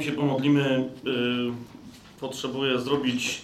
[0.00, 1.52] Zanim się pomodlimy, yy,
[2.20, 3.42] potrzebuję zrobić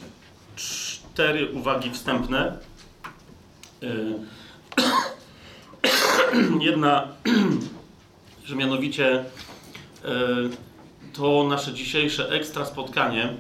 [0.57, 2.59] cztery uwagi wstępne.
[3.83, 4.15] Yy.
[6.69, 7.09] Jedna,
[8.45, 9.25] że mianowicie
[10.05, 10.51] yy,
[11.13, 13.35] to nasze dzisiejsze ekstra spotkanie.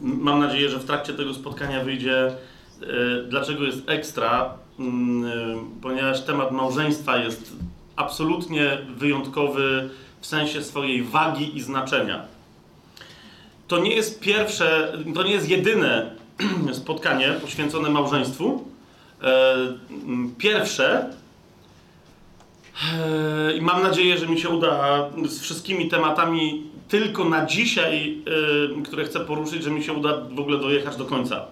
[0.00, 2.32] Mam nadzieję, że w trakcie tego spotkania wyjdzie,
[2.80, 4.86] yy, dlaczego jest ekstra, yy,
[5.82, 7.52] ponieważ temat małżeństwa jest
[7.96, 9.90] absolutnie wyjątkowy
[10.22, 12.22] w sensie swojej wagi i znaczenia.
[13.68, 16.10] To nie jest pierwsze, to nie jest jedyne
[16.72, 18.64] spotkanie poświęcone małżeństwu.
[19.22, 19.56] E,
[20.38, 21.10] pierwsze,
[22.92, 28.22] e, i mam nadzieję, że mi się uda z wszystkimi tematami tylko na dzisiaj,
[28.78, 31.46] e, które chcę poruszyć, że mi się uda w ogóle dojechać do końca.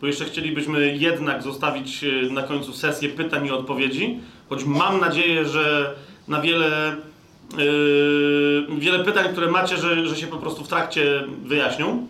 [0.00, 5.94] Bo jeszcze chcielibyśmy jednak zostawić na końcu sesję pytań i odpowiedzi, choć mam nadzieję, że
[6.28, 6.96] na wiele
[8.78, 12.06] wiele pytań, które macie, że, że się po prostu w trakcie wyjaśnią.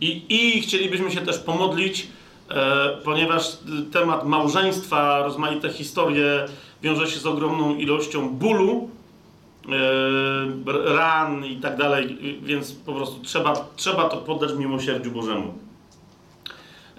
[0.00, 2.06] I, i chcielibyśmy się też pomodlić,
[2.50, 3.58] e, ponieważ
[3.92, 6.44] temat małżeństwa, rozmaite historie
[6.82, 8.90] wiąże się z ogromną ilością bólu,
[9.68, 15.67] e, ran i tak dalej, więc po prostu trzeba, trzeba to poddać miłosierdziu Bożemu.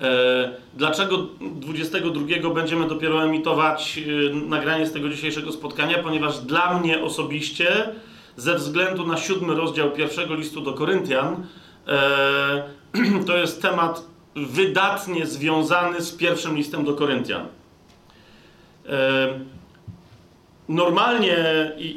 [0.02, 6.04] E, dlaczego 22 będziemy dopiero emitować e, nagranie z tego dzisiejszego spotkania?
[6.04, 7.90] Ponieważ dla mnie osobiście,
[8.38, 11.44] ze względu na siódmy rozdział pierwszego listu do Koryntian,
[11.88, 12.64] e,
[13.28, 14.06] to jest temat
[14.36, 17.46] wydatnie związany z pierwszym listem do Koryntian.
[20.70, 21.38] Normalnie,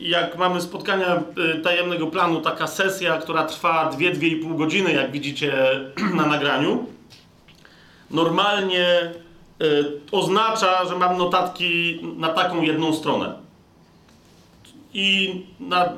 [0.02, 1.22] jak mamy spotkania
[1.62, 5.52] tajemnego planu, taka sesja, która trwa 2-2,5 godziny, jak widzicie
[6.18, 6.86] na nagraniu,
[8.12, 9.12] normalnie
[9.62, 13.34] y, oznacza, że mam notatki na taką jedną stronę.
[14.94, 15.92] I na,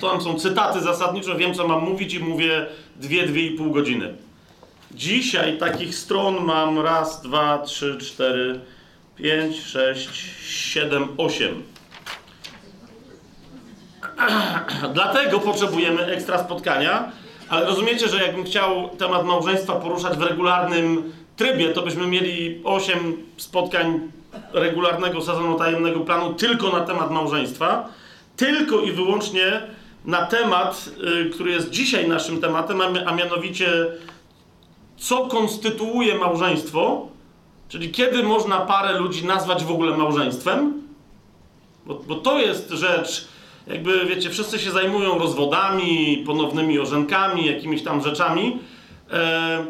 [0.00, 2.66] tam są cytaty zasadnicze, wiem co mam mówić i mówię
[2.96, 4.14] dwie, dwie i pół godziny.
[4.92, 8.60] Dzisiaj takich stron mam raz, dwa, trzy, cztery,
[9.16, 11.62] pięć, sześć, siedem, osiem.
[14.94, 17.12] Dlatego potrzebujemy ekstra spotkania,
[17.48, 23.16] ale rozumiecie, że jakbym chciał temat małżeństwa poruszać w regularnym trybie, to byśmy mieli 8
[23.36, 24.00] spotkań
[24.52, 27.88] regularnego sezonu tajemnego planu tylko na temat małżeństwa,
[28.36, 29.62] tylko i wyłącznie
[30.04, 30.90] na temat,
[31.26, 33.86] y, który jest dzisiaj naszym tematem, a mianowicie
[34.96, 37.08] co konstytuuje małżeństwo,
[37.68, 40.82] czyli kiedy można parę ludzi nazwać w ogóle małżeństwem,
[41.86, 43.28] bo, bo to jest rzecz,
[43.66, 48.58] jakby wiecie, wszyscy się zajmują rozwodami, ponownymi orzenkami, jakimiś tam rzeczami.
[49.12, 49.64] E,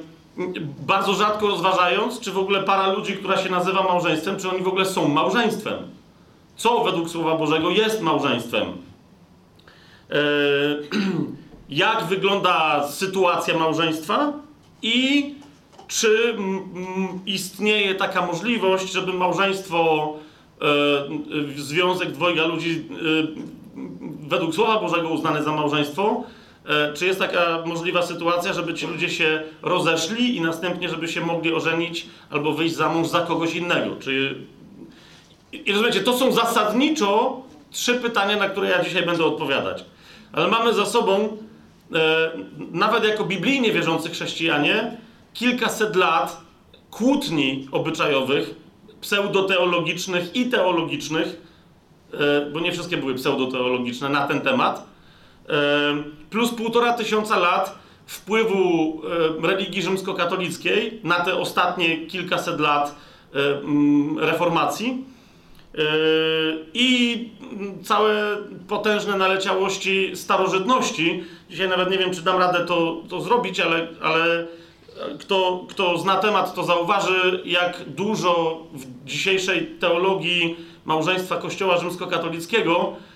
[0.86, 4.68] bardzo rzadko rozważając, czy w ogóle para ludzi, która się nazywa małżeństwem, czy oni w
[4.68, 5.78] ogóle są małżeństwem.
[6.56, 8.62] Co według Słowa Bożego jest małżeństwem?
[10.10, 10.18] Eee,
[11.84, 14.32] jak wygląda sytuacja małżeństwa
[14.82, 15.34] i
[15.88, 16.36] czy
[17.26, 20.12] istnieje taka możliwość, żeby małżeństwo,
[21.56, 22.94] e, związek dwojga ludzi e,
[24.28, 26.43] według Słowa Bożego uznane za małżeństwo, E,
[26.94, 31.52] czy jest taka możliwa sytuacja, żeby ci ludzie się rozeszli i następnie, żeby się mogli
[31.54, 33.96] ożenić albo wyjść za mąż za kogoś innego?
[33.96, 34.34] Czy...
[35.52, 39.84] I rozumiecie, to są zasadniczo trzy pytania, na które ja dzisiaj będę odpowiadać.
[40.32, 41.36] Ale mamy za sobą,
[41.94, 42.30] e,
[42.70, 44.96] nawet jako biblijnie wierzący chrześcijanie,
[45.34, 46.40] kilkaset lat
[46.90, 48.54] kłótni obyczajowych,
[49.00, 51.42] pseudoteologicznych i teologicznych,
[52.12, 54.93] e, bo nie wszystkie były pseudoteologiczne na ten temat
[56.30, 59.02] plus półtora tysiąca lat wpływu
[59.42, 62.94] religii rzymskokatolickiej na te ostatnie kilkaset lat
[64.18, 65.04] reformacji
[66.74, 67.28] i
[67.82, 68.36] całe
[68.68, 71.24] potężne naleciałości starożytności.
[71.50, 74.46] Dzisiaj nawet nie wiem, czy dam radę to, to zrobić, ale, ale
[75.20, 83.13] kto, kto zna temat, to zauważy, jak dużo w dzisiejszej teologii małżeństwa Kościoła rzymskokatolickiego E,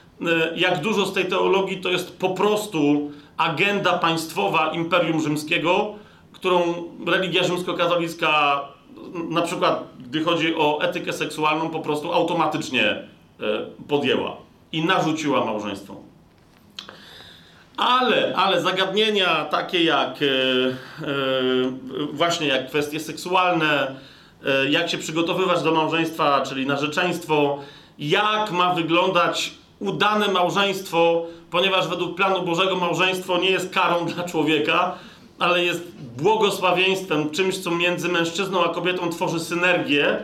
[0.56, 5.94] jak dużo z tej teologii to jest po prostu agenda państwowa Imperium Rzymskiego,
[6.32, 6.74] którą
[7.06, 8.60] religia rzymskokatolicka,
[9.30, 13.06] na przykład gdy chodzi o etykę seksualną, po prostu automatycznie e,
[13.88, 14.36] podjęła
[14.72, 15.96] i narzuciła małżeństwo.
[17.76, 20.26] Ale, ale zagadnienia takie jak e,
[22.12, 23.96] właśnie jak kwestie seksualne,
[24.70, 27.58] jak się przygotowywać do małżeństwa, czyli narzeczeństwo,
[27.98, 34.94] jak ma wyglądać udane małżeństwo, ponieważ według planu Bożego małżeństwo nie jest karą dla człowieka,
[35.38, 35.82] ale jest
[36.16, 40.18] błogosławieństwem, czymś, co między mężczyzną a kobietą tworzy synergię.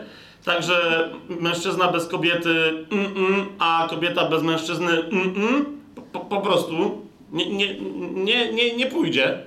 [0.45, 1.09] Także
[1.39, 5.65] mężczyzna bez kobiety, mm -mm, a kobieta bez mężczyzny, mm
[6.11, 7.01] po, po, prostu
[7.31, 7.79] nie, nie,
[8.13, 9.39] nie, nie, nie pójdzie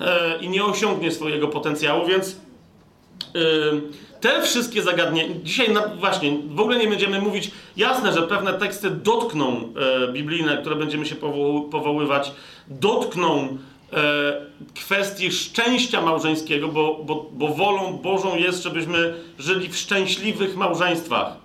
[0.00, 2.36] e, i nie osiągnie swojego potencjału, więc
[3.34, 3.38] e,
[4.24, 8.90] te wszystkie zagadnienia, dzisiaj na, właśnie w ogóle nie będziemy mówić, jasne, że pewne teksty
[8.90, 9.72] dotkną
[10.06, 12.32] e, biblijne, które będziemy się powo powoływać,
[12.68, 13.58] dotkną
[13.92, 21.36] e, kwestii szczęścia małżeńskiego, bo, bo, bo wolą Bożą jest, żebyśmy żyli w szczęśliwych małżeństwach.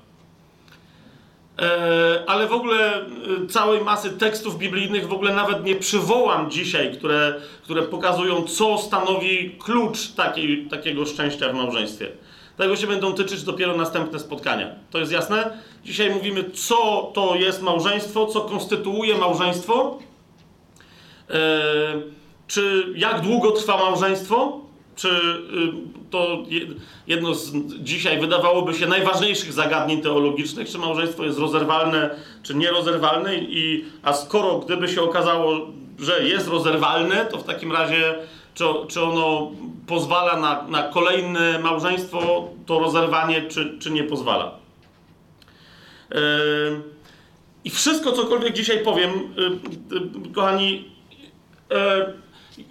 [1.59, 3.03] E, ale w ogóle e,
[3.49, 9.55] całej masy tekstów biblijnych w ogóle nawet nie przywołam dzisiaj, które, które pokazują, co stanowi
[9.63, 12.11] klucz takiej, takiego szczęścia w małżeństwie.
[12.59, 14.75] Tego się będą tyczyć dopiero następne spotkania.
[14.91, 15.57] To jest jasne?
[15.85, 19.99] Dzisiaj mówimy, co to jest małżeństwo, co konstytuuje małżeństwo,
[21.29, 21.35] e,
[22.47, 24.61] czy jak długo trwa małżeństwo,
[24.95, 25.11] czy y,
[26.09, 26.37] to
[27.07, 32.09] jedno z dzisiaj wydawałoby się najważniejszych zagadnień teologicznych, czy małżeństwo jest rozerwalne,
[32.43, 35.59] czy nierozerwalne, i, a skoro gdyby się okazało,
[35.99, 38.15] że jest rozerwalne, to w takim razie
[38.59, 39.51] czy, czy ono
[39.87, 44.51] pozwala na, na kolejne małżeństwo, to rozerwanie, czy, czy nie pozwala.
[46.11, 46.19] Yy,
[47.63, 49.43] I wszystko, cokolwiek dzisiaj powiem, yy,
[49.99, 50.91] yy, kochani,
[51.69, 51.77] yy,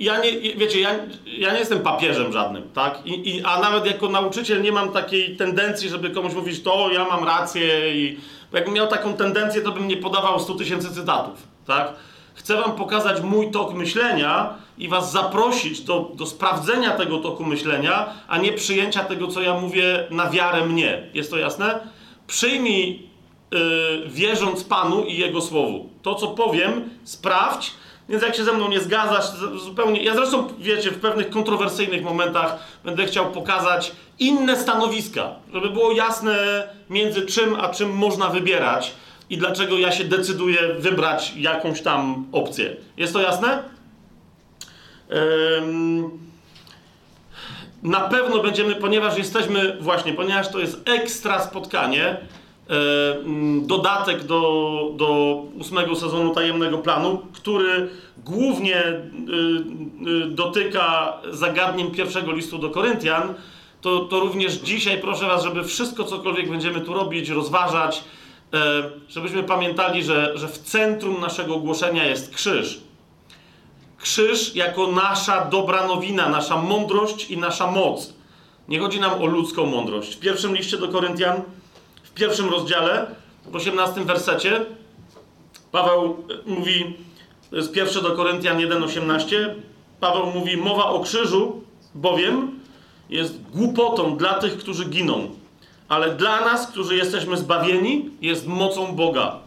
[0.00, 0.90] ja nie, wiecie, ja,
[1.26, 3.06] ja nie jestem papieżem żadnym, tak?
[3.06, 7.04] I, I, a nawet jako nauczyciel nie mam takiej tendencji, żeby komuś mówić, to ja
[7.04, 8.20] mam rację i
[8.52, 11.92] jakbym miał taką tendencję, to bym nie podawał 100 tysięcy cytatów, tak?
[12.34, 18.06] Chcę wam pokazać mój tok myślenia i was zaprosić do, do sprawdzenia tego toku myślenia,
[18.28, 21.10] a nie przyjęcia tego, co ja mówię na wiarę mnie.
[21.14, 21.80] Jest to jasne?
[22.26, 23.08] Przyjmij
[23.50, 23.58] yy,
[24.06, 25.88] wierząc Panu i Jego Słowu.
[26.02, 27.72] To, co powiem, sprawdź,
[28.08, 29.24] więc jak się ze mną nie zgadzasz,
[29.64, 30.02] zupełnie.
[30.02, 36.68] Ja zresztą, wiecie, w pewnych kontrowersyjnych momentach będę chciał pokazać inne stanowiska, żeby było jasne,
[36.90, 38.92] między czym a czym można wybierać
[39.30, 42.76] i dlaczego ja się decyduję wybrać jakąś tam opcję.
[42.96, 43.62] Jest to jasne?
[47.82, 52.16] Na pewno będziemy, ponieważ jesteśmy, właśnie, ponieważ to jest ekstra spotkanie,
[53.62, 57.88] dodatek do, do ósmego sezonu Tajemnego Planu, który
[58.24, 58.92] głównie y,
[60.24, 63.34] y, dotyka zagadnień pierwszego listu do Koryntian,
[63.80, 68.04] to, to również dzisiaj proszę Was, żeby wszystko, cokolwiek będziemy tu robić, rozważać,
[69.08, 72.80] żebyśmy pamiętali, że, że w centrum naszego głoszenia jest krzyż.
[74.02, 78.12] Krzyż jako nasza dobra nowina, nasza mądrość i nasza moc.
[78.68, 80.14] Nie chodzi nam o ludzką mądrość.
[80.14, 81.42] W pierwszym liście do Koryntian
[82.18, 83.06] pierwszym rozdziale,
[83.44, 84.64] w 18 wersecie,
[85.72, 86.16] Paweł
[86.46, 86.96] e, mówi,
[87.50, 89.36] to jest pierwsze do Koryntian 1,18,
[90.00, 91.62] Paweł mówi, mowa o krzyżu,
[91.94, 92.60] bowiem
[93.10, 95.30] jest głupotą dla tych, którzy giną,
[95.88, 99.38] ale dla nas, którzy jesteśmy zbawieni, jest mocą Boga.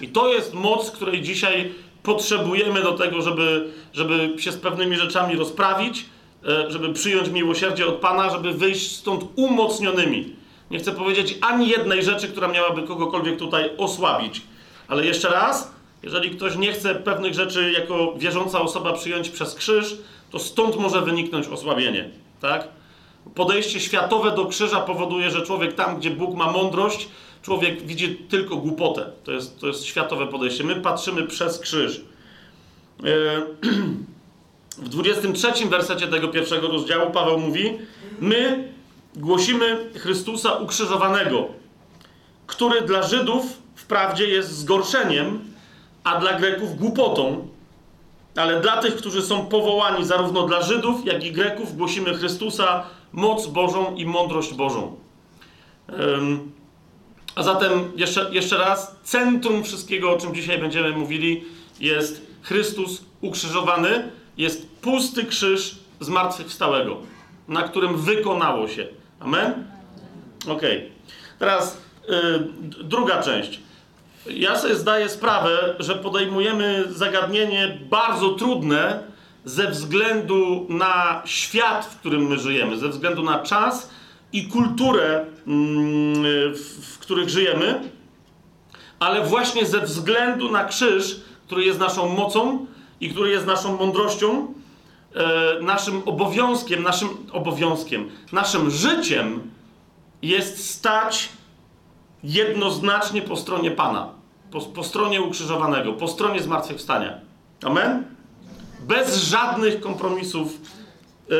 [0.00, 5.36] I to jest moc, której dzisiaj potrzebujemy do tego, żeby, żeby się z pewnymi rzeczami
[5.36, 6.06] rozprawić,
[6.48, 10.36] e, żeby przyjąć miłosierdzie od Pana, żeby wyjść stąd umocnionymi.
[10.70, 14.42] Nie chcę powiedzieć ani jednej rzeczy, która miałaby kogokolwiek tutaj osłabić.
[14.88, 19.96] Ale jeszcze raz, jeżeli ktoś nie chce pewnych rzeczy jako wierząca osoba przyjąć przez krzyż,
[20.30, 22.10] to stąd może wyniknąć osłabienie.
[22.40, 22.68] Tak?
[23.34, 27.08] Podejście światowe do krzyża powoduje, że człowiek tam, gdzie Bóg ma mądrość,
[27.44, 29.10] człowiek widzi tylko głupotę.
[29.24, 30.64] To jest, to jest światowe podejście.
[30.64, 32.00] My patrzymy przez krzyż.
[32.00, 33.02] E,
[34.84, 37.78] w 23 wersecie tego pierwszego rozdziału Paweł mówi:
[38.20, 38.72] My
[39.16, 41.48] głosimy Chrystusa ukrzyżowanego,
[42.46, 45.40] który dla Żydów wprawdzie jest zgorszeniem,
[46.04, 47.48] a dla Greków głupotą,
[48.36, 53.46] ale dla tych, którzy są powołani zarówno dla Żydów, jak i Greków, głosimy Chrystusa, moc
[53.46, 54.96] Bożą i mądrość Bożą.
[57.34, 61.44] A zatem jeszcze, jeszcze raz, centrum wszystkiego, o czym dzisiaj będziemy mówili,
[61.80, 66.96] jest Chrystus ukrzyżowany, jest pusty krzyż zmartwychwstałego,
[67.48, 68.86] na którym wykonało się
[69.24, 69.64] Amen?
[70.48, 70.62] Ok.
[71.38, 72.48] Teraz yy,
[72.84, 73.60] druga część.
[74.26, 79.02] Ja sobie zdaję sprawę, że podejmujemy zagadnienie bardzo trudne
[79.44, 83.90] ze względu na świat, w którym my żyjemy, ze względu na czas
[84.32, 87.90] i kulturę, w, w których żyjemy,
[88.98, 92.66] ale właśnie ze względu na krzyż, który jest naszą mocą
[93.00, 94.54] i który jest naszą mądrością,
[95.14, 99.50] e, naszym obowiązkiem, naszym obowiązkiem, naszym życiem
[100.22, 101.28] jest stać
[102.24, 104.08] jednoznacznie po stronie Pana,
[104.50, 107.20] po, po stronie ukrzyżowanego, po stronie zmartwychwstania.
[107.64, 108.04] Amen?
[108.80, 110.60] Bez żadnych kompromisów
[111.30, 111.34] e,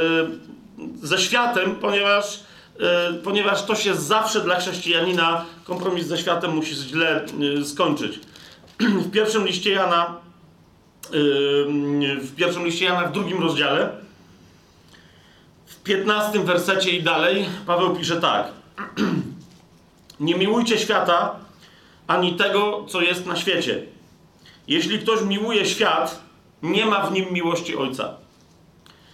[1.03, 2.41] ze światem, ponieważ,
[3.25, 7.25] ponieważ to się zawsze dla chrześcijanina, kompromis ze światem musi źle
[7.61, 8.21] e, skończyć.
[9.07, 10.25] W pierwszym liście Jana
[12.21, 13.91] w pierwszym liście Jana, w drugim rozdziale,
[15.67, 18.53] w 15 wersecie i dalej, Paweł pisze tak.
[20.21, 21.37] Nie miłujcie świata,
[22.07, 23.83] ani tego, co jest na świecie.
[24.69, 26.21] Jeśli ktoś miłuje świat,
[26.63, 28.15] nie ma w nim miłości Ojca.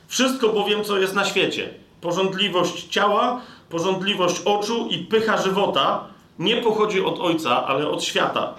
[0.08, 6.04] Wszystko bowiem, co jest na świecie, porządliwość ciała, porządliwość oczu i pycha żywota,
[6.38, 8.54] nie pochodzi od Ojca, ale od świata.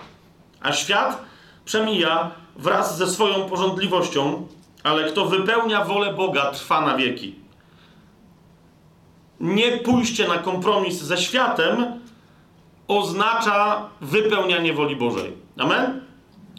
[0.61, 1.21] A świat
[1.65, 4.47] przemija wraz ze swoją porządliwością,
[4.83, 7.35] ale kto wypełnia wolę Boga, trwa na wieki.
[9.39, 11.85] Nie pójście na kompromis ze światem
[12.87, 15.33] oznacza wypełnianie woli Bożej.
[15.57, 16.01] Amen?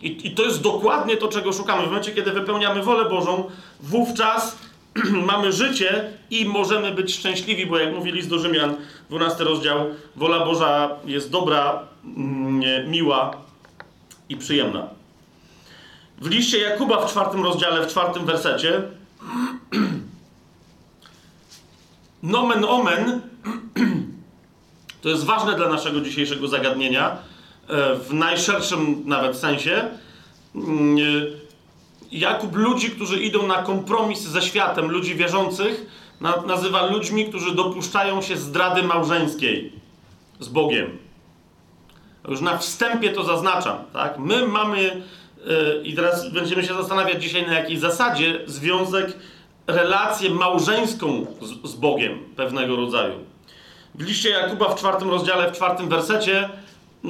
[0.02, 1.82] I, I, to jest dokładnie to, czego szukamy.
[1.82, 4.58] W momencie, kiedy wypełniamy wolę Bożą, wówczas
[5.30, 8.76] mamy życie i możemy być szczęśliwi, bo jak mówili z do Rzymian,
[9.10, 9.78] 12 rozdział,
[10.16, 13.30] wola Boża jest dobra, mm, miła
[14.28, 14.88] i przyjemna.
[16.18, 18.82] W liście Jakuba w czwartym rozdziale, w czwartym wersecie
[22.22, 23.20] nomen omen
[25.02, 27.16] to jest ważne dla naszego dzisiejszego zagadnienia
[27.68, 29.88] e, w najszerszym nawet sensie.
[32.12, 35.86] Jakub ludzi, którzy idą na kompromis ze światem, ludzi wierzących,
[36.46, 39.72] nazywa ludźmi, którzy dopuszczają się zdrady małżeńskiej
[40.40, 40.98] z Bogiem.
[42.28, 44.18] Już na wstępie to zaznaczam, tak?
[44.18, 49.18] My mamy, yy, i teraz będziemy się zastanawiać dzisiaj na jakiej zasadzie, związek,
[49.66, 53.14] relację małżeńską z, z Bogiem pewnego rodzaju.
[53.94, 56.48] W liście Jakuba w czwartym rozdziale, w czwartym wersecie,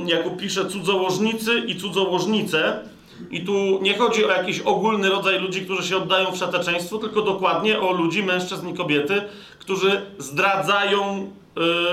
[0.07, 2.92] Jakub pisze cudzołożnicy i cudzołożnice,
[3.31, 7.23] i tu nie chodzi o jakiś ogólny rodzaj ludzi, którzy się oddają w szateczeństwo, tylko
[7.23, 9.23] dokładnie o ludzi, mężczyzn i kobiety,
[9.59, 11.31] którzy zdradzają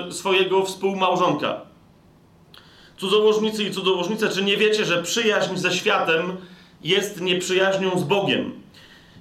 [0.09, 1.61] y, swojego współmałżonka.
[2.97, 6.37] Cudzołożnicy i cudzołożnice, czy nie wiecie, że przyjaźń ze światem
[6.83, 8.61] jest nieprzyjaźnią z Bogiem?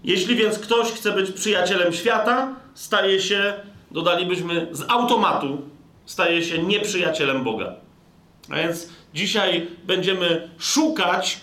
[0.04, 3.54] Jeśli więc ktoś chce być przyjacielem świata, staje się,
[3.90, 5.62] dodalibyśmy z automatu,
[6.06, 7.74] staje się nieprzyjacielem Boga.
[8.50, 11.40] A więc dzisiaj będziemy szukać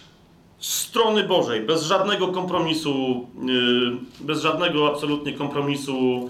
[0.65, 6.29] strony Bożej, bez żadnego kompromisu, yy, bez żadnego absolutnie kompromisu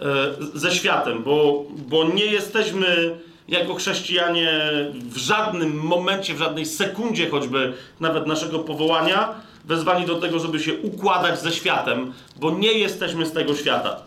[0.00, 3.18] yy, ze światem, bo, bo nie jesteśmy
[3.48, 4.60] jako chrześcijanie
[4.92, 10.74] w żadnym momencie, w żadnej sekundzie choćby nawet naszego powołania wezwani do tego, żeby się
[10.74, 14.02] układać ze światem, bo nie jesteśmy z tego świata.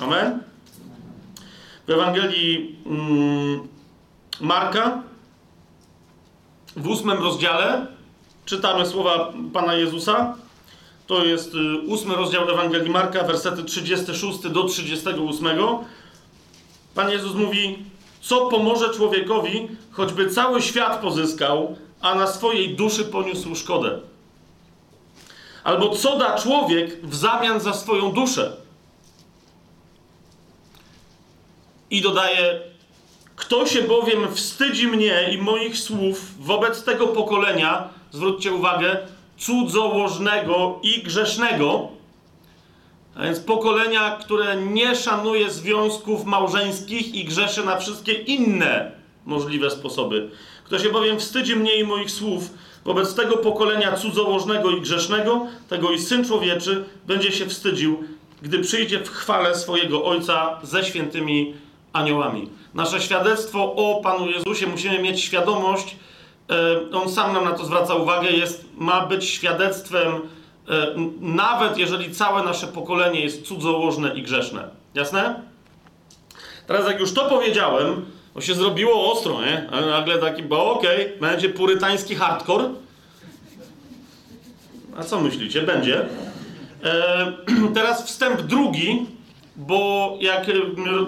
[0.00, 0.42] Amen?
[1.86, 3.68] W Ewangelii mm,
[4.40, 5.02] Marka
[6.76, 7.86] w ósmym rozdziale
[8.44, 10.36] czytamy słowa Pana Jezusa.
[11.06, 15.48] To jest y, ósmy rozdział Ewangelii Marka, wersety 36 do 38.
[16.94, 17.78] Pan Jezus mówi,
[18.20, 24.00] co pomoże człowiekowi, choćby cały świat pozyskał, a na swojej duszy poniósł szkodę?
[25.64, 28.56] Albo co da człowiek w zamian za swoją duszę?
[31.90, 32.60] I dodaje,
[33.36, 38.96] kto się bowiem wstydzi mnie i moich słów wobec tego pokolenia, zwróćcie uwagę,
[39.38, 41.88] cudzołożnego i grzesznego,
[43.14, 48.92] a więc pokolenia, które nie szanuje związków małżeńskich i grzeszy na wszystkie inne
[49.26, 50.30] możliwe sposoby.
[50.64, 52.50] Kto się bowiem wstydzi mnie i moich słów,
[52.84, 58.04] wobec tego pokolenia cudzołożnego i grzesznego, tego i Syn Człowieczy będzie się wstydził,
[58.42, 61.54] gdy przyjdzie w chwale swojego Ojca ze świętymi
[61.92, 62.50] aniołami.
[62.74, 65.96] Nasze świadectwo o Panu Jezusie musimy mieć świadomość,
[66.92, 70.14] on sam nam na to zwraca uwagę, jest, ma być świadectwem,
[70.68, 74.68] e, nawet jeżeli całe nasze pokolenie jest cudzołożne i grzeszne.
[74.94, 75.42] Jasne?
[76.66, 79.68] Teraz jak już to powiedziałem, to się zrobiło ostro, nie?
[79.72, 82.70] Ale nagle taki, bo okej, okay, będzie purytański hardcore.
[84.96, 85.62] A co myślicie?
[85.62, 86.06] Będzie.
[86.84, 87.32] E,
[87.74, 89.06] teraz wstęp drugi,
[89.56, 90.46] bo jak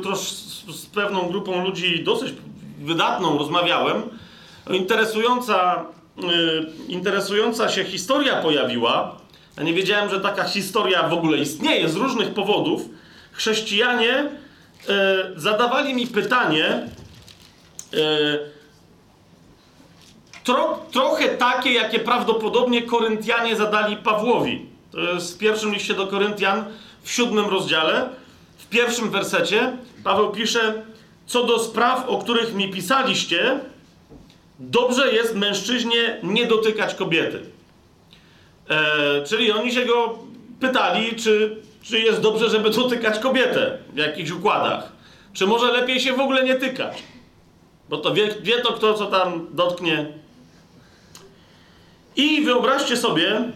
[0.02, 2.32] trosz, z pewną grupą ludzi dosyć
[2.78, 4.02] wydatną rozmawiałem,
[4.74, 5.84] interesująca,
[6.16, 9.16] yy, interesująca się historia pojawiła.
[9.56, 12.82] Ja nie wiedziałem, że taka historia w ogóle istnieje z różnych powodów.
[13.32, 14.24] Chrześcijanie
[14.88, 14.94] yy,
[15.36, 16.88] zadawali mi pytanie,
[17.92, 17.98] yy,
[20.44, 24.66] tro, trochę takie, jakie prawdopodobnie Koryntianie zadali Pawłowi.
[24.92, 26.64] To jest w pierwszym liście do Koryntian
[27.02, 28.08] w siódmym rozdziale.
[28.58, 29.72] W pierwszym wersecie
[30.04, 30.82] Paweł pisze:
[31.26, 33.60] Co do spraw, o których mi pisaliście,
[34.58, 37.40] dobrze jest mężczyźnie nie dotykać kobiety.
[38.68, 40.18] E, czyli oni się go
[40.60, 44.92] pytali, czy, czy jest dobrze, żeby dotykać kobietę w jakichś układach.
[45.32, 47.02] Czy może lepiej się w ogóle nie tykać?
[47.88, 50.06] Bo to wie, wie to kto, co tam dotknie.
[52.16, 53.52] I wyobraźcie sobie,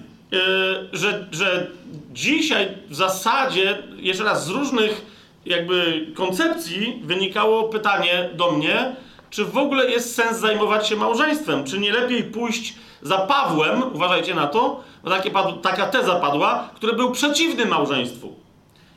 [0.92, 1.66] że, że
[2.12, 5.02] dzisiaj w zasadzie, jeszcze raz, z różnych
[5.47, 8.97] jakby koncepcji wynikało pytanie do mnie,
[9.30, 11.64] czy w ogóle jest sens zajmować się małżeństwem?
[11.64, 15.30] Czy nie lepiej pójść za Pawłem, uważajcie na to, bo takie,
[15.62, 18.34] taka teza padła, który był przeciwny małżeństwu.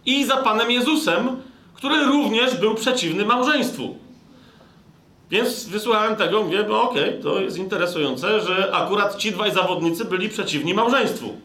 [0.05, 1.41] I za Panem Jezusem,
[1.73, 3.97] który również był przeciwny małżeństwu.
[5.31, 10.05] Więc wysłuchałem tego, mówię, no okej, okay, to jest interesujące, że akurat ci dwaj zawodnicy
[10.05, 11.37] byli przeciwni małżeństwu.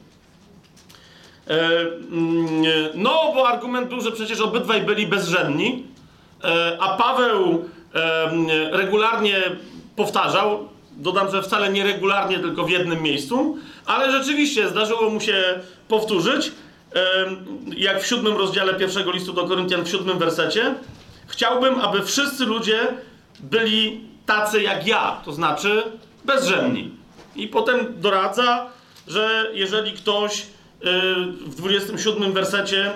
[1.48, 2.62] E, mm,
[2.94, 5.84] no, bo argument był, że przecież obydwaj byli bezrzędni,
[6.44, 7.58] e, a Paweł e,
[8.70, 9.42] regularnie
[9.96, 15.60] powtarzał, dodam, że wcale nie regularnie, tylko w jednym miejscu, ale rzeczywiście zdarzyło mu się
[15.88, 16.52] powtórzyć,
[17.76, 20.74] jak w siódmym rozdziale pierwszego listu do Koryntian, w siódmym wersecie,
[21.26, 22.78] chciałbym, aby wszyscy ludzie
[23.40, 25.82] byli tacy jak ja, to znaczy
[26.24, 26.90] bezrzędni.
[27.36, 28.66] I potem doradza,
[29.06, 30.46] że jeżeli ktoś
[31.46, 32.92] w 27 wersecie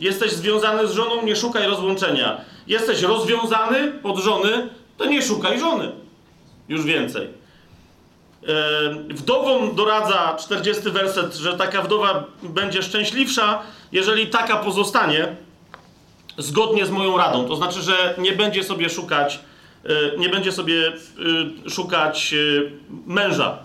[0.00, 2.40] jesteś związany z żoną, nie szukaj rozłączenia.
[2.66, 5.92] Jesteś rozwiązany od żony, to nie szukaj żony.
[6.68, 7.28] Już więcej.
[9.08, 15.36] Wdowom doradza 40 werset, że taka wdowa będzie szczęśliwsza, jeżeli taka pozostanie
[16.38, 17.48] zgodnie z moją radą.
[17.48, 19.40] To znaczy, że nie będzie sobie szukać,
[19.84, 20.88] e, nie będzie sobie
[21.66, 22.36] e, szukać e,
[23.06, 23.58] męża.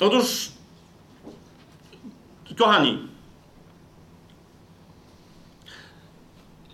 [0.00, 0.48] Otóż
[2.58, 3.07] Kochani,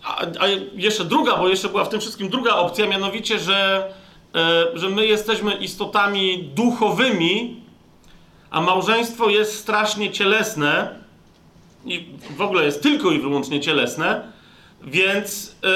[0.05, 3.89] a, a, jeszcze druga, bo jeszcze była w tym wszystkim druga opcja, mianowicie, że,
[4.35, 7.61] e, że my jesteśmy istotami duchowymi,
[8.51, 10.99] a małżeństwo jest strasznie cielesne
[11.85, 14.33] i w ogóle jest tylko i wyłącznie cielesne,
[14.83, 15.69] więc e,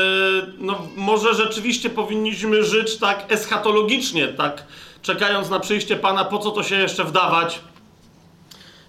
[0.59, 4.65] no, może rzeczywiście powinniśmy żyć tak eschatologicznie, tak
[5.03, 7.61] czekając na przyjście Pana, po co to się jeszcze wdawać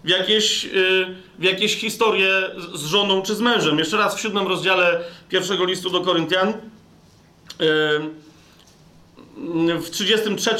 [0.03, 2.29] w jakieś, y, w jakieś historie
[2.73, 3.79] z żoną czy z mężem.
[3.79, 6.53] Jeszcze raz w siódmym rozdziale pierwszego listu do Koryntian, y,
[9.79, 10.55] w 33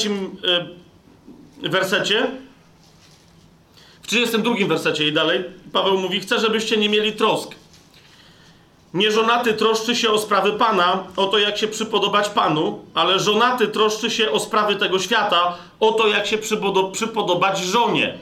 [1.64, 2.26] y, wersecie,
[4.02, 7.54] w 32 wersecie i dalej, Paweł mówi: Chcę, żebyście nie mieli trosk.
[8.94, 14.10] Nieżonaty troszczy się o sprawy Pana, o to, jak się przypodobać Panu, ale żonaty troszczy
[14.10, 16.38] się o sprawy tego świata, o to, jak się
[16.92, 18.18] przypodobać żonie.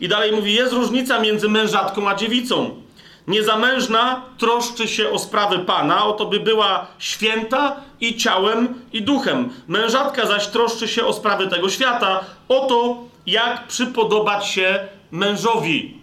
[0.00, 2.82] I dalej mówi, jest różnica między mężatką a dziewicą.
[3.26, 9.50] Niezamężna troszczy się o sprawy Pana, o to by była święta i ciałem i duchem.
[9.68, 14.78] Mężatka zaś troszczy się o sprawy tego świata, o to, jak przypodobać się
[15.10, 15.98] mężowi.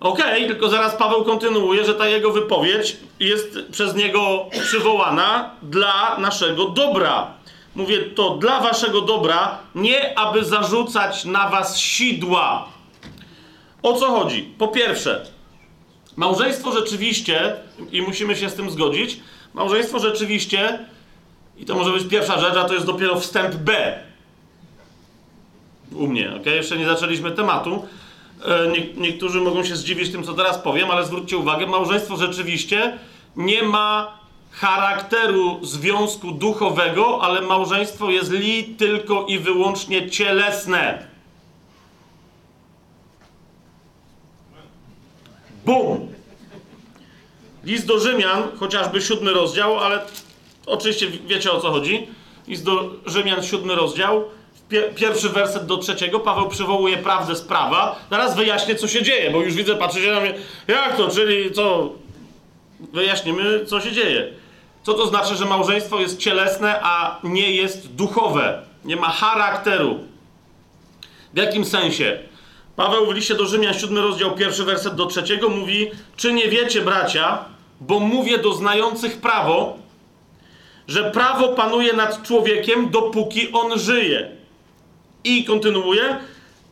[0.00, 6.18] Okej, okay, tylko zaraz Paweł kontynuuje, że ta jego wypowiedź jest przez niego przywołana dla
[6.18, 7.34] naszego dobra.
[7.76, 12.68] Mówię to dla waszego dobra, nie aby zarzucać na was sidła.
[13.82, 14.54] O co chodzi?
[14.58, 15.26] Po pierwsze,
[16.16, 17.56] małżeństwo rzeczywiście,
[17.92, 19.20] i musimy się z tym zgodzić,
[19.54, 20.78] małżeństwo rzeczywiście,
[21.56, 23.98] i to może być pierwsza rzecz, a to jest dopiero wstęp B.
[25.92, 26.46] U mnie, ok?
[26.46, 27.86] Jeszcze nie zaczęliśmy tematu.
[28.44, 32.98] E, nie, niektórzy mogą się zdziwić tym, co teraz powiem, ale zwróćcie uwagę, małżeństwo rzeczywiście
[33.36, 34.18] nie ma
[34.56, 41.06] charakteru związku duchowego, ale małżeństwo jest li tylko i wyłącznie cielesne.
[45.64, 46.08] Bum!
[47.64, 50.00] List do Rzymian, chociażby siódmy rozdział, ale
[50.66, 52.08] oczywiście wiecie o co chodzi.
[52.48, 54.24] List do Rzymian, siódmy rozdział,
[54.96, 57.96] pierwszy werset do trzeciego, Paweł przywołuje prawdę z prawa.
[58.10, 60.34] Zaraz wyjaśnię, co się dzieje, bo już widzę, patrzycie na mnie,
[60.68, 61.92] jak to, czyli co?
[62.92, 64.32] Wyjaśnimy, co się dzieje.
[64.86, 68.62] Co to znaczy, że małżeństwo jest cielesne, a nie jest duchowe?
[68.84, 69.98] Nie ma charakteru.
[71.34, 72.18] W jakim sensie?
[72.76, 76.80] Paweł w liście do Rzymian, 7 rozdział, pierwszy werset do trzeciego mówi: Czy nie wiecie,
[76.80, 77.44] bracia,
[77.80, 79.78] bo mówię do znających prawo,
[80.88, 84.30] że prawo panuje nad człowiekiem, dopóki on żyje.
[85.24, 86.16] I kontynuuje,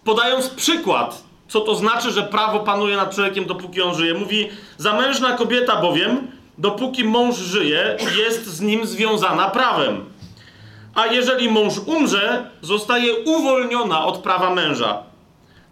[0.05, 4.15] podając przykład, co to znaczy, że prawo panuje nad człowiekiem, dopóki on żyje.
[4.15, 4.49] Mówi:
[4.79, 10.05] Zamężna kobieta bowiem dopóki mąż żyje, jest z nim związana prawem.
[10.95, 15.03] A jeżeli mąż umrze, zostaje uwolniona od prawa męża.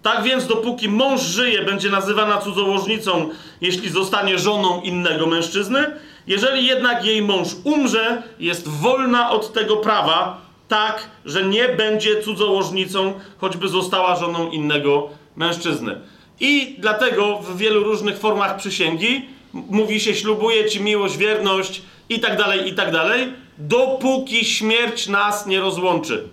[0.03, 3.29] Tak więc, dopóki mąż żyje, będzie nazywana cudzołożnicą,
[3.61, 5.87] jeśli zostanie żoną innego mężczyzny.
[6.27, 13.13] Jeżeli jednak jej mąż umrze, jest wolna od tego prawa, tak, że nie będzie cudzołożnicą,
[13.39, 16.01] choćby została żoną innego mężczyzny.
[16.41, 22.39] I dlatego w wielu różnych formach przysięgi mówi się, ślubuje ci miłość, wierność i tak
[22.39, 26.29] dalej, i tak dalej, dopóki śmierć nas nie rozłączy.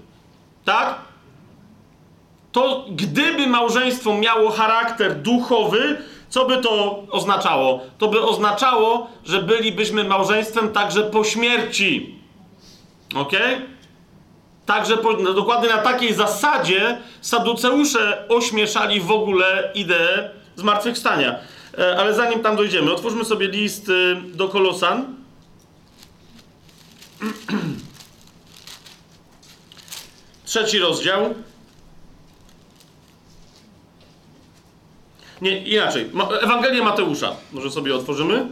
[0.66, 1.10] Tak?
[2.52, 5.98] to gdyby małżeństwo miało charakter duchowy,
[6.30, 7.82] co by to oznaczało?
[7.98, 12.16] To by oznaczało, że bylibyśmy małżeństwem także po śmierci.
[13.16, 13.32] Ok?
[14.66, 21.40] Także po, no dokładnie na takiej zasadzie saduceusze ośmieszali w ogóle ideę zmartwychwstania.
[21.80, 25.16] E, ale zanim tam dojdziemy, otwórzmy sobie list y, do Kolosan.
[30.46, 31.36] Trzeci rozdział.
[35.42, 36.12] Nie, inaczej.
[36.42, 37.36] Ewangelię Mateusza.
[37.52, 38.48] Może sobie otworzymy.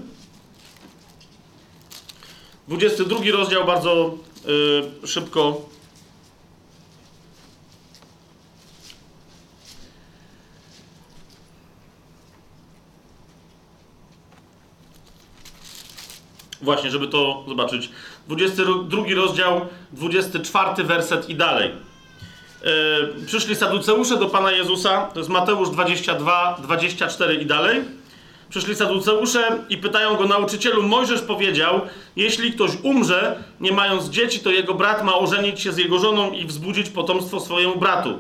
[2.68, 4.18] 22 rozdział, bardzo
[5.04, 5.70] y, szybko.
[16.62, 17.90] Właśnie, żeby to zobaczyć.
[18.28, 21.72] 22 rozdział, 24 werset i dalej.
[22.64, 27.82] Yy, przyszli saduceusze do Pana Jezusa, to jest Mateusz 22, 24 i dalej.
[28.50, 31.82] Przyszli saduceusze i pytają go, nauczycielu, Mojżesz powiedział,
[32.16, 36.32] jeśli ktoś umrze, nie mając dzieci, to jego brat ma ożenić się z jego żoną
[36.32, 38.20] i wzbudzić potomstwo swojemu bratu.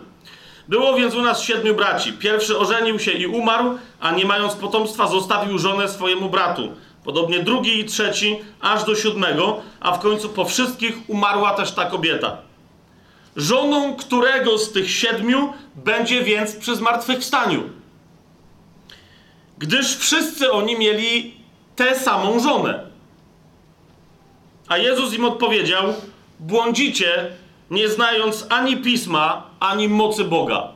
[0.67, 2.13] Było więc u nas siedmiu braci.
[2.13, 6.71] Pierwszy ożenił się i umarł, a nie mając potomstwa zostawił żonę swojemu bratu.
[7.07, 11.85] Podobnie drugi i trzeci, aż do siódmego, a w końcu po wszystkich umarła też ta
[11.85, 12.37] kobieta.
[13.35, 17.63] Żoną którego z tych siedmiu będzie więc przy zmartwychwstaniu?
[19.57, 21.37] Gdyż wszyscy oni mieli
[21.75, 22.85] tę samą żonę.
[24.67, 25.93] A Jezus im odpowiedział:
[26.39, 27.31] Błądzicie,
[27.71, 30.67] nie znając ani pisma, ani mocy Boga.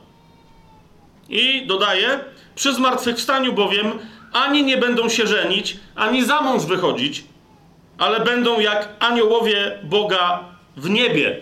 [1.29, 2.19] I dodaje:
[2.55, 3.99] Przy zmartwychwstaniu bowiem
[4.33, 7.23] ani nie będą się żenić, ani za mąż wychodzić,
[7.97, 10.39] ale będą jak aniołowie Boga
[10.77, 11.39] w niebie.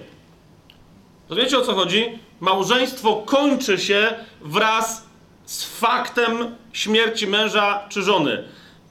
[1.28, 2.19] To wiecie o co chodzi?
[2.39, 5.06] Małżeństwo kończy się wraz
[5.45, 8.43] z faktem śmierci męża czy żony.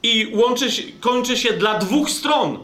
[0.03, 2.59] I łączy się, kończy się dla dwóch stron.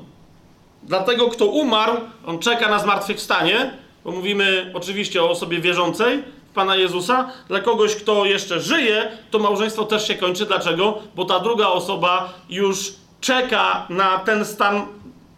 [0.82, 3.70] Dla tego, kto umarł, on czeka na zmartwychwstanie,
[4.04, 6.22] bo mówimy oczywiście o osobie wierzącej,
[6.54, 7.30] Pana Jezusa.
[7.48, 10.46] Dla kogoś, kto jeszcze żyje, to małżeństwo też się kończy.
[10.46, 11.02] Dlaczego?
[11.14, 14.86] Bo ta druga osoba już czeka na ten stan,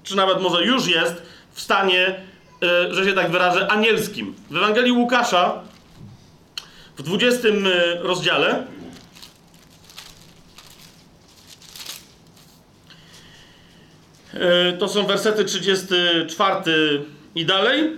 [0.02, 2.20] czy nawet może już jest w stanie,
[2.62, 4.34] e, że się tak wyrażę, anielskim.
[4.50, 5.62] W Ewangelii Łukasza
[6.96, 7.52] w 20 e,
[8.02, 8.66] rozdziale
[14.34, 17.90] e, to są wersety 34 i dalej.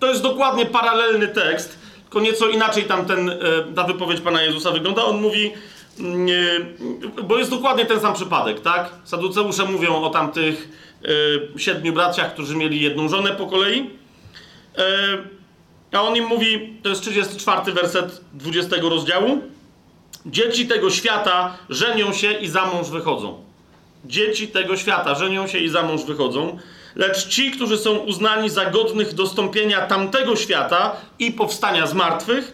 [0.00, 3.34] To jest dokładnie paralelny tekst tylko nieco inaczej tam ten, e,
[3.74, 5.04] ta wypowiedź Pana Jezusa wygląda.
[5.04, 5.52] On mówi,
[5.98, 6.28] mm,
[7.18, 8.90] e, bo jest dokładnie ten sam przypadek, tak?
[9.04, 10.68] Saduceusze mówią o tamtych
[11.54, 13.90] e, siedmiu braciach, którzy mieli jedną żonę po kolei.
[15.92, 19.42] A on im mówi, to jest 34 werset 20 rozdziału.
[20.26, 23.44] Dzieci tego świata żenią się i za mąż wychodzą.
[24.04, 26.58] Dzieci tego świata żenią się i za mąż wychodzą.
[26.96, 32.52] Lecz ci, którzy są uznani za godnych dostąpienia tamtego świata i powstania z martwych,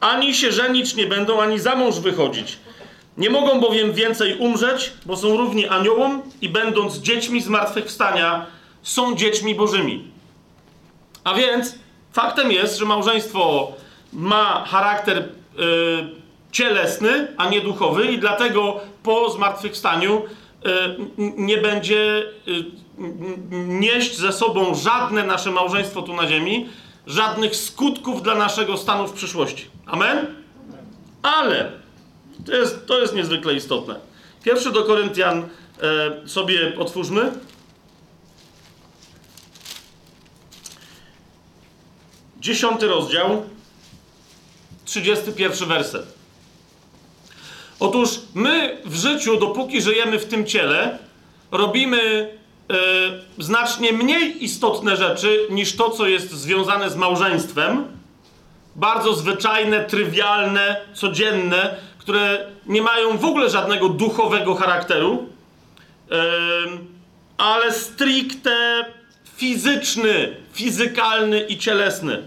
[0.00, 2.58] ani się żenić nie będą, ani za mąż wychodzić.
[3.16, 8.46] Nie mogą bowiem więcej umrzeć, bo są równi aniołom i będąc dziećmi zmartwychwstania,
[8.82, 10.04] są dziećmi bożymi.
[11.24, 11.74] A więc
[12.12, 13.72] faktem jest, że małżeństwo
[14.12, 15.64] ma charakter yy,
[16.52, 20.22] cielesny, a nie duchowy i dlatego po zmartwychwstaniu
[21.36, 22.24] nie będzie...
[22.46, 22.64] Yy,
[23.68, 26.68] nieść ze sobą żadne nasze małżeństwo tu na ziemi,
[27.06, 29.66] żadnych skutków dla naszego stanu w przyszłości.
[29.86, 30.26] Amen?
[31.22, 31.72] Ale
[32.46, 34.00] to jest, to jest niezwykle istotne.
[34.42, 35.48] Pierwszy do Koryntian
[36.22, 37.32] e, sobie otwórzmy.
[42.40, 43.42] Dziesiąty rozdział,
[44.84, 46.17] trzydziesty pierwszy werset.
[47.80, 50.98] Otóż my w życiu, dopóki żyjemy w tym ciele,
[51.50, 52.38] robimy
[52.72, 57.84] Y, znacznie mniej istotne rzeczy niż to, co jest związane z małżeństwem.
[58.76, 65.28] Bardzo zwyczajne, trywialne, codzienne, które nie mają w ogóle żadnego duchowego charakteru,
[67.38, 68.84] ale stricte
[69.36, 72.22] fizyczny, fizykalny i cielesny.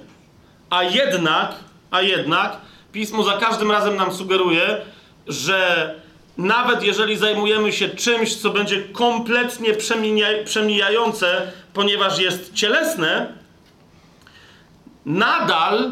[0.69, 1.55] A jednak,
[1.91, 2.57] a jednak,
[2.91, 4.81] pismo za każdym razem nam sugeruje,
[5.27, 5.95] że
[6.37, 9.73] nawet jeżeli zajmujemy się czymś, co będzie kompletnie
[10.45, 13.33] przemijające, ponieważ jest cielesne,
[15.05, 15.91] nadal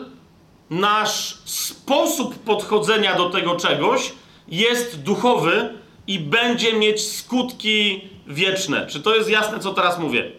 [0.70, 4.12] nasz sposób podchodzenia do tego czegoś
[4.48, 5.74] jest duchowy
[6.08, 8.88] i będzie mieć skutki wieczne.
[8.88, 10.32] Czy to jest jasne, co teraz mówię?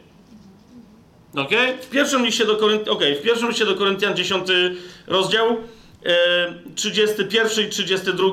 [1.36, 1.50] Ok?
[1.82, 2.88] W pierwszym liście do, Korynt...
[2.88, 3.14] okay.
[3.14, 4.48] w pierwszym liście do Koryntian 10
[5.06, 5.56] rozdział
[6.74, 8.28] 31 i 32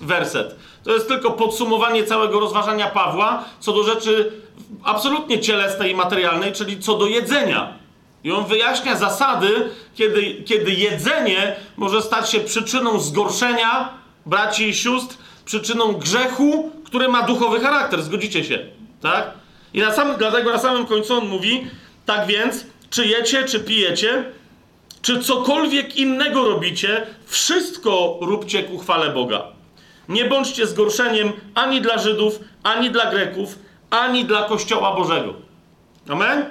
[0.00, 0.56] werset.
[0.84, 4.32] To jest tylko podsumowanie całego rozważania Pawła co do rzeczy
[4.84, 7.80] absolutnie cielesnej i materialnej, czyli co do jedzenia.
[8.24, 13.88] I on wyjaśnia zasady, kiedy, kiedy jedzenie może stać się przyczyną zgorszenia
[14.26, 18.02] braci i sióstr, przyczyną grzechu, który ma duchowy charakter.
[18.02, 18.58] Zgodzicie się,
[19.02, 19.30] tak?
[19.74, 21.66] I na samym, dlatego na samym końcu on mówi,
[22.06, 24.24] tak więc, czy jecie, czy pijecie,
[25.02, 29.42] czy cokolwiek innego robicie, wszystko róbcie ku chwale Boga.
[30.08, 33.58] Nie bądźcie zgorszeniem ani dla Żydów, ani dla Greków,
[33.90, 35.34] ani dla Kościoła Bożego.
[36.08, 36.44] Amen?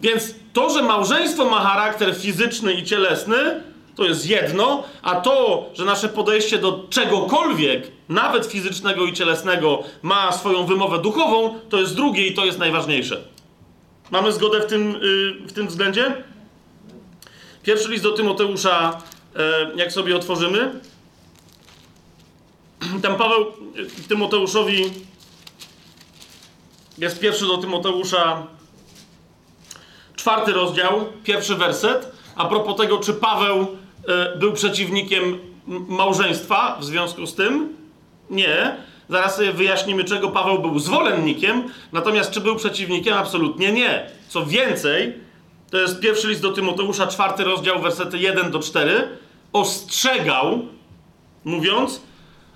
[0.00, 3.62] Więc to, że małżeństwo ma charakter fizyczny i cielesny,
[3.96, 10.32] to jest jedno, a to, że nasze podejście do czegokolwiek, nawet fizycznego i cielesnego, ma
[10.32, 13.20] swoją wymowę duchową, to jest drugie i to jest najważniejsze.
[14.10, 16.14] Mamy zgodę w tym, yy, w tym względzie?
[17.62, 19.02] Pierwszy list do Tymoteusza,
[19.34, 19.40] yy,
[19.76, 20.80] jak sobie otworzymy,
[23.02, 23.46] tam Paweł
[24.08, 24.90] Tymoteuszowi
[26.98, 28.46] jest pierwszy do Tymoteusza,
[30.16, 32.12] czwarty rozdział, pierwszy werset.
[32.36, 33.62] A propos tego, czy Paweł
[34.34, 35.38] y, był przeciwnikiem
[35.88, 37.76] małżeństwa w związku z tym?
[38.30, 38.76] Nie.
[39.08, 43.14] Zaraz sobie wyjaśnimy, czego Paweł był zwolennikiem, natomiast czy był przeciwnikiem?
[43.14, 44.10] Absolutnie nie.
[44.28, 45.14] Co więcej,
[45.72, 49.08] to jest pierwszy list do Tymoteusza, czwarty rozdział, wersety 1 do 4.
[49.52, 50.62] Ostrzegał,
[51.44, 52.02] mówiąc,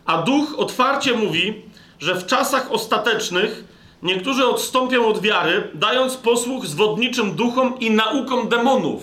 [0.07, 1.63] a duch otwarcie mówi,
[1.99, 3.65] że w czasach ostatecznych
[4.03, 9.03] niektórzy odstąpią od wiary, dając posłuch zwodniczym duchom i naukom demonów,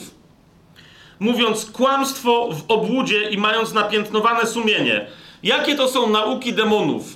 [1.20, 5.08] mówiąc kłamstwo w obłudzie i mając napiętnowane sumienie.
[5.44, 7.16] Jakie to są nauki demonów?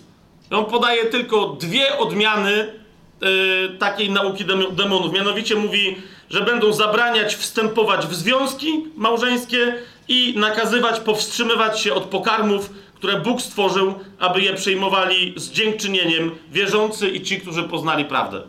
[0.51, 2.73] On podaje tylko dwie odmiany
[3.21, 5.13] yy, takiej nauki demonów.
[5.13, 5.95] Mianowicie mówi,
[6.29, 9.75] że będą zabraniać wstępować w związki małżeńskie
[10.07, 17.09] i nakazywać powstrzymywać się od pokarmów, które Bóg stworzył, aby je przyjmowali z dziękczynieniem wierzący
[17.09, 18.41] i ci, którzy poznali prawdę.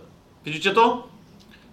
[0.44, 1.08] Widzicie to?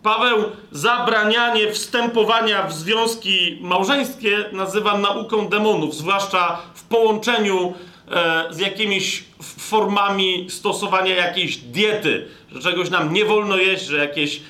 [0.04, 7.74] Paweł zabranianie wstępowania w związki małżeńskie nazywa nauką demonów, zwłaszcza w połączeniu
[8.12, 14.41] e, z jakimiś formami stosowania jakiejś diety, że czegoś nam nie wolno jeść, że jakieś,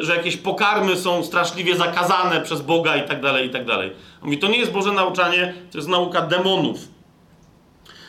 [0.00, 3.92] że jakieś pokarmy są straszliwie zakazane przez Boga i tak dalej, i tak dalej.
[4.22, 6.78] Mówi, to nie jest Boże nauczanie, to jest nauka demonów.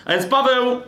[0.06, 0.80] A więc Paweł y,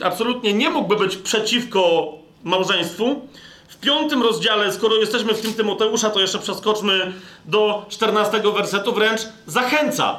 [0.00, 2.12] y, absolutnie nie mógłby być przeciwko
[2.44, 3.28] małżeństwu.
[3.68, 7.12] W piątym rozdziale, skoro jesteśmy w tym Tymoteusza, to jeszcze przeskoczmy
[7.44, 10.18] do 14 wersetu, wręcz zachęca.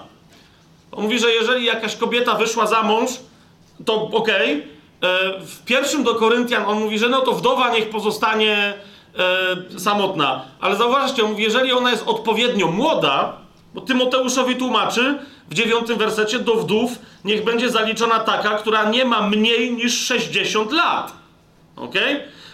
[0.91, 3.09] On mówi, że jeżeli jakaś kobieta wyszła za mąż,
[3.85, 4.51] to okej.
[4.53, 4.73] Okay.
[5.39, 8.73] W pierwszym do Koryntian on mówi, że no to wdowa niech pozostanie
[9.17, 10.45] e, samotna.
[10.59, 13.33] Ale zauważcie, jeżeli ona jest odpowiednio młoda,
[13.73, 15.17] bo Tymoteuszowi tłumaczy
[15.49, 16.91] w dziewiątym wersecie do wdów
[17.25, 21.13] niech będzie zaliczona taka, która nie ma mniej niż 60 lat.
[21.75, 21.95] Ok?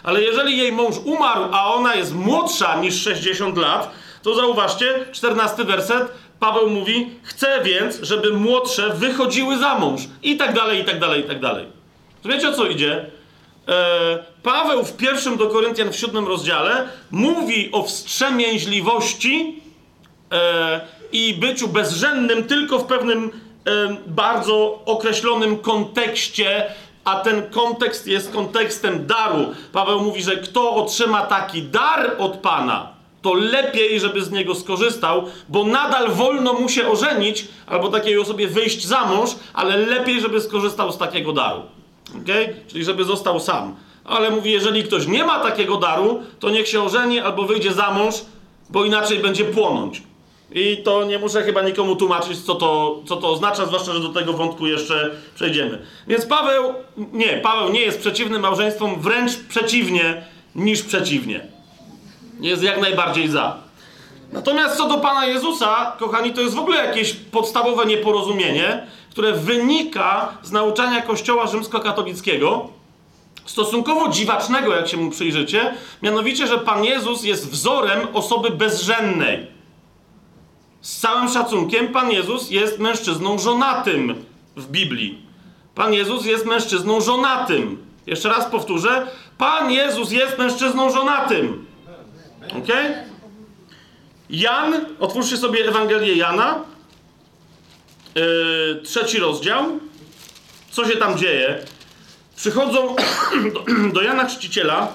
[0.04, 3.92] Ale jeżeli jej mąż umarł, a ona jest młodsza niż 60 lat,
[4.24, 10.02] to zauważcie, 14 werset, Paweł mówi, chcę więc, żeby młodsze wychodziły za mąż.
[10.24, 11.66] I tak dalej, i tak dalej, i tak dalej.
[12.26, 13.06] Wiecie o co idzie?
[13.70, 19.62] E, Paweł w pierwszym do Koryntian w siódmym rozdziale mówi o wstrzemięźliwości
[20.32, 26.66] e, i byciu bezrzędnym tylko w pewnym e, bardzo określonym kontekście,
[27.04, 29.46] a ten kontekst jest kontekstem daru.
[29.74, 35.24] Paweł mówi, że kto otrzyma taki dar od Pana, to lepiej, żeby z niego skorzystał,
[35.50, 40.42] bo nadal wolno mu się ożenić albo takiej osobie wyjść za mąż, ale lepiej, żeby
[40.42, 41.79] skorzystał z takiego daru.
[42.24, 42.56] Okay?
[42.68, 43.76] Czyli żeby został sam.
[44.06, 47.92] Ale mówi, jeżeli ktoś nie ma takiego daru, to niech się ożeni albo wyjdzie za
[47.92, 48.16] mąż,
[48.70, 50.02] bo inaczej będzie płonąć.
[50.52, 54.10] I to nie muszę chyba nikomu tłumaczyć, co to, co to oznacza, zwłaszcza, że do
[54.10, 55.82] tego wątku jeszcze przejdziemy.
[56.08, 60.24] Więc Paweł, nie, Paweł nie jest przeciwny małżeństwom, wręcz przeciwnie
[60.56, 61.48] niż przeciwnie.
[62.40, 63.58] Jest jak najbardziej za.
[64.32, 70.38] Natomiast co do Pana Jezusa, kochani, to jest w ogóle jakieś podstawowe nieporozumienie, które wynika
[70.44, 72.70] z nauczania Kościoła rzymskokatolickiego,
[73.46, 79.48] stosunkowo dziwacznego, jak się mu przyjrzycie, mianowicie, że Pan Jezus jest wzorem osoby bezżennej.
[80.82, 84.16] Z całym szacunkiem, Pan Jezus jest mężczyzną żonatym
[84.56, 85.22] w Biblii.
[85.76, 87.78] Pan Jezus jest mężczyzną żonatym.
[88.08, 89.08] Jeszcze raz powtórzę.
[89.38, 91.66] Pan Jezus jest mężczyzną żonatym.
[92.58, 92.68] Ok?
[94.30, 96.60] Jan, otwórzcie sobie Ewangelię Jana,
[98.20, 99.80] yy, trzeci rozdział.
[100.72, 101.66] Co się tam dzieje?
[102.36, 102.96] Przychodzą
[103.54, 104.94] do, do Jana Czciciela,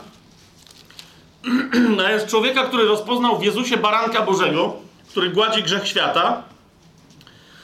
[2.07, 4.85] a jest człowieka, który rozpoznał w Jezusie baranka Bożego
[5.15, 6.43] który gładzi grzech świata,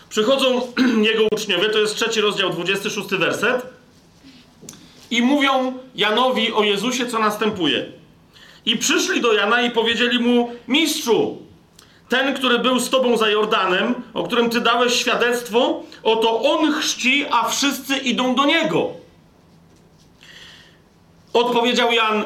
[0.09, 0.73] przychodzą
[1.11, 3.63] jego uczniowie, to jest trzeci rozdział, 26 werset,
[5.11, 7.87] i mówią Janowi o Jezusie, co następuje.
[8.67, 11.39] I przyszli do Jana i powiedzieli mu: Mistrzu,
[12.11, 17.27] ten, który był z tobą za Jordanem, o którym ty dałeś świadectwo, oto on chrzci,
[17.31, 18.91] a wszyscy idą do niego.
[21.33, 22.25] Odpowiedział Jan: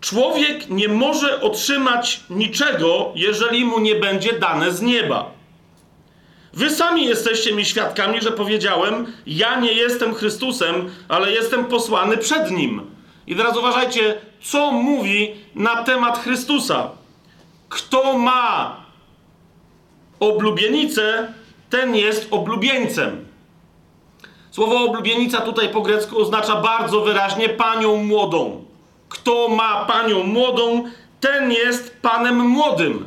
[0.00, 5.30] Człowiek nie może otrzymać niczego, jeżeli mu nie będzie dane z nieba.
[6.52, 12.50] Wy sami jesteście mi świadkami, że powiedziałem: Ja nie jestem Chrystusem, ale jestem posłany przed
[12.50, 12.82] nim.
[13.26, 17.01] I teraz uważajcie, co mówi na temat Chrystusa.
[17.72, 18.76] Kto ma
[20.20, 21.32] oblubienicę,
[21.70, 23.26] ten jest oblubieńcem.
[24.50, 28.64] Słowo oblubienica tutaj po grecku oznacza bardzo wyraźnie panią młodą.
[29.08, 30.84] Kto ma panią młodą,
[31.20, 33.06] ten jest panem młodym.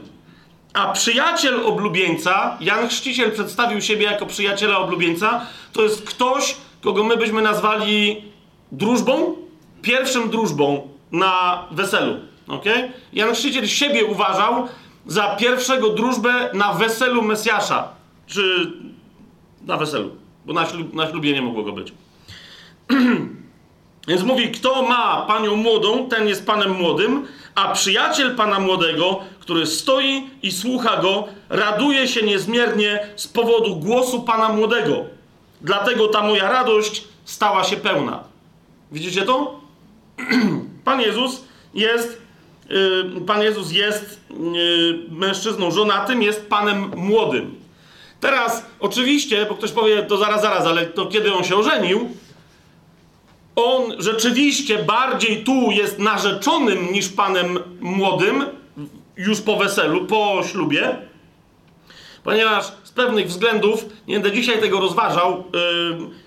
[0.73, 7.17] A przyjaciel oblubieńca, Jan Chrzciciel przedstawił siebie jako przyjaciela oblubieńca, to jest ktoś, kogo my
[7.17, 8.23] byśmy nazwali
[8.71, 9.36] drużbą,
[9.82, 12.35] pierwszym drużbą na weselu.
[12.47, 12.91] Okay?
[13.13, 14.67] Jan Chrzciciel siebie uważał
[15.05, 17.88] za pierwszego drużbę na weselu Mesjasza.
[18.27, 18.71] Czy
[19.65, 21.93] na weselu, bo na, ślub, na ślubie nie mogło go być.
[24.08, 29.65] Więc mówi, kto ma panią młodą, ten jest panem młodym, a przyjaciel pana młodego, który
[29.65, 35.05] stoi i słucha go, raduje się niezmiernie z powodu głosu pana młodego.
[35.62, 38.23] Dlatego ta moja radość stała się pełna.
[38.91, 39.60] Widzicie to?
[40.86, 42.21] Pan Jezus jest,
[43.28, 47.56] Pan Jezus jest yy, mężczyzną żonatym, jest panem młodym.
[48.19, 52.10] Teraz, oczywiście, bo ktoś powie, to zaraz, zaraz, ale to kiedy on się ożenił?
[53.56, 58.45] On rzeczywiście bardziej tu jest narzeczonym niż panem młodym,
[59.17, 60.95] już po weselu, po ślubie,
[62.23, 66.25] ponieważ z pewnych względów, nie będę dzisiaj tego rozważał, yy,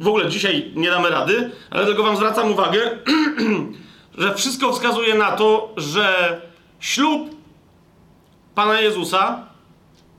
[0.00, 2.80] w ogóle dzisiaj nie damy rady, ale tylko wam zwracam uwagę,
[4.18, 6.40] że wszystko wskazuje na to, że
[6.80, 7.30] ślub
[8.54, 9.46] Pana Jezusa,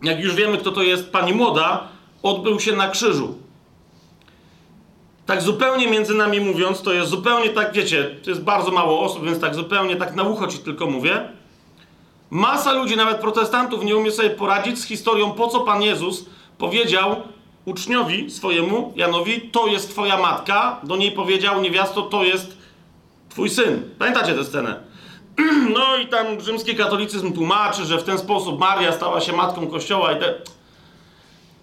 [0.02, 1.88] jak już wiemy, kto to jest Pani Młoda,
[2.24, 3.38] odbył się na krzyżu.
[5.26, 9.26] Tak zupełnie między nami mówiąc, to jest zupełnie tak, wiecie, to jest bardzo mało osób,
[9.26, 11.30] więc tak zupełnie tak na ucho ci tylko mówię.
[12.30, 16.26] Masa ludzi, nawet protestantów, nie umie sobie poradzić z historią, po co Pan Jezus
[16.58, 17.16] powiedział
[17.66, 22.61] uczniowi swojemu, Janowi, to jest twoja matka, do niej powiedział, niewiasto, to jest
[23.32, 23.90] twój syn.
[24.00, 24.80] Pamiętacie tę scenę?
[25.74, 30.12] No i tam rzymski katolicyzm tłumaczy, że w ten sposób Maria stała się matką Kościoła
[30.12, 30.34] i te...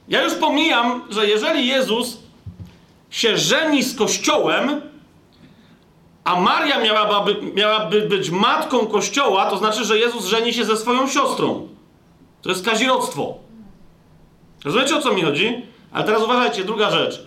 [0.09, 2.19] Ja już pomijam, że jeżeli Jezus
[3.11, 4.81] się żeni z Kościołem,
[6.25, 11.09] a Maria miałaby, miałaby być matką Kościoła, to znaczy, że Jezus żeni się ze swoją
[11.09, 11.69] siostrą.
[12.43, 13.39] To jest kazirodztwo.
[14.65, 15.63] Rozumiecie, o co mi chodzi?
[15.93, 17.23] Ale teraz uważajcie, druga rzecz.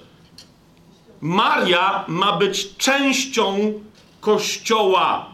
[1.21, 3.73] Maria ma być częścią
[4.21, 5.25] Kościoła.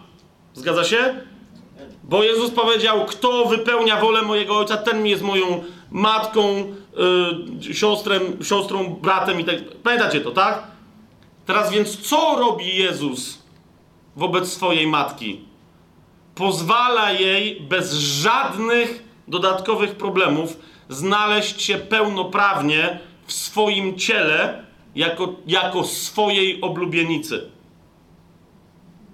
[0.53, 1.15] Zgadza się?
[2.03, 6.73] Bo Jezus powiedział, kto wypełnia wolę mojego Ojca, ten mi jest moją matką,
[7.63, 9.55] yy, siostrem, siostrą, bratem i tak.
[9.83, 10.63] Pamiętacie to, tak?
[11.45, 13.43] Teraz więc co robi Jezus
[14.15, 15.41] wobec swojej matki?
[16.35, 20.57] Pozwala jej bez żadnych dodatkowych problemów
[20.89, 27.56] znaleźć się pełnoprawnie w swoim ciele jako, jako swojej oblubienicy.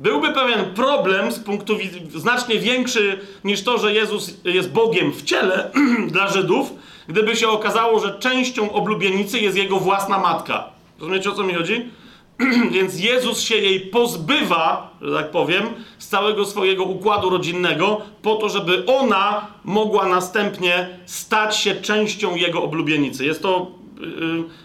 [0.04, 5.24] Byłby pewien problem z punktu widzenia znacznie większy niż to, że Jezus jest Bogiem w
[5.24, 5.72] ciele
[6.14, 6.74] dla Żydów,
[7.08, 10.70] gdyby się okazało, że częścią oblubienicy jest jego własna matka.
[11.00, 11.90] Rozumiecie o co mi chodzi?
[12.72, 15.64] Więc Jezus się jej pozbywa, że tak powiem,
[15.98, 22.64] z całego swojego układu rodzinnego, po to, żeby ona mogła następnie stać się częścią jego
[22.64, 23.26] oblubienicy.
[23.26, 24.08] Jest to yy,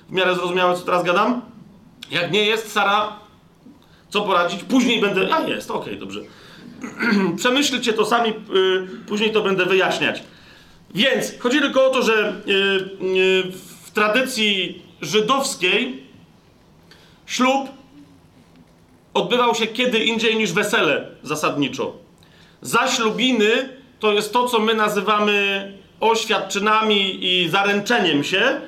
[0.09, 1.41] w miarę zrozumiałe, co teraz gadam?
[2.11, 3.18] Jak nie jest, Sara
[4.11, 4.65] co poradzić?
[4.65, 5.35] Później będę.
[5.35, 6.21] A jest, okej, okay, dobrze.
[7.37, 10.23] Przemyślcie to sami, yy, później to będę wyjaśniać.
[10.95, 12.55] Więc chodzi tylko o to, że yy,
[13.15, 13.53] yy,
[13.85, 16.03] w tradycji żydowskiej
[17.27, 17.69] ślub
[19.15, 21.97] odbywał się kiedy indziej niż wesele zasadniczo.
[22.63, 28.61] Zaślubiny to jest to, co my nazywamy oświadczynami i zaręczeniem się.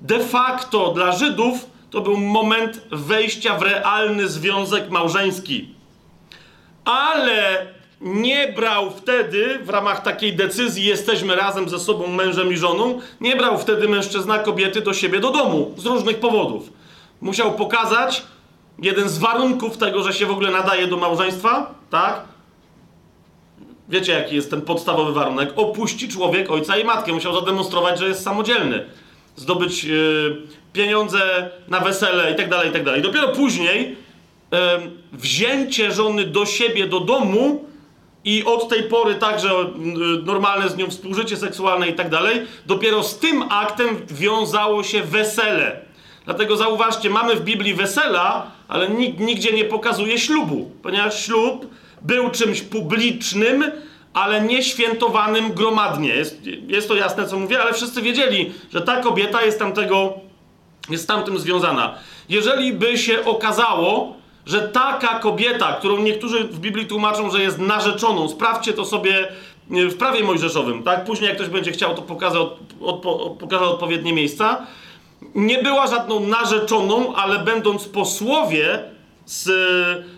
[0.00, 5.74] De facto dla Żydów to był moment wejścia w realny związek małżeński.
[6.84, 7.66] Ale
[8.00, 13.36] nie brał wtedy, w ramach takiej decyzji, jesteśmy razem ze sobą, mężem i żoną, nie
[13.36, 16.72] brał wtedy mężczyzna kobiety do siebie do domu z różnych powodów.
[17.20, 18.22] Musiał pokazać
[18.78, 22.22] jeden z warunków tego, że się w ogóle nadaje do małżeństwa, tak?
[23.88, 25.52] Wiecie, jaki jest ten podstawowy warunek?
[25.56, 27.12] Opuści człowiek ojca i matkę.
[27.12, 28.86] Musiał zademonstrować, że jest samodzielny.
[29.38, 33.02] Zdobyć yy, pieniądze na wesele i tak dalej, i tak dalej.
[33.02, 33.96] Dopiero później
[35.12, 37.64] wzięcie żony do siebie, do domu
[38.24, 42.10] i od tej pory także yy, normalne z nią współżycie seksualne i tak
[42.66, 45.80] dopiero z tym aktem wiązało się wesele.
[46.24, 51.66] Dlatego zauważcie, mamy w Biblii wesela, ale nikt nigdzie nie pokazuje ślubu, ponieważ ślub
[52.02, 53.64] był czymś publicznym,
[54.14, 56.08] ale nie świętowanym gromadnie.
[56.08, 60.12] Jest, jest to jasne, co mówię, ale wszyscy wiedzieli, że ta kobieta jest tamtego,
[60.90, 61.94] jest tamtym związana.
[62.28, 64.14] Jeżeli by się okazało,
[64.46, 69.28] że taka kobieta, którą niektórzy w Biblii tłumaczą, że jest narzeczoną, sprawdźcie to sobie
[69.70, 71.04] w prawie mojżeszowym, tak?
[71.04, 72.38] Później jak ktoś będzie chciał, to pokaże,
[72.80, 73.36] odpo,
[73.70, 74.66] odpowiednie miejsca.
[75.34, 78.84] Nie była żadną narzeczoną, ale będąc posłowie,
[79.28, 79.48] z,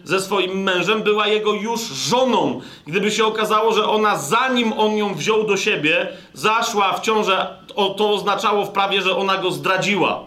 [0.04, 2.60] ze swoim mężem, była jego już żoną.
[2.86, 7.46] Gdyby się okazało, że ona zanim on ją wziął do siebie, zaszła w ciążę,
[7.96, 10.24] to oznaczało w prawie, że ona go zdradziła.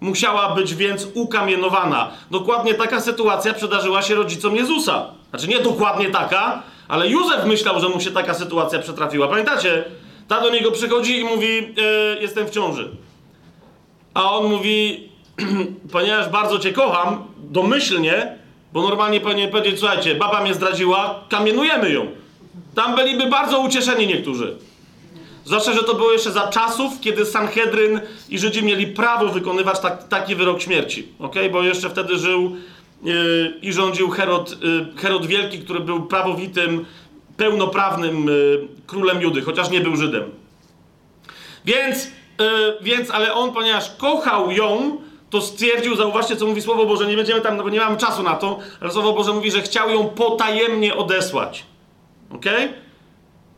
[0.00, 2.10] Musiała być więc ukamienowana.
[2.30, 5.06] Dokładnie taka sytuacja przydarzyła się rodzicom Jezusa.
[5.30, 9.28] Znaczy nie dokładnie taka, ale Józef myślał, że mu się taka sytuacja przetrafiła.
[9.28, 9.84] Pamiętacie?
[10.28, 12.96] Ta do niego przychodzi i mówi: e, Jestem w ciąży.
[14.14, 15.08] A on mówi:
[15.92, 18.38] ponieważ bardzo cię kocham, domyślnie,
[18.72, 22.06] bo normalnie powinien powiedzieć, słuchajcie, baba mnie zdradziła, kamienujemy ją.
[22.74, 24.56] Tam byliby bardzo ucieszeni niektórzy.
[25.44, 30.08] Zwłaszcza, że to było jeszcze za czasów, kiedy Sanhedryn i Żydzi mieli prawo wykonywać tak,
[30.08, 31.08] taki wyrok śmierci.
[31.18, 31.50] Okay?
[31.50, 32.56] Bo jeszcze wtedy żył
[33.02, 36.84] yy, i rządził Herod, yy, Herod Wielki, który był prawowitym,
[37.36, 40.24] pełnoprawnym yy, królem Judy, chociaż nie był Żydem.
[41.64, 42.10] Więc,
[42.80, 44.98] więc, ale on, ponieważ kochał ją,
[45.34, 48.22] to stwierdził, zauważcie, co mówi Słowo Boże, nie będziemy tam, no bo nie mamy czasu
[48.22, 51.64] na to, ale Słowo Boże mówi, że chciał ją potajemnie odesłać.
[52.34, 52.44] Ok?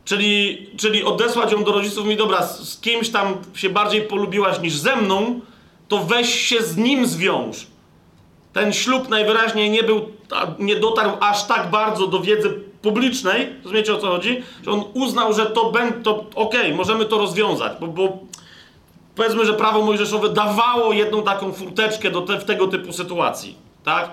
[0.05, 4.75] Czyli, czyli odesłać ją do rodziców, mi dobra, z kimś tam się bardziej polubiłaś niż
[4.75, 5.39] ze mną,
[5.87, 7.67] to weź się z nim zwiąż.
[8.53, 10.11] Ten ślub najwyraźniej nie był,
[10.59, 12.49] nie dotarł aż tak bardzo do wiedzy
[12.81, 14.43] publicznej, rozumiecie o co chodzi?
[14.65, 18.17] Że on uznał, że to będzie, to okej, okay, możemy to rozwiązać, bo, bo
[19.17, 24.11] powiedzmy, że prawo mojżeszowe dawało jedną taką furteczkę do te, w tego typu sytuacji, tak?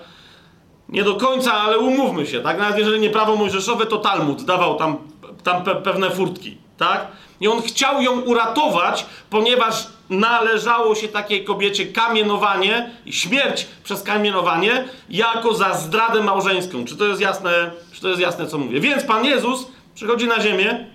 [0.89, 2.59] Nie do końca, ale umówmy się, tak?
[2.59, 4.97] Nawet jeżeli nie prawo mojżeszowe, to Talmud dawał tam,
[5.43, 7.07] tam pe pewne furtki, tak?
[7.41, 14.85] I on chciał ją uratować, ponieważ należało się takiej kobiecie kamienowanie i śmierć przez kamienowanie
[15.09, 16.85] jako za zdradę małżeńską.
[16.85, 18.81] Czy to jest jasne, czy to jest jasne co mówię?
[18.81, 20.87] Więc Pan Jezus przychodzi na ziemię,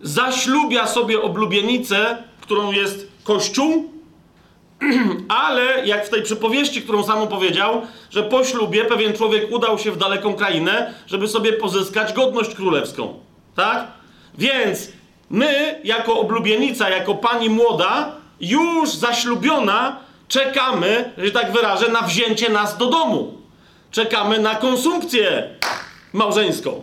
[0.00, 2.22] zaślubia sobie oblubienicę
[2.52, 3.92] którą jest Kościół,
[5.44, 9.92] ale jak w tej przypowieści, którą sam powiedział, że po ślubie pewien człowiek udał się
[9.92, 13.14] w daleką krainę, żeby sobie pozyskać godność królewską.
[13.56, 13.86] Tak?
[14.38, 14.88] Więc
[15.30, 19.96] my, jako oblubienica, jako pani młoda, już zaślubiona,
[20.28, 23.38] czekamy, że tak wyrażę, na wzięcie nas do domu.
[23.90, 25.50] Czekamy na konsumpcję
[26.12, 26.82] małżeńską.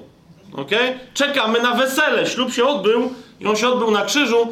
[0.54, 1.00] Okay?
[1.14, 2.28] Czekamy na wesele.
[2.28, 4.48] Ślub się odbył i on się odbył na krzyżu.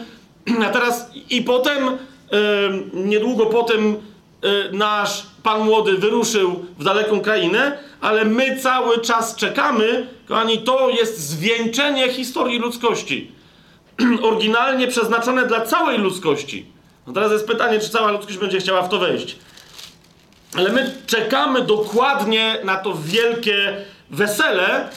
[0.65, 1.97] A teraz i potem, y,
[2.93, 3.97] niedługo potem y,
[4.71, 11.19] nasz Pan Młody wyruszył w daleką krainę, ale my cały czas czekamy, kochani, to jest
[11.19, 13.31] zwieńczenie historii ludzkości.
[14.23, 16.65] Oryginalnie przeznaczone dla całej ludzkości.
[17.07, 19.35] No teraz jest pytanie, czy cała ludzkość będzie chciała w to wejść.
[20.57, 23.77] Ale my czekamy dokładnie na to wielkie
[24.09, 24.89] wesele,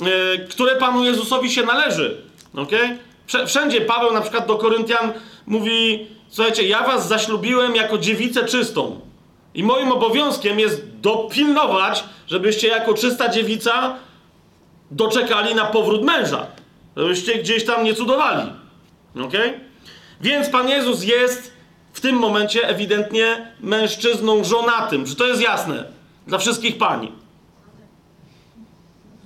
[0.00, 2.22] yy, które Panu Jezusowi się należy.
[2.54, 2.98] Okay?
[3.46, 5.12] Wszędzie Paweł na przykład do Koryntian
[5.46, 9.00] mówi: Słuchajcie, ja was zaślubiłem jako dziewicę czystą.
[9.54, 13.96] I moim obowiązkiem jest dopilnować, żebyście jako czysta dziewica
[14.90, 16.46] doczekali na powrót męża.
[16.96, 18.52] Żebyście gdzieś tam nie cudowali.
[19.24, 19.32] Ok?
[20.20, 21.52] Więc Pan Jezus jest
[21.92, 25.06] w tym momencie ewidentnie mężczyzną żonatym.
[25.06, 25.84] Czy to jest jasne?
[26.26, 27.12] Dla wszystkich pani.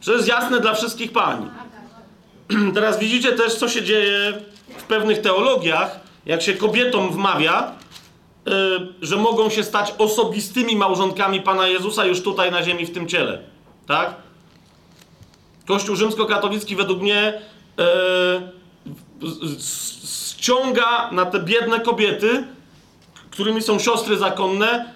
[0.01, 1.47] Czy jest jasne dla wszystkich pani?
[2.75, 4.33] Teraz widzicie też, co się dzieje
[4.79, 7.73] w pewnych teologiach, jak się kobietom wmawia,
[8.47, 8.53] yy,
[9.03, 13.39] że mogą się stać osobistymi małżonkami Pana Jezusa już tutaj na ziemi, w tym ciele.
[13.87, 14.15] Tak?
[15.67, 17.43] Kościół rzymskokatolicki według mnie
[17.79, 17.85] yy,
[20.41, 22.45] ściąga na te biedne kobiety,
[23.31, 24.93] którymi są siostry zakonne,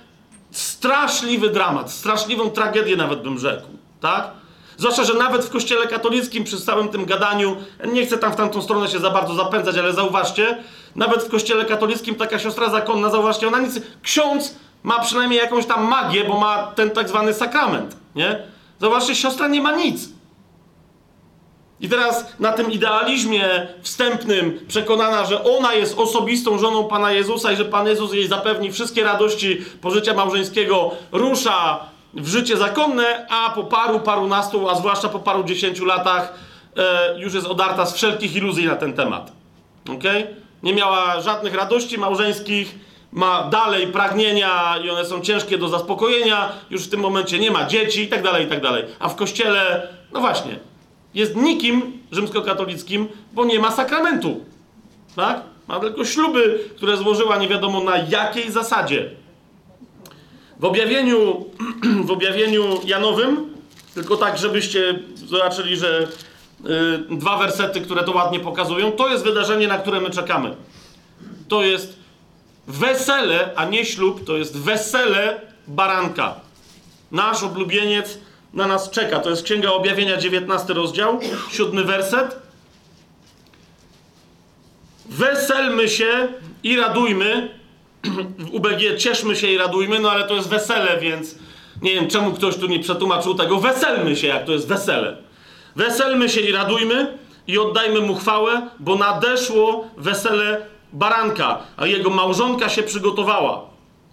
[0.51, 3.67] straszliwy dramat, straszliwą tragedię nawet bym rzekł.
[4.01, 4.31] Tak?
[4.77, 7.57] Zwłaszcza, że nawet w kościele katolickim przy całym tym gadaniu,
[7.93, 10.59] nie chcę tam w tamtą stronę się za bardzo zapędzać, ale zauważcie,
[10.97, 15.89] nawet w kościele katolickim taka siostra zakonna, zauważcie, ona nic, ksiądz ma przynajmniej jakąś tam
[15.89, 18.39] magię, bo ma ten tak zwany sakrament, nie?
[18.81, 20.09] Zauważcie, siostra nie ma nic.
[21.81, 27.57] I teraz na tym idealizmie wstępnym, przekonana, że ona jest osobistą żoną Pana Jezusa i
[27.57, 31.81] że Pan Jezus jej zapewni wszystkie radości pożycia małżeńskiego, rusza
[32.17, 36.35] w życie zakonne, a po paru, parunastu, a zwłaszcza po paru dziesięciu latach
[36.77, 39.33] e, już jest odarta z wszelkich iluzji na ten temat.
[39.99, 40.27] Okay?
[40.63, 42.75] Nie miała żadnych radości małżeńskich,
[43.13, 47.67] ma dalej pragnienia i one są ciężkie do zaspokojenia, już w tym momencie nie ma
[47.67, 48.85] dzieci i tak dalej, i tak dalej.
[48.99, 50.59] A w kościele, no właśnie,
[51.15, 54.45] jest nikim rzymskokatolickim, bo nie ma sakramentu.
[55.17, 55.41] Tak?
[55.69, 59.11] Ma tylko śluby, które złożyła nie wiadomo na jakiej zasadzie.
[60.61, 61.45] W objawieniu,
[62.07, 63.55] w objawieniu Janowym,
[63.95, 66.09] tylko tak, żebyście zobaczyli, że
[66.65, 70.57] yy, dwa wersety, które to ładnie pokazują, to jest wydarzenie, na które my czekamy.
[71.49, 71.97] To jest
[72.67, 76.35] wesele, a nie ślub, to jest wesele baranka.
[77.13, 78.19] Nasz oblubieniec
[78.55, 79.21] na nas czeka.
[79.21, 82.37] To jest Księga Objawienia, 19 rozdział, 7 werset.
[85.07, 86.29] Weselmy się
[86.63, 87.59] i radujmy.
[88.53, 91.35] UBG cieszmy się i radujmy, no ale to jest wesele, więc
[91.83, 93.61] nie wiem, czemu ktoś tu nie przetłumaczył tego.
[93.61, 95.17] Weselmy się, jak to jest wesele.
[95.77, 102.69] Weselmy się i radujmy i oddajmy mu chwałę, bo nadeszło wesele baranka, a jego małżonka
[102.69, 103.65] się przygotowała.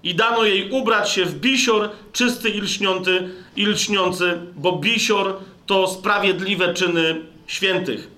[0.04, 5.34] I dano jej ubrać się w bisior czysty i lśniący, i lśniący, bo bisior
[5.66, 8.11] to sprawiedliwe czyny świętych.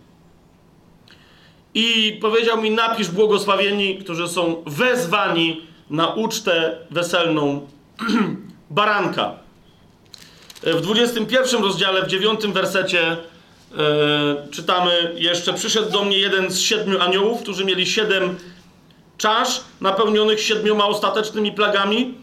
[1.73, 7.67] I powiedział mi, napisz błogosławieni, którzy są wezwani na ucztę weselną
[8.69, 9.31] baranka.
[10.63, 13.17] W 21 rozdziale, w 9 wersecie
[13.71, 13.77] yy,
[14.51, 18.35] czytamy jeszcze, przyszedł do mnie jeden z siedmiu aniołów, którzy mieli siedem
[19.17, 22.13] czasz napełnionych siedmioma ostatecznymi plagami.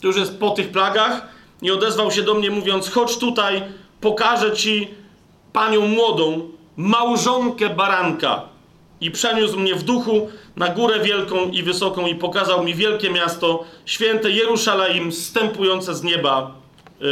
[0.00, 1.28] To już jest po tych plagach.
[1.62, 3.62] I odezwał się do mnie, mówiąc: Chodź tutaj,
[4.00, 4.88] pokażę ci
[5.52, 8.53] panią młodą, małżonkę baranka.
[9.04, 13.64] I przeniósł mnie w duchu na górę wielką i wysoką, i pokazał mi wielkie miasto,
[13.86, 16.54] święte Jerusalem, stępujące z nieba,
[17.00, 17.06] yy,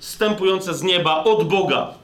[0.00, 1.94] stępujące z nieba od Boga.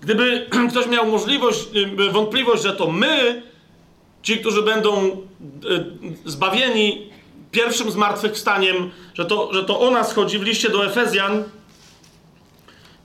[0.00, 3.42] Gdyby ktoś miał możliwość, yy, wątpliwość, że to my
[4.22, 5.14] ci, którzy będą e,
[6.24, 7.10] zbawieni
[7.50, 11.44] pierwszym zmartwychwstaniem, że to, że to o nas chodzi w liście do Efezjan,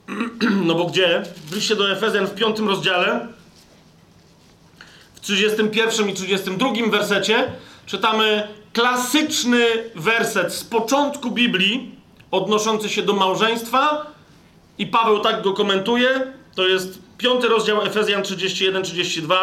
[0.66, 1.22] no bo gdzie?
[1.46, 3.26] W liście do Efezjan w piątym rozdziale,
[5.20, 7.52] w 31 i 32 wersecie
[7.86, 11.94] czytamy klasyczny werset z początku Biblii
[12.30, 14.06] odnoszący się do małżeństwa
[14.78, 16.32] i Paweł tak go komentuje.
[16.54, 19.34] To jest Piąty rozdział Efezjan 31-32.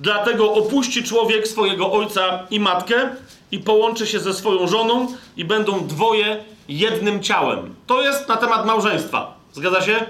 [0.00, 3.08] Dlatego opuści człowiek swojego ojca i matkę
[3.52, 5.06] i połączy się ze swoją żoną
[5.36, 7.74] i będą dwoje jednym ciałem.
[7.86, 9.34] To jest na temat małżeństwa.
[9.52, 10.06] Zgadza się?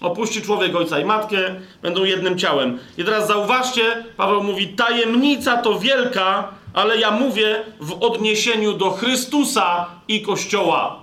[0.00, 1.36] Opuści człowiek ojca i matkę,
[1.82, 2.78] będą jednym ciałem.
[2.98, 9.86] I teraz zauważcie, Paweł mówi, tajemnica to wielka, ale ja mówię w odniesieniu do Chrystusa
[10.08, 11.02] i Kościoła.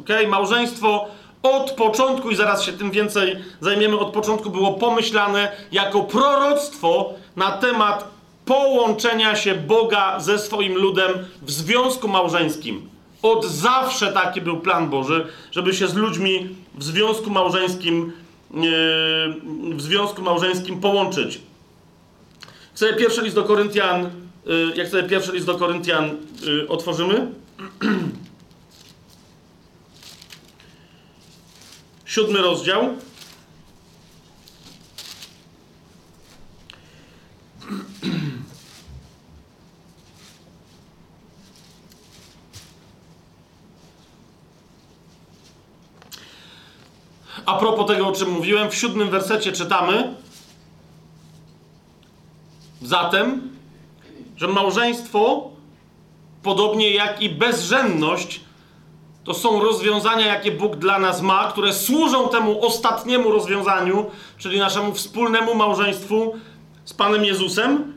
[0.00, 0.08] Ok?
[0.28, 1.06] Małżeństwo
[1.42, 7.52] od początku, i zaraz się tym więcej zajmiemy, od początku było pomyślane jako proroctwo na
[7.52, 8.08] temat
[8.44, 11.12] połączenia się Boga ze swoim ludem
[11.42, 12.95] w związku małżeńskim.
[13.22, 18.12] Od zawsze taki był plan Boży, żeby się z ludźmi w związku małżeńskim,
[19.76, 21.40] w związku małżeńskim połączyć.
[22.70, 24.10] Jak sobie pierwszy list do Koryntian,
[24.74, 26.16] jak sobie pierwszy list do Koryntian
[26.68, 27.32] otworzymy,
[32.04, 32.88] siódmy rozdział.
[47.46, 50.14] A propos tego, o czym mówiłem, w siódmym wersecie czytamy
[52.82, 53.50] zatem,
[54.36, 55.50] że małżeństwo,
[56.42, 58.40] podobnie jak i bezrzędność,
[59.24, 64.06] to są rozwiązania, jakie Bóg dla nas ma, które służą temu ostatniemu rozwiązaniu,
[64.38, 66.34] czyli naszemu wspólnemu małżeństwu
[66.84, 67.92] z Panem Jezusem.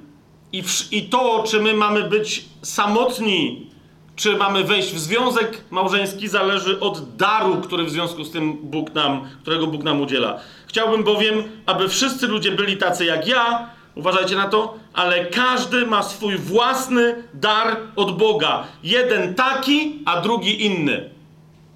[0.52, 3.69] I, w, I to, czy my mamy być samotni,
[4.20, 8.94] czy mamy wejść w związek małżeński, zależy od daru, który w związku z tym Bóg
[8.94, 10.40] nam, którego Bóg nam udziela.
[10.68, 16.04] Chciałbym bowiem, aby wszyscy ludzie byli tacy jak ja, uważajcie na to, ale każdy ma
[16.04, 18.64] swój własny dar od Boga.
[18.84, 21.10] Jeden taki, a drugi inny.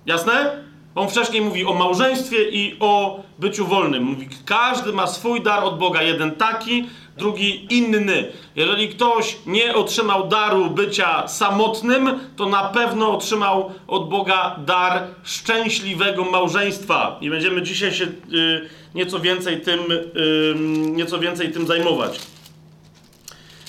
[0.06, 0.64] Jasne?
[0.96, 4.04] On wcześniej mówi o małżeństwie i o byciu wolnym.
[4.04, 8.32] Mówi, każdy ma swój dar od Boga, jeden taki, drugi inny.
[8.56, 16.26] Jeżeli ktoś nie otrzymał daru bycia samotnym, to na pewno otrzymał od Boga dar szczęśliwego
[16.26, 17.18] małżeństwa.
[17.22, 20.56] I będziemy dzisiaj się y, nieco, więcej tym, y,
[20.92, 22.20] nieco więcej tym zajmować.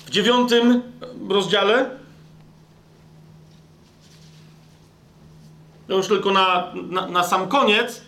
[0.07, 0.82] W dziewiątym
[1.28, 1.90] rozdziale
[5.88, 8.03] już tylko na, na, na sam koniec,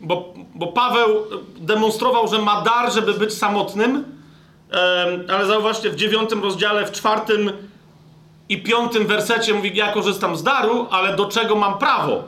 [0.00, 1.08] bo, bo Paweł
[1.56, 4.04] demonstrował, że ma dar, żeby być samotnym,
[4.72, 7.52] e, ale zauważcie, w dziewiątym rozdziale, w czwartym
[8.48, 12.24] i piątym wersecie mówi, ja korzystam z daru, ale do czego mam prawo?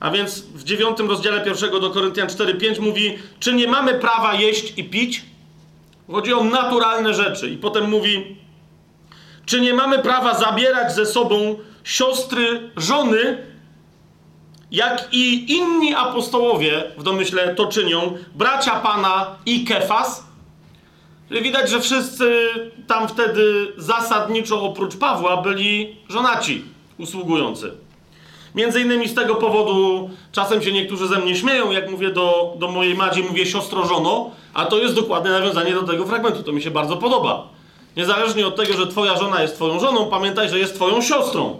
[0.00, 4.78] A więc w dziewiątym rozdziale pierwszego do Koryntian 4:5 mówi, czy nie mamy prawa jeść
[4.78, 5.22] i pić?
[6.12, 7.50] Chodzi o naturalne rzeczy.
[7.50, 8.36] I potem mówi,
[9.46, 13.38] czy nie mamy prawa zabierać ze sobą siostry, żony,
[14.74, 20.24] jak i inni apostołowie w domyśle to czynią, bracia Pana i Kefas.
[21.30, 22.48] Widać, że wszyscy
[22.86, 26.64] tam wtedy zasadniczo oprócz Pawła byli żonaci
[26.98, 27.72] usługujący.
[28.54, 32.68] Między innymi z tego powodu czasem się niektórzy ze mnie śmieją, jak mówię do, do
[32.68, 36.42] mojej Madzi, mówię siostro żono, a to jest dokładne nawiązanie do tego fragmentu.
[36.42, 37.48] To mi się bardzo podoba.
[37.96, 41.58] Niezależnie od tego, że twoja żona jest twoją żoną, pamiętaj, że jest twoją siostrą.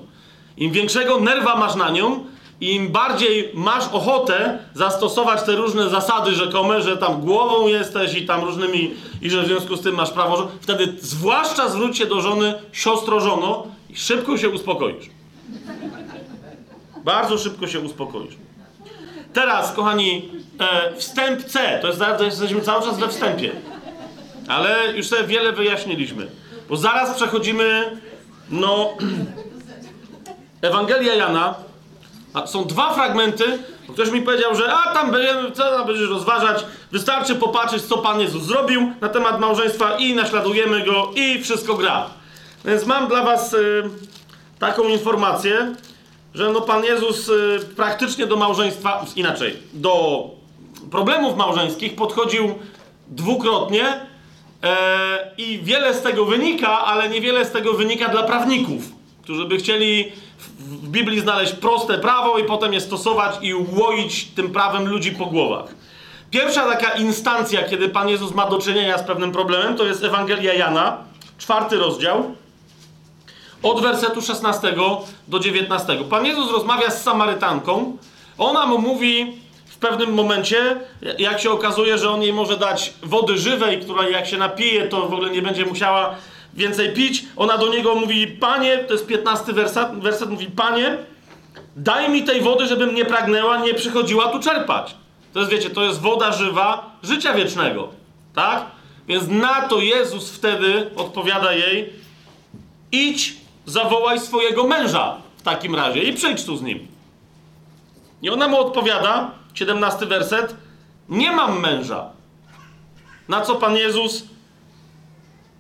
[0.57, 2.25] Im większego nerwa masz na nią,
[2.73, 8.45] im bardziej masz ochotę zastosować te różne zasady rzekome, że tam głową jesteś i tam
[8.45, 12.55] różnymi, i że w związku z tym masz prawo, wtedy zwłaszcza zwróć się do żony
[12.73, 15.11] siostro żono i szybko się uspokoisz.
[17.05, 18.35] Bardzo szybko się uspokoisz.
[19.33, 20.29] Teraz, kochani,
[20.61, 23.53] e, wstęp C, to jest, jesteśmy cały czas we wstępie,
[24.49, 26.27] ale już sobie wiele wyjaśniliśmy,
[26.69, 28.01] bo zaraz przechodzimy,
[28.51, 28.89] no,
[30.63, 31.55] Ewangelia Jana,
[32.35, 33.45] a są dwa fragmenty,
[33.87, 37.99] bo ktoś mi powiedział, że a tam będziemy, co tam będziesz rozważać, wystarczy popatrzeć, co
[37.99, 42.07] Pan Jezus zrobił na temat małżeństwa i naśladujemy Go i wszystko gra.
[42.65, 43.83] Więc mam dla Was y,
[44.59, 45.75] taką informację,
[46.35, 50.25] że no Pan Jezus y, praktycznie do małżeństwa, inaczej, do
[50.91, 52.55] problemów małżeńskich podchodził
[53.09, 53.85] dwukrotnie
[54.63, 58.83] e, i wiele z tego wynika, ale niewiele z tego wynika dla prawników,
[59.23, 60.13] którzy by chcieli
[60.59, 65.27] w Biblii znaleźć proste prawo i potem je stosować i łoić tym prawem ludzi po
[65.27, 65.75] głowach.
[66.31, 70.55] Pierwsza taka instancja, kiedy Pan Jezus ma do czynienia z pewnym problemem, to jest Ewangelia
[70.55, 70.97] Jana,
[71.39, 72.35] czwarty rozdział,
[73.63, 74.75] od wersetu 16
[75.29, 75.97] do 19.
[76.11, 77.97] Pan Jezus rozmawia z Samarytanką.
[78.39, 79.33] Ona mu mówi
[79.67, 80.81] w pewnym momencie,
[81.19, 85.09] jak się okazuje, że on jej może dać wody żywej, która jak się napije, to
[85.09, 86.15] w ogóle nie będzie musiała
[86.55, 87.25] więcej pić.
[87.37, 90.99] Ona do niego mówi, panie, to jest 15 werset, werset mówi, panie,
[91.77, 94.95] daj mi tej wody, żebym nie pragnęła, nie przychodziła tu czerpać.
[95.33, 97.89] To jest, wiecie, to jest woda żywa życia wiecznego,
[98.35, 98.65] tak?
[99.09, 101.93] Więc na to Jezus wtedy odpowiada jej,
[102.93, 103.37] idź,
[103.67, 106.87] zawołaj swojego męża w takim razie i przyjdź tu z nim.
[108.23, 110.55] I ona mu odpowiada, 17 werset,
[111.09, 112.11] nie mam męża.
[113.29, 114.25] Na co Pan Jezus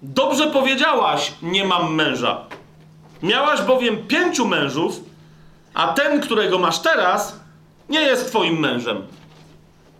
[0.07, 2.40] Dobrze powiedziałaś, nie mam męża.
[3.22, 5.00] Miałaś bowiem pięciu mężów,
[5.74, 7.40] a ten, którego masz teraz,
[7.88, 9.07] nie jest twoim mężem.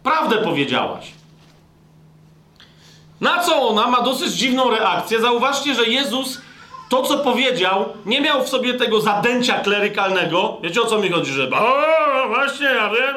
[0.03, 1.13] Prawdę powiedziałaś.
[3.21, 5.21] Na co ona ma dosyć dziwną reakcję.
[5.21, 6.41] Zauważcie, że Jezus
[6.89, 10.59] to, co powiedział, nie miał w sobie tego zadęcia klerykalnego.
[10.63, 13.17] Wiecie o co mi chodzi, że o, właśnie, ja wiem,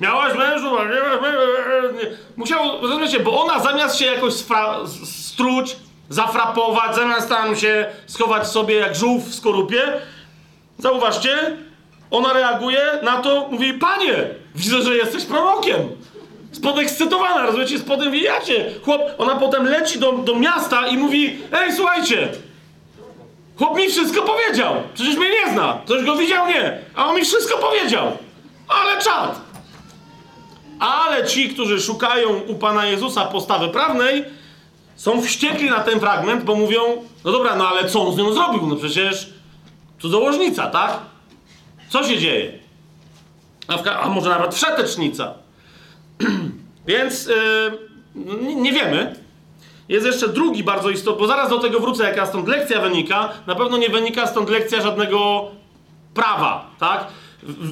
[0.00, 2.06] miałaś mężu, a nie masz mężu.
[2.36, 4.34] Musiał, rozumiecie, bo ona zamiast się jakoś
[5.04, 5.76] struć,
[6.08, 9.82] zafrapować, zamiast tam się schować sobie jak żółw w skorupie.
[10.78, 11.56] Zauważcie,
[12.10, 14.14] ona reaguje na to, mówi, panie,
[14.54, 15.76] widzę, że jesteś prorokiem.
[16.52, 18.70] Spodekscytowana, rozumiecie, spodemwijacie.
[18.84, 22.28] Chłop, ona potem leci do, do miasta i mówi, ej, słuchajcie,
[23.58, 24.74] chłop mi wszystko powiedział.
[24.94, 25.78] Przecież mnie nie zna.
[25.84, 26.46] Ktoś go widział?
[26.46, 26.78] Nie.
[26.94, 28.16] A on mi wszystko powiedział.
[28.68, 29.40] Ale czad.
[30.80, 34.24] Ale ci, którzy szukają u Pana Jezusa postawy prawnej,
[34.98, 36.80] są wściekli na ten fragment, bo mówią,
[37.24, 38.66] no dobra, no ale co on z nią zrobił?
[38.66, 39.32] No przecież
[39.98, 40.98] cudzołożnica, tak?
[41.88, 42.58] Co się dzieje?
[43.68, 45.34] A, a może nawet wszetecznica.
[46.86, 49.16] Więc yy, nie wiemy.
[49.88, 53.28] Jest jeszcze drugi bardzo istotny, bo zaraz do tego wrócę, jaka stąd lekcja wynika.
[53.46, 55.48] Na pewno nie wynika stąd lekcja żadnego
[56.14, 57.06] prawa, tak?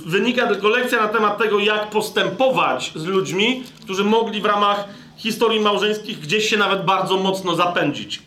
[0.07, 5.61] Wynika tylko lekcja na temat tego, jak postępować z ludźmi, którzy mogli w ramach historii
[5.61, 8.23] małżeńskich gdzieś się nawet bardzo mocno zapędzić.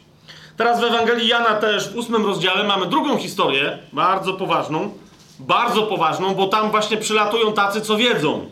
[0.58, 4.94] Teraz w Ewangelii Jana też w ósmym rozdziale mamy drugą historię, bardzo poważną,
[5.40, 8.46] bardzo poważną, bo tam właśnie przylatują tacy, co wiedzą.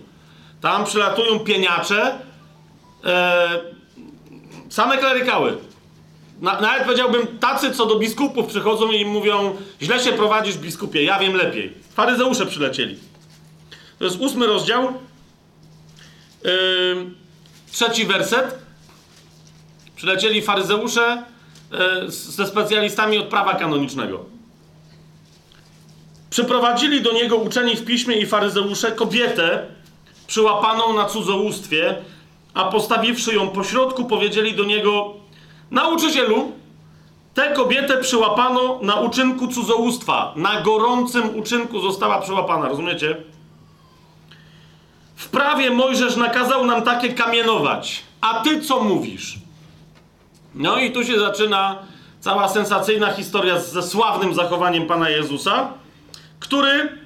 [0.61, 2.19] Tam przylatują pieniacze,
[3.05, 3.77] e,
[4.69, 5.57] Same klerykały.
[6.41, 11.03] Na, nawet powiedziałbym, tacy, co do biskupów przychodzą i im mówią, źle się prowadzisz, biskupie,
[11.03, 11.73] ja wiem lepiej.
[11.93, 12.99] Faryzeusze przylecieli.
[13.99, 14.93] To jest ósmy rozdział,
[16.43, 16.51] yy,
[17.71, 18.55] trzeci werset.
[19.95, 21.23] Przylecieli faryzeusze
[21.71, 24.25] yy, ze specjalistami od prawa kanonicznego.
[26.29, 29.65] Przyprowadzili do niego uczeni w piśmie i faryzeusze kobietę
[30.27, 31.95] przyłapaną na cudzołóstwie,
[32.53, 35.13] a postawiwszy ją pośrodku, powiedzieli do niego:
[35.71, 36.51] Nauczycielu,
[37.33, 40.33] tę kobietę przyłapano na uczynku cudzołóstwa.
[40.35, 43.17] Na gorącym uczynku została przyłapana, rozumiecie?
[45.17, 48.03] W prawie Mojżesz nakazał nam takie kamienować.
[48.21, 49.35] A ty co mówisz?
[50.55, 51.75] No i tu się zaczyna
[52.19, 55.73] cała sensacyjna historia ze sławnym zachowaniem Pana Jezusa,
[56.39, 56.97] który,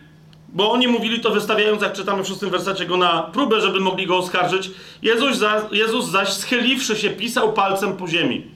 [0.49, 4.07] bo oni mówili to wystawiając, jak czytamy w szóstym wersecie, go na próbę, żeby mogli
[4.07, 8.47] go oskarżyć, Jezus, za, Jezus zaś schyliwszy się pisał palcem po ziemi.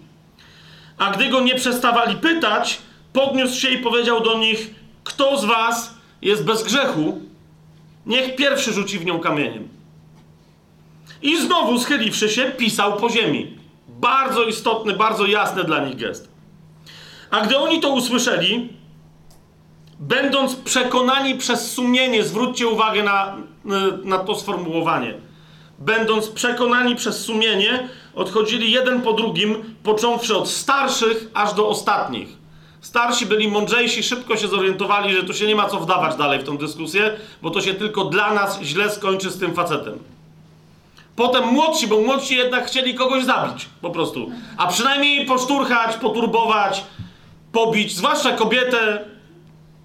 [0.98, 2.78] A gdy go nie przestawali pytać,
[3.14, 4.70] podniósł się i powiedział do nich,
[5.04, 7.25] kto z was jest bez grzechu,
[8.06, 9.68] niech pierwszy rzuci w nią kamieniem.
[11.22, 13.58] I znowu schyliwszy się, pisał po ziemi.
[13.88, 16.30] Bardzo istotny, bardzo jasny dla nich gest.
[17.32, 18.70] A gdy oni to usłyszeli,
[20.00, 23.36] będąc przekonani przez sumienie, zwróćcie uwagę na,
[24.04, 25.14] na to sformułowanie.
[25.80, 32.45] Będąc przekonani przez sumienie, odchodzili jeden po drugim, począwszy od starszych aż do ostatnich.
[32.86, 36.44] Starsi byli mądrzejsi, szybko się zorientowali, że tu się nie ma co wdawać dalej w
[36.44, 40.00] tą dyskusję, bo to się tylko dla nas źle skończy z tym facetem.
[41.16, 44.32] Potem młodsi, bo młodsi jednak chcieli kogoś zabić, po prostu.
[44.58, 46.84] A przynajmniej poszturchać, poturbować,
[47.52, 49.06] pobić, zwłaszcza kobietę,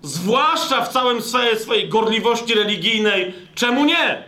[0.03, 3.35] zwłaszcza w całym swojej, swojej gorliwości religijnej.
[3.55, 4.25] Czemu nie?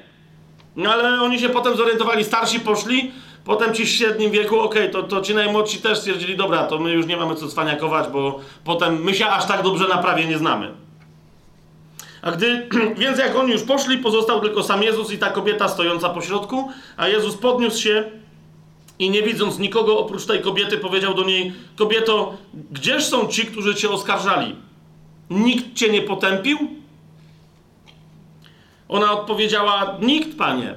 [0.77, 3.12] No ale oni się potem zorientowali, starsi poszli,
[3.45, 6.78] potem ci w średnim wieku, okej, okay, to, to ci najmłodsi też stwierdzili, dobra, to
[6.78, 10.26] my już nie mamy co cwaniakować, bo potem my się aż tak dobrze na prawie
[10.26, 10.72] nie znamy.
[12.22, 12.68] A gdy,
[13.03, 16.70] więc jak oni już poszli, pozostał tylko sam Jezus i ta kobieta stojąca po środku,
[16.97, 18.05] a Jezus podniósł się
[18.99, 22.34] i nie widząc nikogo oprócz tej kobiety, powiedział do niej: Kobieto,
[22.70, 24.57] gdzież są ci, którzy cię oskarżali?
[25.30, 26.59] Nikt cię nie potępił?
[28.88, 30.74] Ona odpowiedziała: Nikt, panie.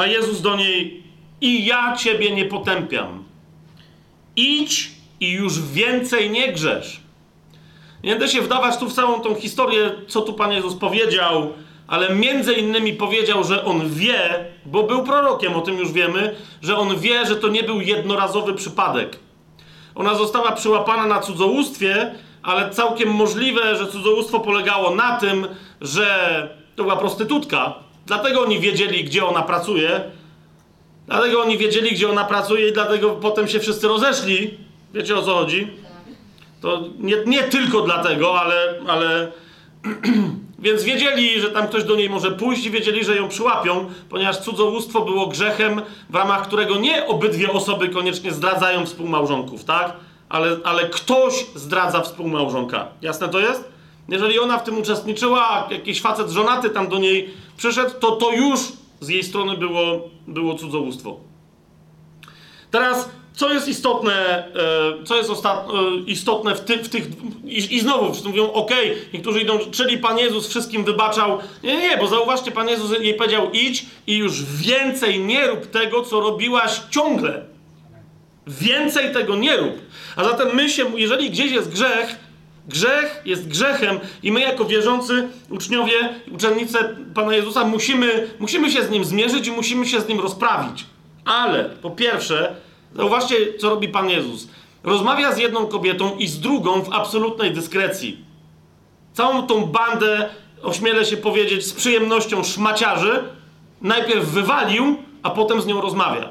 [0.00, 1.02] A Jezus do niej:
[1.40, 3.24] I ja ciebie nie potępiam.
[4.36, 4.90] Idź
[5.20, 7.00] i już więcej nie grzesz.
[8.04, 11.52] Nie będę się wdawać tu w całą tą historię, co tu Pan Jezus powiedział,
[11.86, 16.76] ale między innymi powiedział, że On wie, bo był prorokiem, o tym już wiemy, że
[16.76, 19.18] On wie, że to nie był jednorazowy przypadek.
[19.94, 25.46] Ona została przyłapana na cudzołóstwie, ale całkiem możliwe, że cudzołóstwo polegało na tym,
[25.80, 27.74] że to była prostytutka.
[28.08, 30.00] Dlatego oni wiedzieli, gdzie ona pracuje.
[31.06, 34.58] Dlatego oni wiedzieli, gdzie ona pracuje i dlatego potem się wszyscy rozeszli.
[34.94, 35.68] Wiecie o co chodzi?
[36.60, 39.32] To nie, nie tylko dlatego, ale, ale
[40.58, 44.38] więc wiedzieli, że tam ktoś do niej może pójść i wiedzieli, że ją przyłapią, ponieważ
[44.38, 49.92] cudzołóstwo było grzechem, w ramach którego nie obydwie osoby koniecznie zdradzają współmałżonków, tak?
[50.28, 52.88] Ale, ale ktoś zdradza współmałżonka.
[53.02, 53.64] Jasne to jest?
[54.08, 58.60] Jeżeli ona w tym uczestniczyła, jakiś facet żonaty tam do niej przyszedł, to to już
[59.00, 61.20] z jej strony było, było cudzołóstwo.
[62.70, 64.44] Teraz co jest istotne,
[65.00, 65.34] e, co jest e,
[66.06, 67.06] istotne w, ty, w tych.
[67.44, 68.70] I, I znowu wszyscy mówią, ok,
[69.14, 71.38] niektórzy idą, czyli Pan Jezus wszystkim wybaczał.
[71.62, 76.02] Nie, nie, bo zauważcie, Pan Jezus jej powiedział: idź i już więcej nie rób tego,
[76.02, 77.44] co robiłaś ciągle.
[78.46, 79.74] Więcej tego nie rób.
[80.16, 82.27] A zatem my się, jeżeli gdzieś jest grzech,
[82.68, 88.90] grzech jest grzechem i my jako wierzący uczniowie, uczennice Pana Jezusa musimy, musimy się z
[88.90, 90.86] nim zmierzyć i musimy się z nim rozprawić.
[91.24, 92.56] Ale po pierwsze,
[92.94, 94.48] Zauważcie, co robi Pan Jezus.
[94.82, 98.24] Rozmawia z jedną kobietą i z drugą w absolutnej dyskrecji.
[99.12, 100.28] Całą tą bandę,
[100.62, 103.24] ośmielę się powiedzieć, z przyjemnością szmaciarzy,
[103.82, 106.28] najpierw wywalił, a potem z nią rozmawia.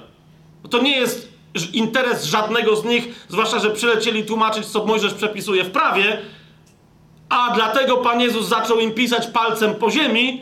[0.70, 1.27] To nie jest
[1.74, 6.22] interes żadnego z nich, zwłaszcza, że przylecieli tłumaczyć, co Mojżesz przepisuje w prawie,
[7.30, 10.42] a dlatego Pan Jezus zaczął im pisać palcem po ziemi.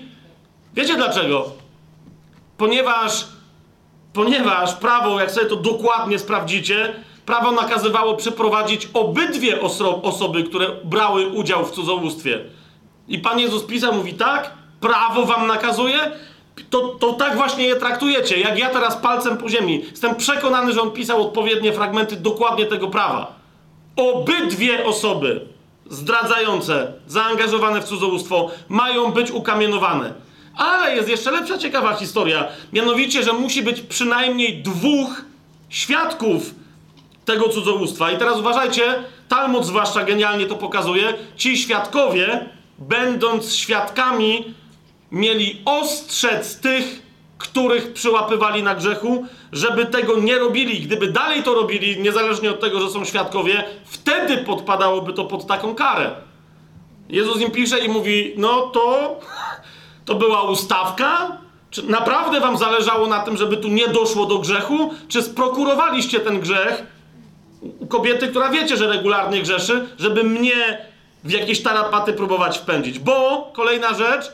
[0.74, 1.51] Wiecie dlaczego?
[2.58, 3.26] Ponieważ
[4.16, 6.93] Ponieważ prawo, jak sobie to dokładnie sprawdzicie,
[7.26, 12.39] prawo nakazywało przeprowadzić obydwie oso osoby, które brały udział w cudzołóstwie.
[13.08, 16.12] I Pan Jezus pisał, mówi tak, prawo wam nakazuje,
[16.70, 18.39] to, to tak właśnie je traktujecie.
[18.39, 19.86] Jak ja teraz palcem po ziemi.
[19.91, 23.36] Jestem przekonany, że on pisał odpowiednie fragmenty dokładnie tego prawa.
[23.95, 25.41] Obydwie osoby
[25.89, 30.14] zdradzające, zaangażowane w cudzołóstwo mają być ukamienowane.
[30.58, 32.47] Ale jest jeszcze lepsza ciekawa historia.
[32.74, 35.26] Mianowicie, że musi być przynajmniej dwóch
[35.70, 36.56] świadków
[37.26, 38.12] tego cudzołóstwa.
[38.12, 41.14] I teraz uważajcie, Talmud zwłaszcza genialnie to pokazuje.
[41.38, 42.49] Ci świadkowie,
[42.80, 44.53] będąc świadkami,
[45.16, 47.01] mieli ostrzec tych,
[47.38, 50.80] których przyłapywali na grzechu, żeby tego nie robili.
[50.80, 55.76] Gdyby dalej to robili, niezależnie od tego, że są świadkowie, wtedy podpadałoby to pod taką
[55.76, 56.11] karę.
[57.09, 59.20] Jezus im pisze i mówi: No to,
[60.05, 61.38] to była ustawka?
[61.70, 64.93] Czy naprawdę wam zależało na tym, żeby tu nie doszło do grzechu?
[65.07, 66.84] Czy sprokurowaliście ten grzech
[67.80, 70.86] u kobiety, która wiecie, że regularnie grzeszy, żeby mnie
[71.24, 72.99] w jakieś tarapaty próbować wpędzić?
[72.99, 74.32] Bo, kolejna rzecz,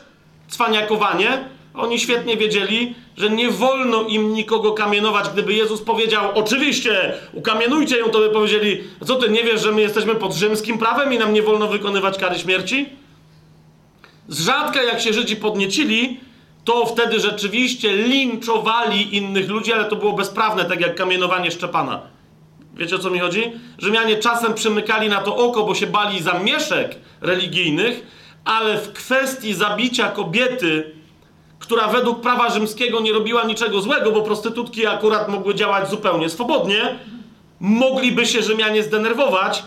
[0.52, 1.44] cwaniakowanie,
[1.74, 5.28] oni świetnie wiedzieli, że nie wolno im nikogo kamienować.
[5.32, 9.80] Gdyby Jezus powiedział, oczywiście, ukamienujcie ją, to by powiedzieli, co ty nie wiesz, że my
[9.80, 12.88] jesteśmy pod rzymskim prawem i nam nie wolno wykonywać kary śmierci?
[14.28, 16.20] Z rzadka jak się Żydzi podniecili,
[16.64, 22.00] to wtedy rzeczywiście linczowali innych ludzi, ale to było bezprawne, tak jak kamienowanie Szczepana.
[22.74, 23.52] Wiecie o co mi chodzi?
[23.78, 28.06] Rzymianie czasem przymykali na to oko, bo się bali zamieszek religijnych,
[28.44, 30.94] ale w kwestii zabicia kobiety,
[31.58, 36.98] która według prawa rzymskiego nie robiła niczego złego, bo prostytutki akurat mogły działać zupełnie swobodnie,
[37.60, 39.62] mogliby się Rzymianie zdenerwować,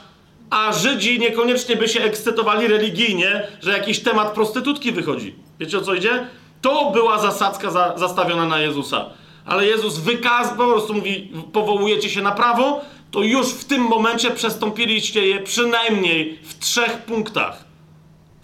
[0.49, 5.35] a Żydzi niekoniecznie by się ekscytowali religijnie, że jakiś temat prostytutki wychodzi.
[5.59, 6.27] Wiecie o co idzie?
[6.61, 9.05] To była zasadzka za, zastawiona na Jezusa.
[9.45, 14.31] Ale Jezus wykaz, po prostu mówi, powołujecie się na prawo, to już w tym momencie
[14.31, 17.64] przestąpiliście je przynajmniej w trzech punktach.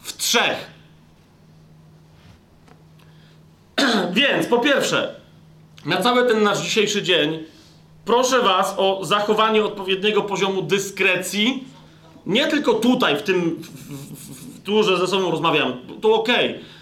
[0.02, 0.72] W trzech.
[4.14, 5.16] Więc po pierwsze,
[5.86, 7.44] na cały ten nasz dzisiejszy dzień
[8.06, 11.64] proszę Was o zachowanie odpowiedniego poziomu dyskrecji.
[12.26, 16.30] Nie tylko tutaj, w tym, w, w, w, tu, że ze sobą rozmawiamy, to ok,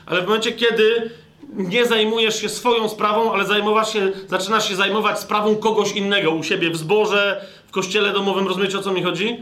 [0.06, 1.12] ale w momencie, kiedy
[1.54, 6.44] nie zajmujesz się swoją sprawą, ale zajmowasz się, zaczynasz się zajmować sprawą kogoś innego u
[6.44, 9.38] siebie w zborze, w kościele domowym, rozumiecie o co mi chodzi?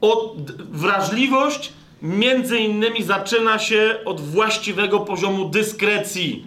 [0.00, 1.72] O wrażliwość
[2.02, 6.46] między innymi zaczyna się od właściwego poziomu dyskrecji.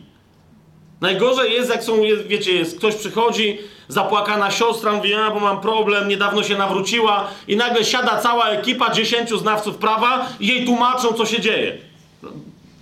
[1.02, 6.08] Najgorzej jest, jak są, wiecie, jest, ktoś przychodzi, zapłakana siostra, mówi, a, bo mam problem,
[6.08, 11.26] niedawno się nawróciła i nagle siada cała ekipa dziesięciu znawców prawa i jej tłumaczą, co
[11.26, 11.78] się dzieje.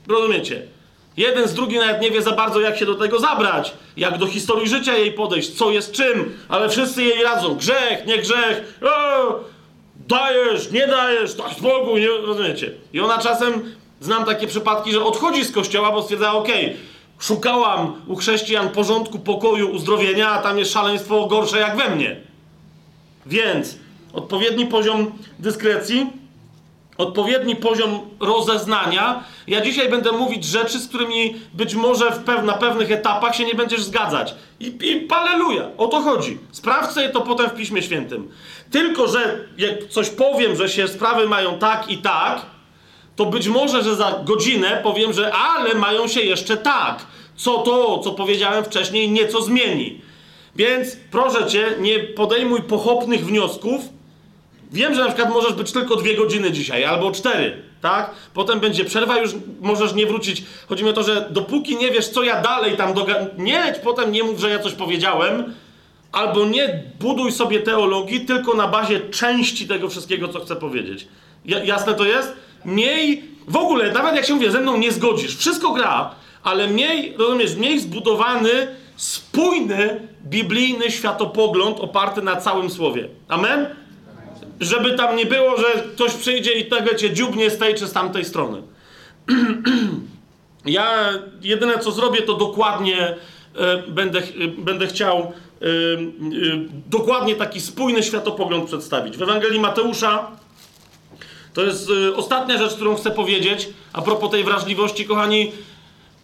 [0.08, 0.62] Rozumiecie?
[1.18, 4.28] Jeden z drugim nawet nie wie za bardzo, jak się do tego zabrać, jak do
[4.28, 7.56] historii życia jej podejść, co jest czym, ale wszyscy jej radzą.
[7.56, 9.40] Grzech, nie grzech, o,
[10.12, 12.72] dajesz, nie dajesz, daj Bogu, nie rozumiecie?
[12.94, 16.78] I ona czasem, znam takie przypadki, że odchodzi z kościoła, bo stwierdza, okej, okay,
[17.20, 22.16] szukałam u chrześcijan porządku, pokoju, uzdrowienia, a tam jest szaleństwo gorsze jak we mnie.
[23.26, 23.78] Więc
[24.14, 26.21] odpowiedni poziom dyskrecji,
[27.02, 29.24] odpowiedni poziom rozeznania.
[29.48, 33.56] Ja dzisiaj będę mówić rzeczy, z którymi być może pew na pewnych etapach się nie
[33.56, 34.36] będziesz zgadzać.
[34.60, 36.38] I, I paleluja, o to chodzi.
[36.52, 38.32] Sprawdź sobie to potem w Piśmie Świętym.
[38.72, 42.42] Tylko, że jak coś powiem, że się sprawy mają tak i tak,
[43.16, 47.06] to być może, że za godzinę powiem, że ale mają się jeszcze tak.
[47.36, 50.02] Co to, co powiedziałem wcześniej, nieco zmieni.
[50.56, 53.82] Więc proszę cię, nie podejmuj pochopnych wniosków.
[54.72, 58.12] Wiem, że na przykład możesz być tylko dwie godziny dzisiaj, albo cztery, tak?
[58.34, 60.44] Potem będzie przerwa, już możesz nie wrócić.
[60.70, 63.16] Chodzi mi o to, że dopóki nie wiesz, co ja dalej tam doga...
[63.38, 65.54] Nie leć potem, nie mów, że ja coś powiedziałem,
[66.12, 71.08] albo nie buduj sobie teologii tylko na bazie części tego wszystkiego, co chcę powiedzieć.
[71.46, 72.34] jasne to jest?
[72.66, 77.14] Miej, w ogóle, nawet jak się mówię, ze mną nie zgodzisz, wszystko gra, ale miej,
[77.18, 83.08] rozumiesz, miej zbudowany, spójny, biblijny światopogląd oparty na całym słowie.
[83.28, 83.81] Amen?
[84.62, 87.94] Żeby tam nie było, że ktoś przyjdzie i tego cię dziubnie z tej czy z
[87.94, 88.62] tamtej strony.
[90.66, 91.10] ja
[91.42, 93.16] jedyne co zrobię, to dokładnie
[93.88, 95.98] y, będę, y, będę chciał y,
[96.90, 99.18] dokładnie taki spójny światopogląd przedstawić.
[99.18, 100.32] W Ewangelii Mateusza
[101.54, 105.52] to jest ostatnia rzecz, którą chcę powiedzieć a propos tej wrażliwości, kochani.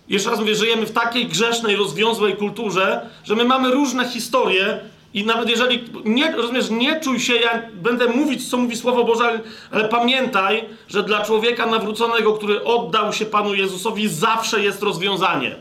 [0.10, 4.80] Jeszcze raz mówię, żyjemy w takiej grzesznej, rozwiązłej kulturze, że my mamy różne historie
[5.14, 9.42] i nawet jeżeli, nie, rozumiesz, nie czuj się, ja będę mówić, co mówi Słowo Boże,
[9.72, 15.56] ale, pamiętaj, że dla człowieka nawróconego, który oddał się Panu Jezusowi, zawsze jest rozwiązanie.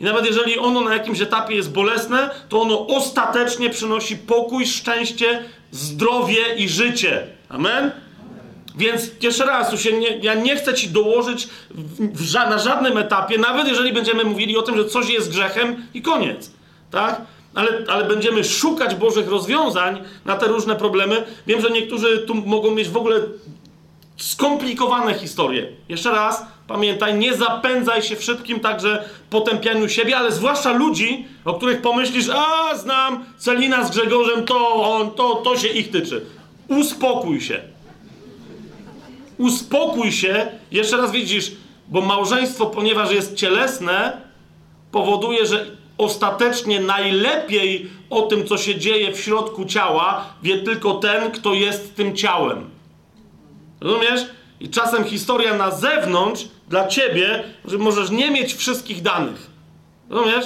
[0.00, 5.44] I nawet jeżeli ono na jakimś etapie jest bolesne, to ono ostatecznie przynosi pokój, szczęście,
[5.70, 7.26] zdrowie i życie.
[7.48, 7.90] Amen?
[8.76, 13.68] Więc jeszcze raz, nie, ja nie chcę ci dołożyć w, w, na żadnym etapie, nawet
[13.68, 16.50] jeżeli będziemy mówili o tym, że coś jest grzechem i koniec.
[16.90, 17.20] Tak?
[17.54, 21.24] Ale, ale będziemy szukać Bożych rozwiązań na te różne problemy.
[21.46, 23.20] Wiem, że niektórzy tu mogą mieć w ogóle
[24.16, 25.66] skomplikowane historie.
[25.88, 31.54] Jeszcze raz, pamiętaj, nie zapędzaj się w szybkim także potępianiu siebie, ale zwłaszcza ludzi, o
[31.54, 36.26] których pomyślisz, a znam Celina z Grzegorzem, to on, to, to się ich tyczy.
[36.68, 37.60] Uspokój się.
[39.38, 41.52] Uspokój się, jeszcze raz widzisz,
[41.88, 44.20] bo małżeństwo, ponieważ jest cielesne,
[44.92, 45.66] powoduje, że
[46.00, 51.96] ostatecznie najlepiej o tym, co się dzieje w środku ciała, wie tylko ten, kto jest
[51.96, 52.70] tym ciałem.
[53.80, 54.20] Rozumiesz?
[54.60, 59.50] I czasem historia na zewnątrz dla ciebie, że możesz nie mieć wszystkich danych.
[60.10, 60.44] Rozumiesz?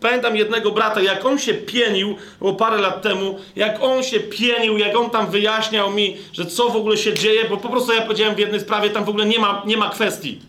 [0.00, 4.78] Pamiętam jednego brata, jak on się pienił, bo parę lat temu, jak on się pienił,
[4.78, 8.02] jak on tam wyjaśniał mi, że co w ogóle się dzieje, bo po prostu ja
[8.02, 10.40] powiedziałem w jednej sprawie, tam w ogóle nie ma, nie ma kwestii.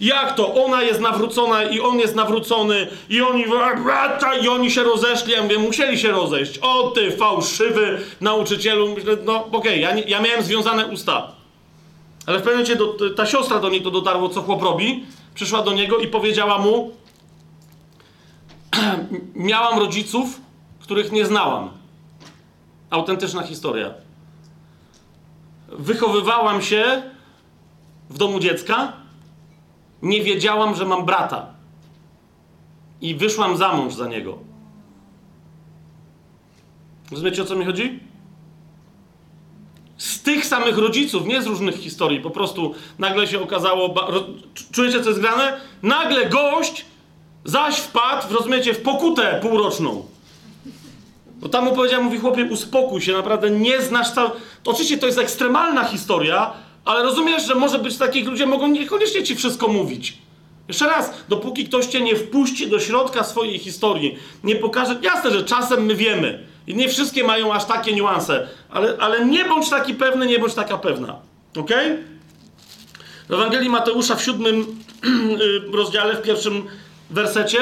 [0.00, 0.64] Jak to?
[0.64, 3.44] Ona jest nawrócona i on jest nawrócony i oni
[4.42, 5.32] i oni się rozeszli.
[5.32, 6.58] Ja mówię, musieli się rozejść.
[6.58, 8.94] O ty fałszywy nauczycielu.
[8.94, 11.32] Myślę, no okej, okay, ja, ja miałem związane usta.
[12.26, 15.06] Ale w pewnym momencie do, ta siostra do niej to dotarło, co chłop robi.
[15.34, 16.92] Przyszła do niego i powiedziała mu
[19.34, 20.40] miałam rodziców,
[20.80, 21.70] których nie znałam.
[22.90, 23.94] Autentyczna historia.
[25.68, 27.02] Wychowywałam się
[28.10, 28.92] w domu dziecka
[30.02, 31.46] nie wiedziałam, że mam brata.
[33.00, 34.38] I wyszłam za mąż za niego.
[37.10, 38.00] Rozumiecie o co mi chodzi?
[39.98, 43.94] Z tych samych rodziców, nie z różnych historii, po prostu nagle się okazało.
[44.72, 45.60] Czujecie, co jest grane?
[45.82, 46.84] Nagle gość
[47.44, 50.06] zaś wpadł, rozumiecie, w pokutę półroczną.
[51.26, 54.36] Bo tam mu powiedział, mówi chłopie, uspokój się, naprawdę nie znasz całego.
[54.64, 56.52] Oczywiście to jest ekstremalna historia,
[56.88, 60.18] ale rozumiesz, że może być takich ludzie, mogą niekoniecznie ci wszystko mówić.
[60.68, 64.96] Jeszcze raz, dopóki ktoś cię nie wpuści do środka swojej historii, nie pokaże.
[65.02, 66.46] Jasne, że czasem my wiemy.
[66.66, 70.54] I nie wszystkie mają aż takie niuanse, ale, ale nie bądź taki pewny, nie bądź
[70.54, 71.16] taka pewna.
[71.56, 71.70] Ok?
[73.28, 74.60] W Ewangelii Mateusza w siódmym
[75.74, 76.66] y, rozdziale, w pierwszym
[77.10, 77.58] wersecie,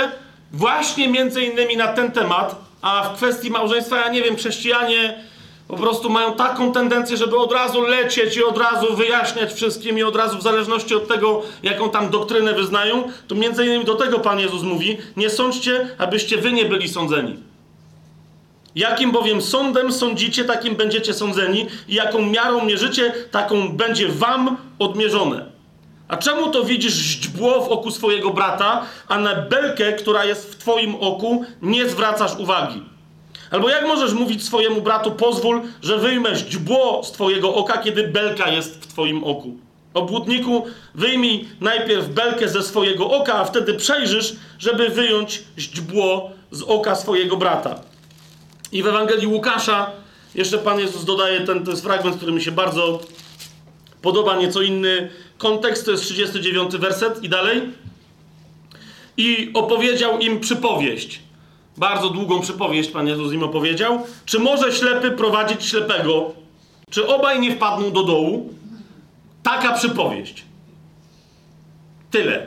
[0.52, 5.24] właśnie między innymi na ten temat, a w kwestii małżeństwa, ja nie wiem, chrześcijanie
[5.68, 10.02] po prostu mają taką tendencję, żeby od razu lecieć i od razu wyjaśniać wszystkim i
[10.02, 14.18] od razu w zależności od tego, jaką tam doktrynę wyznają, to między innymi do tego
[14.18, 17.36] Pan Jezus mówi, nie sądźcie, abyście wy nie byli sądzeni.
[18.74, 25.46] Jakim bowiem sądem sądzicie, takim będziecie sądzeni i jaką miarą mierzycie, taką będzie wam odmierzone.
[26.08, 30.56] A czemu to widzisz źdźbło w oku swojego brata, a na belkę, która jest w
[30.56, 32.95] twoim oku, nie zwracasz uwagi?
[33.50, 38.50] Albo jak możesz mówić swojemu bratu, pozwól, że wyjmę źdźbło z twojego oka, kiedy belka
[38.50, 39.56] jest w twoim oku?
[39.94, 46.94] Obłudniku, wyjmij najpierw belkę ze swojego oka, a wtedy przejrzysz, żeby wyjąć źdźbło z oka
[46.94, 47.80] swojego brata.
[48.72, 49.90] I w Ewangelii Łukasza
[50.34, 53.00] jeszcze Pan Jezus dodaje ten, ten fragment, który mi się bardzo
[54.02, 57.62] podoba, nieco inny kontekst, to jest 39 werset i dalej.
[59.16, 61.20] I opowiedział im przypowieść
[61.76, 64.06] bardzo długą przypowieść Pan Jezus im opowiedział.
[64.24, 66.32] Czy może ślepy prowadzić ślepego?
[66.90, 68.54] Czy obaj nie wpadną do dołu?
[69.42, 70.44] Taka przypowieść.
[72.10, 72.46] Tyle.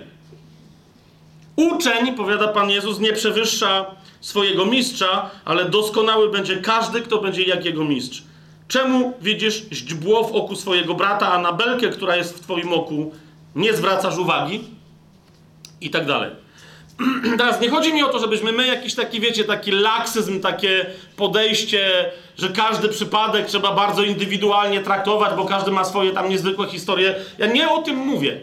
[1.56, 3.86] Uczeń, powiada Pan Jezus, nie przewyższa
[4.22, 8.24] swojego mistrza, ale doskonały będzie każdy, kto będzie jak jego mistrz.
[8.68, 13.12] Czemu widzisz źdźbło w oku swojego brata, a na belkę, która jest w twoim oku,
[13.56, 14.64] nie zwracasz uwagi?
[15.82, 16.32] I tak dalej.
[17.38, 20.86] Teraz nie chodzi mi o to, żebyśmy my jakiś taki, wiecie, taki laksyzm, takie
[21.16, 27.16] podejście, że każdy przypadek trzeba bardzo indywidualnie traktować, bo każdy ma swoje tam niezwykłe historie.
[27.38, 28.40] Ja nie o tym mówię.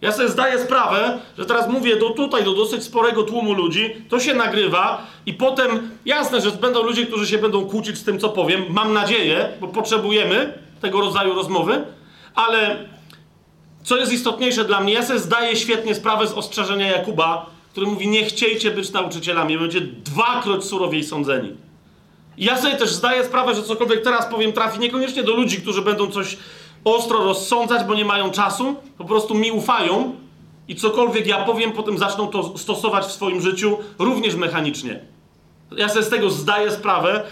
[0.00, 4.20] Ja sobie zdaję sprawę, że teraz mówię do tutaj, do dosyć sporego tłumu ludzi, to
[4.20, 8.28] się nagrywa i potem jasne, że będą ludzie, którzy się będą kłócić z tym, co
[8.28, 8.64] powiem.
[8.68, 11.84] Mam nadzieję, bo potrzebujemy tego rodzaju rozmowy,
[12.34, 12.76] ale
[13.86, 18.08] co jest istotniejsze dla mnie, ja sobie zdaję świetnie sprawę z ostrzeżenia Jakuba, który mówi:
[18.08, 21.56] Nie chciejcie być nauczycielami, będziecie dwakroć surowiej sądzeni.
[22.38, 25.82] I ja sobie też zdaję sprawę, że cokolwiek teraz powiem trafi niekoniecznie do ludzi, którzy
[25.82, 26.36] będą coś
[26.84, 30.14] ostro rozsądzać, bo nie mają czasu, po prostu mi ufają
[30.68, 35.00] i cokolwiek ja powiem, potem zaczną to stosować w swoim życiu również mechanicznie.
[35.76, 37.22] Ja sobie z tego zdaję sprawę.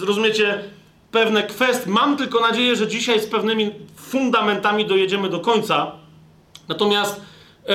[0.00, 0.64] Rozumiecie,
[1.10, 1.90] pewne kwestie.
[1.90, 6.03] Mam tylko nadzieję, że dzisiaj z pewnymi fundamentami dojedziemy do końca
[6.68, 7.20] Natomiast
[7.68, 7.74] e,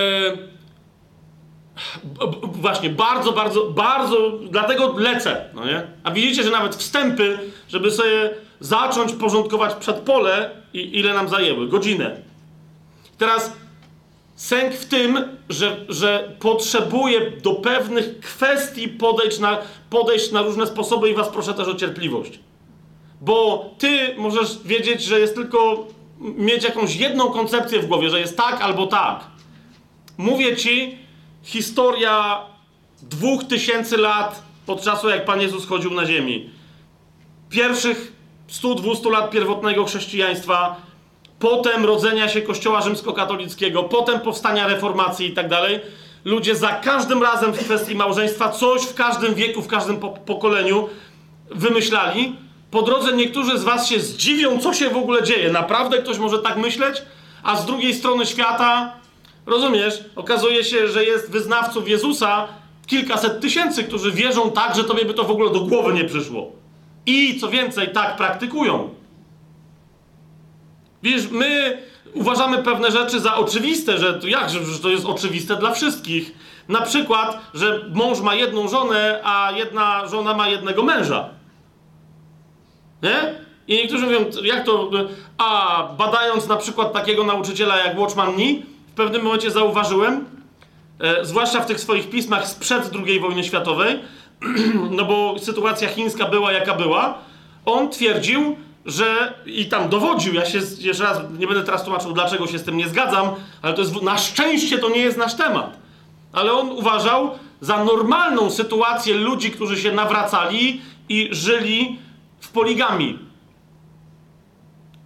[2.43, 5.87] właśnie bardzo, bardzo, bardzo, dlatego lecę, no nie?
[6.03, 8.29] A widzicie, że nawet wstępy, żeby sobie
[8.59, 11.67] zacząć porządkować przedpole, i ile nam zajęły?
[11.67, 12.21] Godzinę.
[13.17, 13.53] Teraz
[14.35, 19.57] sęk w tym, że, że potrzebuję do pewnych kwestii podejść na,
[19.89, 22.39] podejść na różne sposoby i was proszę też o cierpliwość.
[23.21, 25.87] Bo ty możesz wiedzieć, że jest tylko
[26.19, 29.19] mieć jakąś jedną koncepcję w głowie, że jest tak albo tak.
[30.17, 30.97] mówię ci,
[31.43, 32.39] historia
[33.01, 36.49] dwóch tysięcy lat pod czasu, jak Pan Jezus chodził na ziemi.
[37.49, 38.13] Pierwszych
[38.49, 40.75] 100-200 lat pierwotnego chrześcijaństwa,
[41.39, 45.79] potem rodzenia się Kościoła rzymskokatolickiego, potem powstania reformacji i tak dalej.
[46.25, 50.89] Ludzie za każdym razem w kwestii małżeństwa coś w każdym wieku, w każdym po pokoleniu
[51.51, 52.35] wymyślali.
[52.71, 55.51] Po drodze niektórzy z was się zdziwią, co się w ogóle dzieje.
[55.51, 57.01] Naprawdę ktoś może tak myśleć?
[57.43, 58.93] A z drugiej strony świata,
[59.45, 62.47] rozumiesz, okazuje się, że jest wyznawców Jezusa
[62.87, 66.51] kilkaset tysięcy, którzy wierzą tak, że tobie by to w ogóle do głowy nie przyszło.
[67.05, 68.89] I co więcej, tak praktykują.
[71.03, 71.77] Wiesz, my
[72.13, 76.33] uważamy pewne rzeczy za oczywiste, że to jak, że to jest oczywiste dla wszystkich.
[76.67, 81.38] Na przykład, że mąż ma jedną żonę, a jedna żona ma jednego męża.
[83.03, 83.35] Nie?
[83.67, 84.89] I niektórzy mówią, jak to.
[85.37, 90.25] A badając na przykład takiego nauczyciela jak Watchman Nee, w pewnym momencie zauważyłem,
[90.99, 93.99] e, zwłaszcza w tych swoich pismach sprzed II wojny światowej,
[94.97, 97.17] no bo sytuacja chińska była jaka była,
[97.65, 102.47] on twierdził, że i tam dowodził, ja się jeszcze raz nie będę teraz tłumaczył, dlaczego
[102.47, 103.29] się z tym nie zgadzam,
[103.61, 105.77] ale to jest, na szczęście to nie jest nasz temat.
[106.33, 107.31] Ale on uważał
[107.61, 111.99] za normalną sytuację ludzi, którzy się nawracali i żyli
[112.39, 113.19] w poligami.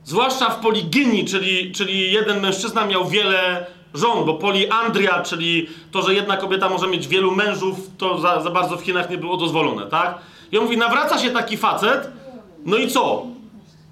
[0.04, 6.14] Zwłaszcza w poligynii, czyli, czyli jeden mężczyzna miał wiele żon, bo poliandria, czyli to, że
[6.14, 9.88] jedna kobieta może mieć wielu mężów, to za, za bardzo w Chinach nie było dozwolone,
[9.88, 10.18] tak?
[10.52, 12.12] I on mówi, nawraca się taki facet,
[12.66, 13.26] no i co?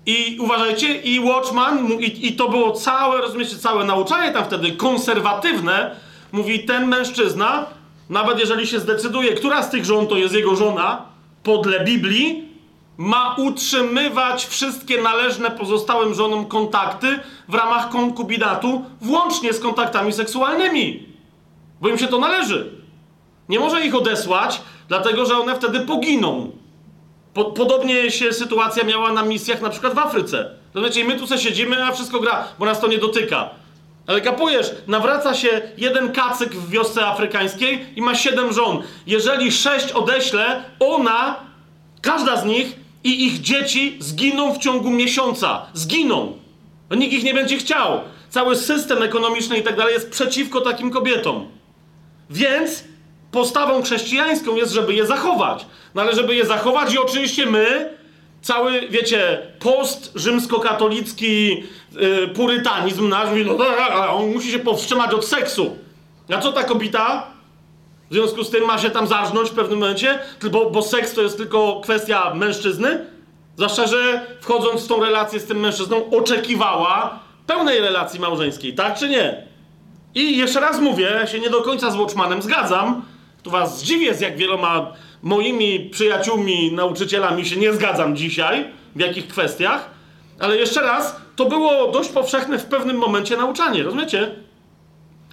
[0.06, 5.96] I uważajcie, i Watchman, i, i to było całe, rozumiecie, całe nauczanie tam wtedy konserwatywne,
[6.32, 7.66] mówi, ten mężczyzna,
[8.10, 11.06] nawet jeżeli się zdecyduje, która z tych żon to jest jego żona,
[11.44, 12.51] podle Biblii,
[13.02, 21.06] ma utrzymywać wszystkie należne pozostałym żonom kontakty w ramach konkubinatu, włącznie z kontaktami seksualnymi.
[21.82, 22.72] Bo im się to należy.
[23.50, 26.52] Nie może ich odesłać, dlatego że one wtedy poginą.
[27.34, 30.50] Po, podobnie się sytuacja miała na misjach na przykład w Afryce.
[30.74, 33.50] Rozumiecie, my tu sobie siedzimy, a wszystko gra, bo nas to nie dotyka.
[34.08, 38.84] Ale kapujesz, nawraca się jeden kacyk w wiosce afrykańskiej i ma siedem żon.
[39.08, 41.36] Jeżeli sześć odeślę, ona,
[42.02, 45.66] każda z nich i ich dzieci zginą w ciągu miesiąca.
[45.74, 46.38] Zginą.
[46.90, 48.00] No, nikt ich nie będzie chciał.
[48.30, 51.48] Cały system ekonomiczny i tak dalej jest przeciwko takim kobietom.
[52.30, 52.84] Więc
[53.32, 55.66] postawą chrześcijańską jest, żeby je zachować.
[55.96, 57.98] No ale żeby je zachować i oczywiście my,
[58.42, 63.58] cały, wiecie, post rzymskokatolicki yy, purytanizm nasz, no
[64.16, 65.78] on musi się powstrzymać od seksu.
[66.30, 67.31] A co ta kobieta?
[68.12, 70.20] W związku z tym ma się tam zarżnąć w pewnym momencie,
[70.52, 73.06] bo, bo seks to jest tylko kwestia mężczyzny.
[73.56, 79.10] Zwłaszcza, że wchodząc w tą relację z tym mężczyzną, oczekiwała pełnej relacji małżeńskiej, tak czy
[79.10, 79.48] nie?
[80.16, 83.02] I jeszcze raz mówię, ja się nie do końca z Watchmanem zgadzam.
[83.44, 88.66] Tu was zdziwię, z jak wieloma moimi przyjaciółmi, nauczycielami się nie zgadzam dzisiaj,
[88.96, 89.90] w jakich kwestiach.
[90.40, 94.36] Ale jeszcze raz, to było dość powszechne w pewnym momencie nauczanie, rozumiecie?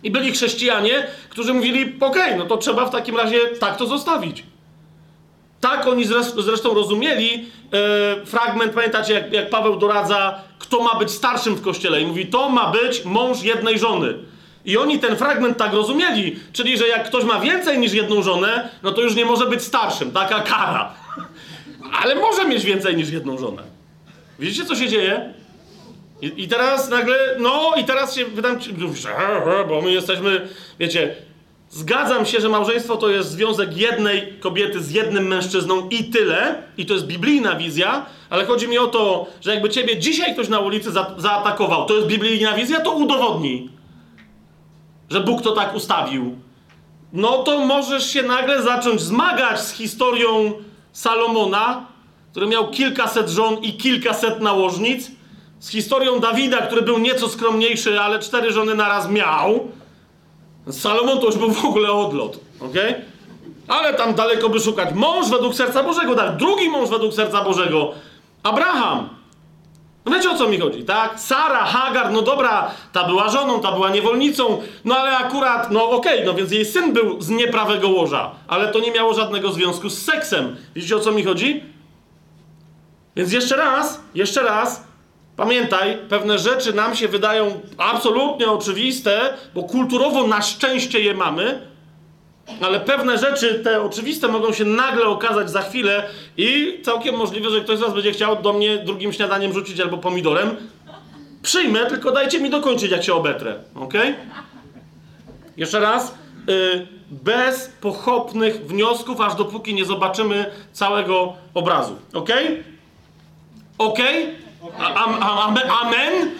[0.03, 3.87] I byli chrześcijanie, którzy mówili, okej, okay, no to trzeba w takim razie tak to
[3.87, 4.45] zostawić.
[5.61, 6.05] Tak oni
[6.37, 12.01] zresztą rozumieli e, fragment, pamiętacie, jak, jak Paweł doradza, kto ma być starszym w kościele.
[12.01, 14.15] I mówi, to ma być mąż jednej żony.
[14.65, 18.69] I oni ten fragment tak rozumieli, czyli że jak ktoś ma więcej niż jedną żonę,
[18.83, 20.95] no to już nie może być starszym, taka kara.
[22.03, 23.63] Ale może mieć więcej niż jedną żonę.
[24.39, 25.35] Widzicie, co się dzieje?
[26.23, 28.59] I, I, teraz nagle, no i teraz się wydam,
[29.69, 31.17] bo my jesteśmy, wiecie,
[31.71, 36.87] zgadzam się, że małżeństwo to jest związek jednej kobiety z jednym mężczyzną i tyle, i
[36.87, 40.61] to jest biblijna wizja, ale chodzi mi o to, że jakby ciebie dzisiaj ktoś na
[40.61, 43.71] ulicy za, zaatakował, to jest biblijna wizja, to udowodnij,
[45.11, 46.39] że Bóg to tak ustawił.
[47.13, 50.53] No to możesz się nagle zacząć zmagać z historią
[50.93, 51.87] Salomona,
[52.31, 55.11] który miał kilkaset żon i kilkaset nałożnic,
[55.61, 59.69] z historią Dawida, który był nieco skromniejszy, ale cztery żony naraz miał.
[60.71, 62.75] Salomon to już był w ogóle odlot, ok?
[63.69, 64.95] Ale tam daleko by szukać.
[64.95, 66.37] Mąż według serca Bożego, tak?
[66.37, 67.93] Drugi mąż według serca Bożego.
[68.43, 69.09] Abraham.
[70.05, 71.21] No wiecie o co mi chodzi, tak?
[71.21, 76.15] Sara, Hagar, no dobra, ta była żoną, ta była niewolnicą, no ale akurat, no okej,
[76.15, 79.91] okay, no więc jej syn był z nieprawego łoża, ale to nie miało żadnego związku
[79.91, 80.57] z seksem.
[80.75, 81.63] Widzicie o co mi chodzi?
[83.17, 84.88] Więc jeszcze raz, jeszcze raz,
[85.39, 91.61] Pamiętaj, pewne rzeczy nam się wydają absolutnie oczywiste, bo kulturowo na szczęście je mamy,
[92.61, 97.61] ale pewne rzeczy, te oczywiste, mogą się nagle okazać za chwilę i całkiem możliwe, że
[97.61, 100.57] ktoś z Was będzie chciał do mnie drugim śniadaniem rzucić albo pomidorem.
[101.43, 103.95] Przyjmę, tylko dajcie mi dokończyć, jak się obetrę, ok?
[105.57, 106.15] Jeszcze raz,
[106.49, 111.97] y, bez pochopnych wniosków, aż dopóki nie zobaczymy całego obrazu.
[112.13, 112.31] Ok?
[113.79, 113.99] Ok?
[115.83, 116.31] Amen?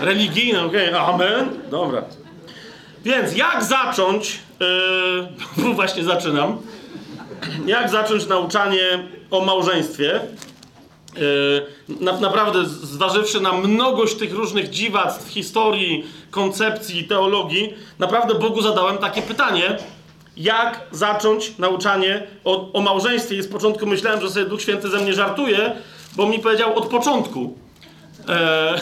[0.00, 0.72] Religijne, ok?
[1.08, 1.48] Amen?
[1.70, 2.02] Dobra.
[3.04, 4.38] Więc jak zacząć,
[5.56, 6.58] yy, właśnie zaczynam,
[7.66, 10.20] jak zacząć nauczanie o małżeństwie?
[11.88, 18.98] Yy, na, naprawdę, zważywszy na mnogość tych różnych dziwactw, historii, koncepcji, teologii, naprawdę Bogu zadałem
[18.98, 19.78] takie pytanie,
[20.36, 23.36] jak zacząć nauczanie o, o małżeństwie.
[23.36, 25.72] I z początku myślałem, że sobie Duch Święty ze mnie żartuje,
[26.16, 27.54] bo mi powiedział od początku.
[28.28, 28.80] Eee,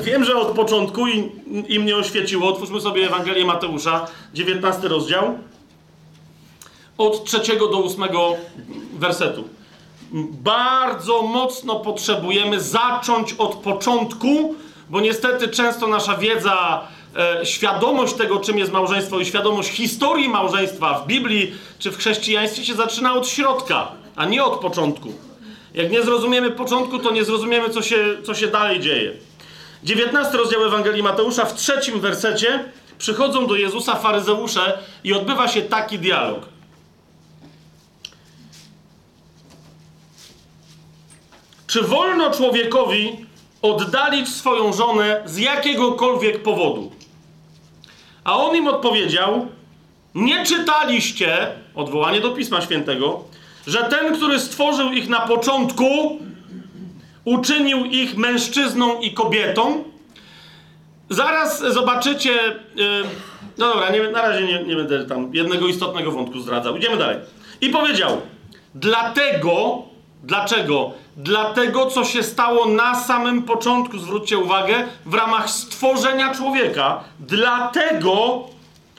[0.04, 1.32] wiem, że od początku i,
[1.68, 2.48] i mnie oświeciło.
[2.48, 5.38] Otwórzmy sobie Ewangelię Mateusza, 19 rozdział,
[6.98, 8.36] od trzeciego do ósmego
[8.98, 9.44] wersetu.
[10.30, 14.54] Bardzo mocno potrzebujemy zacząć od początku,
[14.90, 20.98] bo niestety często nasza wiedza, e, świadomość tego, czym jest małżeństwo i świadomość historii małżeństwa
[20.98, 25.12] w Biblii czy w chrześcijaństwie się zaczyna od środka, a nie od początku.
[25.74, 29.12] Jak nie zrozumiemy początku, to nie zrozumiemy, co się, co się dalej dzieje.
[29.84, 32.64] 19 rozdział Ewangelii Mateusza, w trzecim wersecie
[32.98, 36.48] przychodzą do Jezusa faryzeusze i odbywa się taki dialog.
[41.66, 43.26] Czy wolno człowiekowi
[43.62, 46.92] oddalić swoją żonę z jakiegokolwiek powodu?
[48.24, 49.48] A on im odpowiedział:
[50.14, 53.24] Nie czytaliście, odwołanie do Pisma Świętego,
[53.66, 56.18] że ten, który stworzył ich na początku,
[57.24, 59.84] uczynił ich mężczyzną i kobietą.
[61.10, 62.32] Zaraz zobaczycie.
[62.74, 63.02] Yy,
[63.58, 66.76] no dobra, nie, na razie nie, nie będę tam jednego istotnego wątku zdradzał.
[66.76, 67.16] Idziemy dalej.
[67.60, 68.20] I powiedział:
[68.74, 69.82] Dlatego,
[70.22, 70.90] dlaczego?
[71.16, 74.74] Dlatego, co się stało na samym początku, zwróćcie uwagę,
[75.06, 77.04] w ramach stworzenia człowieka.
[77.20, 78.44] Dlatego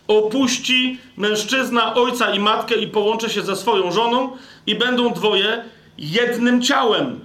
[0.07, 4.29] opuści mężczyzna ojca i matkę i połączy się ze swoją żoną
[4.67, 5.63] i będą dwoje
[5.97, 7.19] jednym ciałem.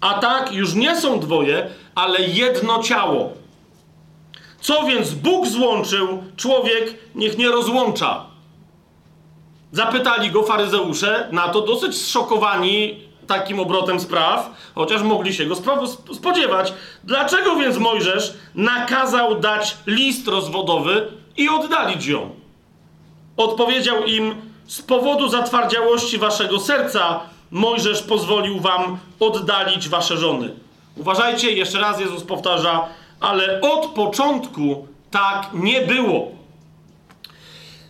[0.00, 3.32] A tak już nie są dwoje, ale jedno ciało.
[4.60, 8.26] Co więc Bóg złączył, człowiek niech nie rozłącza.
[9.72, 15.54] Zapytali go faryzeusze, na to dosyć zszokowani takim obrotem spraw, chociaż mogli się go
[16.14, 16.72] spodziewać.
[17.04, 21.06] Dlaczego więc Mojżesz nakazał dać list rozwodowy
[21.36, 22.30] i oddalić ją?
[23.36, 24.34] Odpowiedział im:
[24.66, 27.20] Z powodu zatwardziałości waszego serca
[27.50, 30.54] Mojżesz pozwolił wam oddalić wasze żony.
[30.96, 32.88] Uważajcie, jeszcze raz Jezus powtarza,
[33.20, 36.28] ale od początku tak nie było.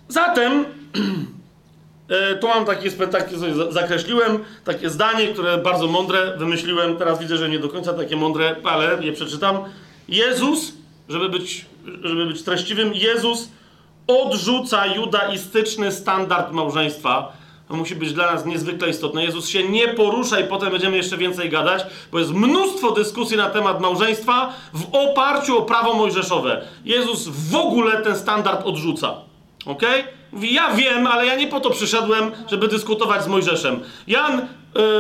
[0.09, 0.65] Zatem
[2.09, 6.97] E, tu mam takie, takie sobie zakreśliłem, takie zdanie, które bardzo mądre wymyśliłem.
[6.97, 9.59] Teraz widzę, że nie do końca takie mądre, ale je przeczytam.
[10.09, 10.73] Jezus,
[11.09, 11.67] żeby być,
[12.03, 13.49] żeby być treściwym, Jezus
[14.07, 17.33] odrzuca judaistyczny standard małżeństwa.
[17.69, 19.25] To musi być dla nas niezwykle istotne.
[19.25, 23.51] Jezus się nie porusza i potem będziemy jeszcze więcej gadać, bo jest mnóstwo dyskusji na
[23.51, 26.65] temat małżeństwa w oparciu o prawo mojżeszowe.
[26.85, 29.15] Jezus w ogóle ten standard odrzuca.
[29.67, 30.05] Okay?
[30.33, 33.81] Mówi, ja wiem, ale ja nie po to przyszedłem, żeby dyskutować z Mojżeszem.
[34.07, 34.45] Jan y,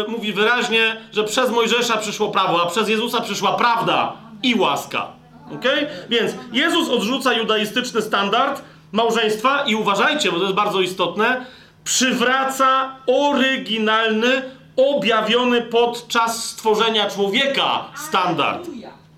[0.09, 4.13] mówi wyraźnie, że przez Mojżesza przyszło prawo, a przez Jezusa przyszła prawda
[4.43, 5.07] i łaska.
[5.55, 5.65] Ok?
[6.11, 8.63] Więc Jezus odrzuca judaistyczny standard
[8.95, 11.47] małżeństwa i uważajcie, bo to jest bardzo istotne,
[11.85, 14.43] przywraca oryginalny,
[14.77, 18.69] objawiony podczas stworzenia człowieka standard.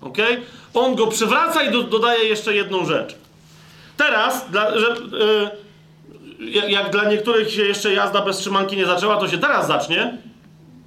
[0.01, 0.17] Ok?
[0.73, 3.15] On go przywraca i do, dodaje jeszcze jedną rzecz.
[3.97, 4.95] Teraz, dla, że,
[6.39, 10.17] yy, jak dla niektórych się jeszcze jazda bez trzymanki nie zaczęła, to się teraz zacznie.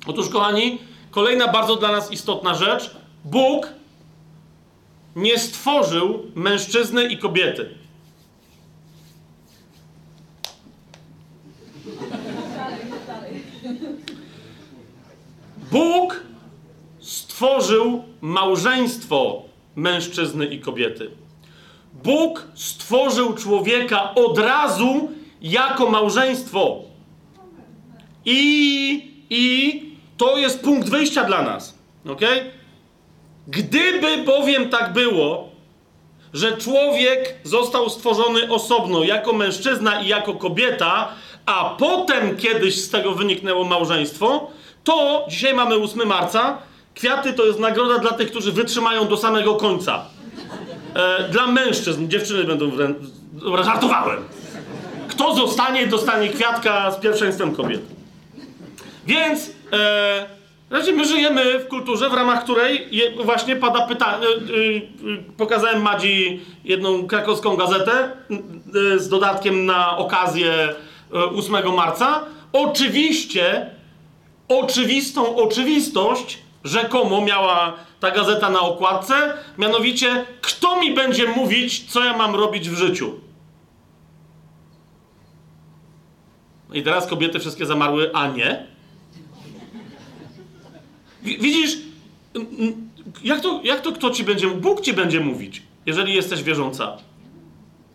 [0.06, 0.78] Otóż, kochani,
[1.10, 2.90] kolejna bardzo dla nas istotna rzecz.
[3.24, 3.68] Bóg
[5.16, 7.79] nie stworzył mężczyzny i kobiety.
[15.70, 16.20] Bóg
[17.00, 19.42] stworzył małżeństwo
[19.76, 21.10] mężczyzny i kobiety.
[22.04, 25.10] Bóg stworzył człowieka od razu
[25.42, 26.76] jako małżeństwo.
[28.24, 29.82] I, i
[30.16, 31.78] to jest punkt wyjścia dla nas.
[32.08, 32.20] Ok?
[33.48, 35.48] Gdyby bowiem tak było,
[36.32, 41.12] że człowiek został stworzony osobno jako mężczyzna i jako kobieta,
[41.46, 44.50] a potem kiedyś z tego wyniknęło małżeństwo,
[44.84, 46.58] to dzisiaj mamy 8 marca.
[46.94, 50.04] Kwiaty to jest nagroda dla tych, którzy wytrzymają do samego końca.
[50.94, 52.96] E, dla mężczyzn, dziewczyny będą wręcz.
[53.32, 54.24] Dobra, żartowałem.
[55.08, 57.80] Kto zostanie, dostanie kwiatka z pierwszeństwem kobiet.
[59.06, 60.40] Więc e,
[60.70, 64.26] Znaczy, my żyjemy w kulturze, w ramach której je, właśnie pada pytanie.
[64.46, 68.10] Yy, yy, pokazałem Madzi jedną krakowską gazetę
[68.74, 70.74] yy, z dodatkiem na okazję
[71.12, 72.20] 8 marca.
[72.52, 73.70] Oczywiście,
[74.50, 79.14] oczywistą oczywistość rzekomo miała ta gazeta na okładce,
[79.58, 83.20] mianowicie kto mi będzie mówić, co ja mam robić w życiu.
[86.72, 88.66] I teraz kobiety wszystkie zamarły, a nie.
[91.22, 91.78] Widzisz,
[93.24, 96.96] jak to, jak to kto ci będzie, Bóg ci będzie mówić, jeżeli jesteś wierząca.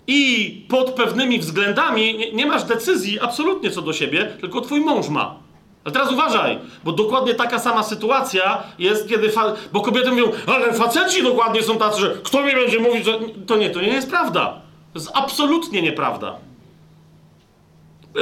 [0.08, 5.10] I pod pewnymi względami nie, nie masz decyzji absolutnie co do siebie, tylko twój mąż
[5.10, 5.45] ma.
[5.86, 9.30] Ale teraz uważaj, bo dokładnie taka sama sytuacja jest, kiedy.
[9.32, 13.20] Fa- bo kobiety mówią, ale faceci dokładnie są tacy, że kto mi będzie mówić, że.
[13.48, 14.46] To nie, to nie jest prawda.
[14.94, 16.36] To jest absolutnie nieprawda.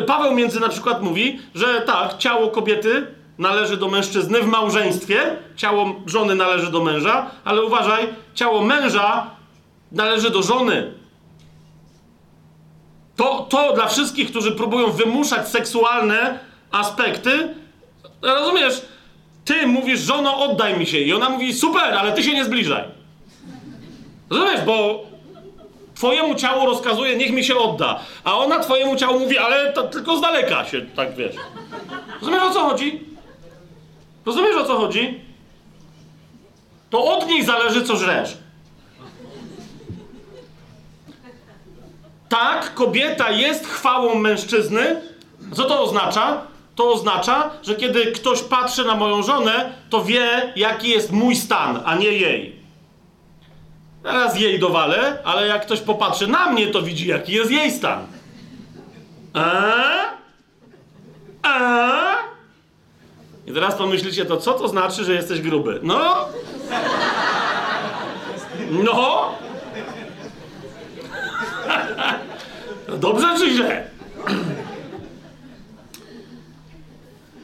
[0.07, 3.07] Paweł między na przykład mówi, że tak, ciało kobiety
[3.37, 9.27] należy do mężczyzny w małżeństwie, ciało żony należy do męża, ale uważaj, ciało męża
[9.91, 10.93] należy do żony.
[13.15, 16.39] To, to dla wszystkich, którzy próbują wymuszać seksualne
[16.73, 17.55] aspekty,
[18.21, 18.81] rozumiesz,
[19.45, 20.97] ty mówisz, żono, oddaj mi się.
[20.97, 22.83] I ona mówi, super, ale ty się nie zbliżaj.
[24.29, 25.05] Rozumiesz, bo
[25.95, 27.99] twojemu ciału rozkazuje, niech mi się odda.
[28.23, 31.35] A ona twojemu ciału mówi, ale to tylko z daleka się, tak wiesz.
[32.21, 32.99] Rozumiesz, o co chodzi?
[34.25, 35.21] Rozumiesz, o co chodzi?
[36.89, 38.37] To od niej zależy, co żresz.
[42.29, 45.01] Tak, kobieta jest chwałą mężczyzny.
[45.53, 46.52] Co to oznacza?
[46.75, 51.81] To oznacza, że kiedy ktoś patrzy na moją żonę, to wie, jaki jest mój stan,
[51.85, 52.55] a nie jej.
[54.03, 58.05] Teraz jej dowalę, ale jak ktoś popatrzy na mnie, to widzi, jaki jest jej stan.
[59.35, 60.05] Eee?
[61.43, 62.15] Eee?
[63.47, 65.79] I teraz pomyślicie, to co to znaczy, że jesteś gruby?
[65.83, 66.27] No?
[68.69, 69.35] No?
[72.97, 73.87] Dobrze czy źle?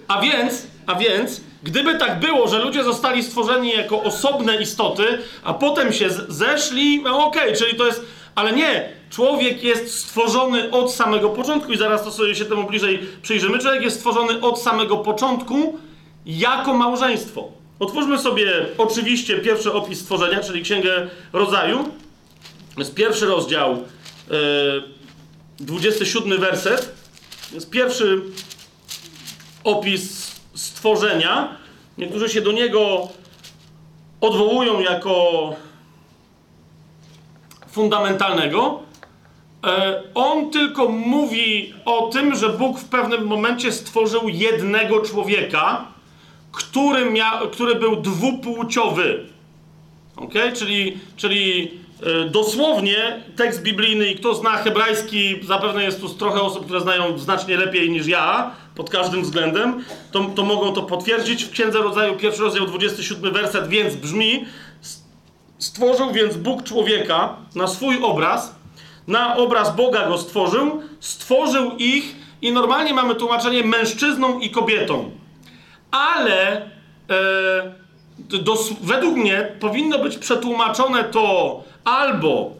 [0.09, 5.03] A więc, a więc, gdyby tak było, że ludzie zostali stworzeni jako osobne istoty,
[5.43, 8.05] a potem się zeszli, no okej, okay, czyli to jest.
[8.35, 12.99] Ale nie, człowiek jest stworzony od samego początku, i zaraz to sobie się temu bliżej
[13.21, 13.59] przyjrzymy.
[13.59, 15.79] Człowiek jest stworzony od samego początku
[16.25, 17.51] jako małżeństwo.
[17.79, 21.83] Otwórzmy sobie oczywiście pierwszy opis stworzenia, czyli Księgę Rodzaju.
[22.75, 23.71] To jest pierwszy rozdział,
[24.29, 24.37] yy,
[25.59, 26.95] e, 27 werset.
[27.49, 28.21] To jest pierwszy
[29.63, 31.57] opis stworzenia.
[31.97, 33.07] Niektórzy się do niego
[34.21, 35.53] odwołują jako
[37.71, 38.79] fundamentalnego.
[39.65, 45.85] E, on tylko mówi o tym, że Bóg w pewnym momencie stworzył jednego człowieka,
[46.51, 49.25] który, mia, który był dwupłciowy.
[50.15, 50.33] Ok?
[50.55, 51.71] Czyli, czyli
[52.03, 57.17] e, dosłownie tekst biblijny, i kto zna hebrajski, zapewne jest tu trochę osób, które znają
[57.17, 61.43] znacznie lepiej niż ja, pod każdym względem, to, to mogą to potwierdzić.
[61.43, 64.45] W Księdze Rodzaju, pierwszy rozdział, 27 werset, więc brzmi:
[65.57, 68.55] Stworzył więc Bóg człowieka na swój obraz,
[69.07, 75.11] na obraz Boga go stworzył, stworzył ich, i normalnie mamy tłumaczenie mężczyzną i kobietą.
[75.91, 76.69] Ale e,
[78.81, 82.51] według mnie powinno być przetłumaczone to albo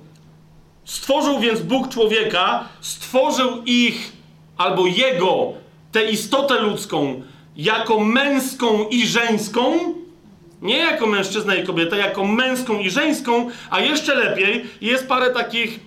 [0.86, 4.12] stworzył więc Bóg człowieka, stworzył ich
[4.58, 5.60] albo jego
[5.92, 7.22] tę istotę ludzką
[7.56, 9.80] jako męską i żeńską,
[10.62, 15.80] nie jako mężczyzna i kobieta, jako męską i żeńską, a jeszcze lepiej jest parę takich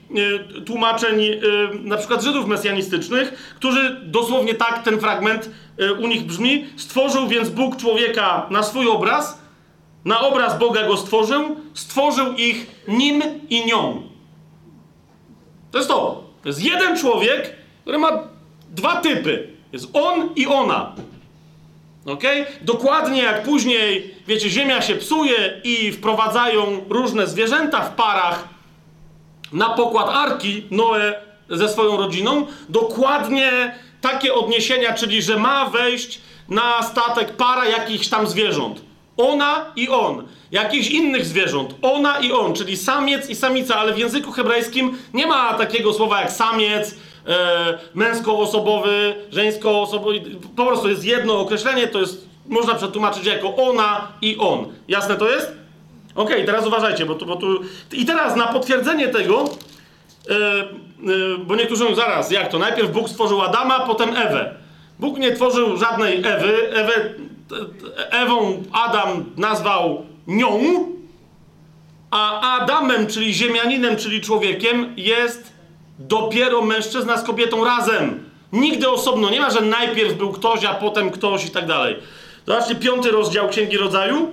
[0.58, 1.38] y, tłumaczeń, y,
[1.82, 5.50] na przykład Żydów mesjanistycznych, którzy dosłownie tak ten fragment
[5.80, 9.42] y, u nich brzmi: Stworzył więc Bóg człowieka na swój obraz,
[10.04, 14.02] na obraz Boga go stworzył, stworzył ich nim i nią.
[15.70, 16.24] To jest to.
[16.42, 18.08] To jest jeden człowiek, który ma
[18.70, 19.51] dwa typy.
[19.72, 20.92] Jest on i ona.
[22.06, 22.22] Ok?
[22.60, 28.48] Dokładnie jak później, wiecie, ziemia się psuje i wprowadzają różne zwierzęta w parach
[29.52, 31.14] na pokład arki Noe
[31.50, 38.26] ze swoją rodziną, dokładnie takie odniesienia, czyli że ma wejść na statek para jakichś tam
[38.26, 38.82] zwierząt.
[39.16, 40.28] Ona i on.
[40.50, 41.74] Jakichś innych zwierząt.
[41.82, 46.20] Ona i on, czyli samiec i samica, ale w języku hebrajskim nie ma takiego słowa
[46.20, 46.94] jak samiec,
[47.26, 50.20] e, męskoosobowy, żeńskoosobowy.
[50.56, 54.66] Po prostu jest jedno określenie, to jest, można przetłumaczyć jako ona i on.
[54.88, 55.52] Jasne to jest?
[56.14, 57.60] Okay, teraz uważajcie, bo tu, bo tu...
[57.92, 59.44] I teraz na potwierdzenie tego,
[60.30, 60.68] e, e,
[61.46, 62.58] bo niektórzy mówią zaraz, jak to?
[62.58, 64.54] Najpierw Bóg stworzył Adama, potem Ewę.
[64.98, 66.72] Bóg nie tworzył żadnej Ewy.
[66.72, 67.14] Ewę
[68.10, 70.60] Ewą Adam nazwał nią,
[72.10, 75.51] a Adamem, czyli ziemianinem, czyli człowiekiem, jest
[76.08, 78.24] dopiero mężczyzna z kobietą razem.
[78.52, 79.30] Nigdy osobno.
[79.30, 81.96] Nie ma, że najpierw był ktoś, a potem ktoś i tak dalej.
[82.46, 84.32] Zobaczcie, piąty rozdział Księgi Rodzaju.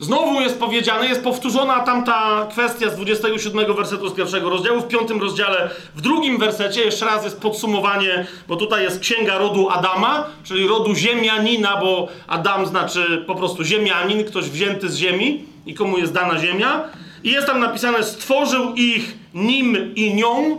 [0.00, 4.80] Znowu jest powiedziane, jest powtórzona tamta kwestia z 27 wersetu z pierwszego rozdziału.
[4.80, 9.70] W piątym rozdziale, w drugim wersecie, jeszcze raz jest podsumowanie, bo tutaj jest księga rodu
[9.70, 15.74] Adama, czyli rodu ziemianina, bo Adam znaczy po prostu ziemianin, ktoś wzięty z ziemi i
[15.74, 16.84] komu jest dana ziemia.
[17.24, 20.58] I jest tam napisane: Stworzył ich nim i nią,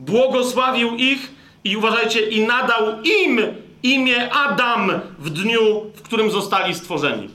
[0.00, 1.30] błogosławił ich
[1.64, 3.40] i uważajcie, i nadał im
[3.82, 7.28] imię Adam w dniu, w którym zostali stworzeni.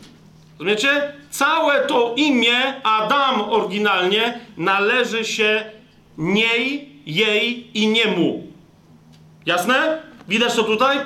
[0.60, 1.14] Rozumiecie?
[1.32, 5.66] Całe to imię Adam oryginalnie należy się
[6.18, 8.44] niej, jej i niemu.
[9.46, 10.02] Jasne?
[10.28, 10.98] Widać to tutaj?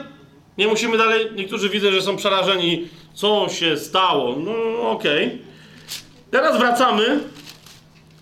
[0.57, 1.27] Nie musimy dalej.
[1.35, 2.87] Niektórzy widzę, że są przerażeni.
[3.13, 4.35] Co się stało?
[4.37, 4.51] No,
[4.91, 5.25] okej.
[5.25, 5.39] Okay.
[6.31, 7.19] Teraz wracamy.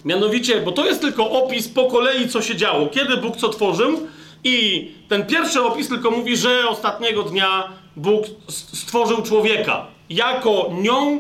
[0.05, 2.87] Mianowicie, bo to jest tylko opis po kolei, co się działo.
[2.87, 4.07] Kiedy Bóg co tworzył,
[4.43, 11.19] i ten pierwszy opis tylko mówi, że ostatniego dnia Bóg stworzył człowieka jako nią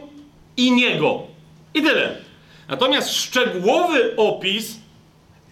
[0.57, 1.23] i niego.
[1.73, 2.15] I tyle.
[2.67, 4.77] Natomiast szczegółowy opis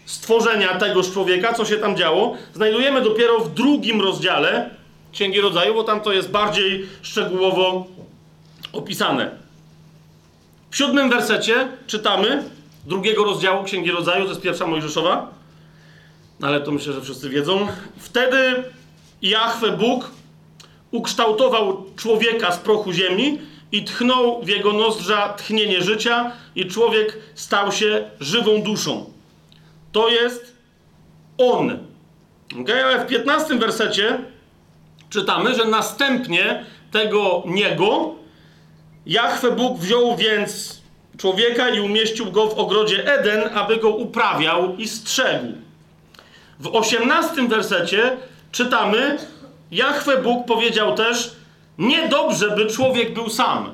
[0.05, 4.69] stworzenia tegoż człowieka, co się tam działo, znajdujemy dopiero w drugim rozdziale
[5.11, 7.85] Księgi Rodzaju, bo tam to jest bardziej szczegółowo
[8.73, 9.31] opisane.
[10.71, 12.43] W siódmym wersecie czytamy
[12.85, 15.33] drugiego rozdziału Księgi Rodzaju, to jest pierwsza Mojżeszowa,
[16.41, 17.67] ale to myślę, że wszyscy wiedzą.
[17.97, 18.63] Wtedy
[19.21, 20.11] Jahwe Bóg
[20.91, 23.39] ukształtował człowieka z prochu ziemi
[23.71, 29.13] i tchnął w jego nozdrza tchnienie życia i człowiek stał się żywą duszą.
[29.91, 30.55] To jest
[31.37, 31.79] on.
[32.61, 32.85] Okay?
[32.85, 34.19] Ale w 15 wersecie
[35.09, 38.15] czytamy, że następnie tego niego
[39.05, 40.78] Jahwe Bóg wziął więc
[41.19, 45.47] człowieka i umieścił go w ogrodzie Eden, aby go uprawiał i strzegł.
[46.59, 48.17] W 18 wersecie
[48.51, 49.17] czytamy,
[49.71, 51.39] Jahwe Bóg powiedział też,
[51.79, 53.73] Niedobrze, by człowiek był sam.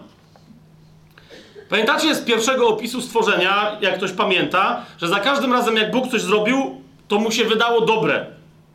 [1.70, 6.22] Pamiętacie z pierwszego opisu stworzenia, jak ktoś pamięta, że za każdym razem, jak Bóg coś
[6.22, 8.26] zrobił, to mu się wydało dobre.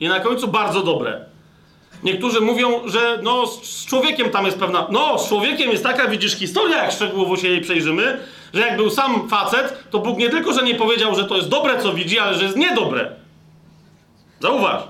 [0.00, 1.29] I na końcu bardzo dobre.
[2.02, 4.86] Niektórzy mówią, że no z człowiekiem tam jest pewna.
[4.90, 8.20] No, z człowiekiem jest taka, widzisz, historia, jak szczegółowo się jej przejrzymy,
[8.54, 11.48] że jak był sam facet, to Bóg nie tylko, że nie powiedział, że to jest
[11.48, 13.10] dobre, co widzi, ale że jest niedobre.
[14.40, 14.82] Zauważ.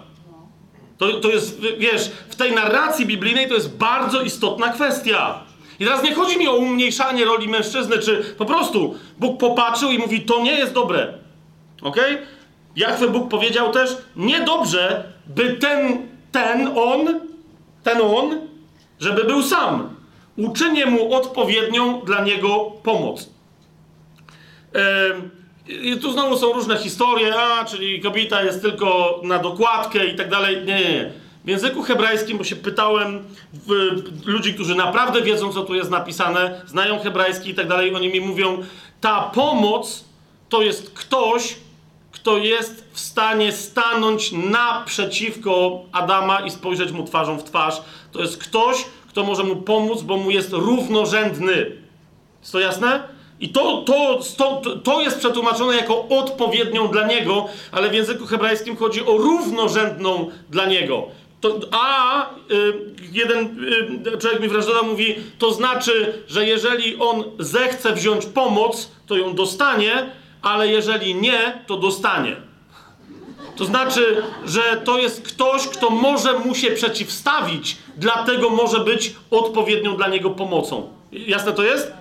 [0.99, 5.41] To, to jest, wiesz, w tej narracji biblijnej to jest bardzo istotna kwestia.
[5.81, 9.99] I teraz nie chodzi mi o umniejszanie roli mężczyzny, czy po prostu Bóg popatrzył i
[9.99, 11.15] mówi, to nie jest dobre.
[11.83, 11.97] Ok?
[12.77, 17.21] Jachwę Bóg powiedział też, niedobrze, by ten, ten on,
[17.83, 18.49] ten on,
[19.01, 19.97] żeby był sam.
[20.37, 23.31] Uczynię mu odpowiednią dla niego pomoc.
[25.69, 30.31] I tu znowu są różne historie, a, czyli kobieta jest tylko na dokładkę i tak
[30.31, 30.57] dalej.
[30.57, 31.13] Nie, nie, nie.
[31.45, 33.71] W języku hebrajskim, bo się pytałem w,
[34.27, 38.21] ludzi, którzy naprawdę wiedzą, co tu jest napisane, znają hebrajski i tak dalej, oni mi
[38.21, 38.59] mówią,
[39.01, 40.05] ta pomoc
[40.49, 41.57] to jest ktoś,
[42.21, 47.83] kto jest w stanie stanąć naprzeciwko Adama i spojrzeć mu twarzą w twarz.
[48.13, 51.77] To jest ktoś, kto może mu pomóc, bo mu jest równorzędny.
[52.41, 53.09] Jest to jasne?
[53.41, 58.77] I to, to, to, to jest przetłumaczone jako odpowiednią dla niego, ale w języku hebrajskim
[58.77, 61.07] chodzi o równorzędną dla niego.
[61.41, 62.73] To, a y,
[63.13, 63.65] jeden
[64.15, 69.35] y, człowiek mi wręcz mówi, to znaczy, że jeżeli on zechce wziąć pomoc, to ją
[69.35, 72.37] dostanie, ale jeżeli nie, to dostanie.
[73.57, 79.97] To znaczy, że to jest ktoś, kto może mu się przeciwstawić, dlatego może być odpowiednią
[79.97, 80.89] dla niego pomocą.
[81.13, 81.93] Jasne to jest?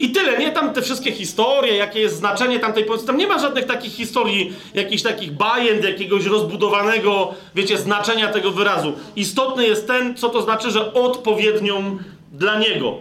[0.00, 3.06] I tyle, nie tam te wszystkie historie, jakie jest znaczenie tamtej pomocy.
[3.06, 8.92] Tam nie ma żadnych takich historii, jakichś takich bajend, jakiegoś rozbudowanego, wiecie, znaczenia tego wyrazu.
[9.16, 11.98] Istotny jest ten, co to znaczy, że odpowiednią
[12.32, 12.96] dla niego.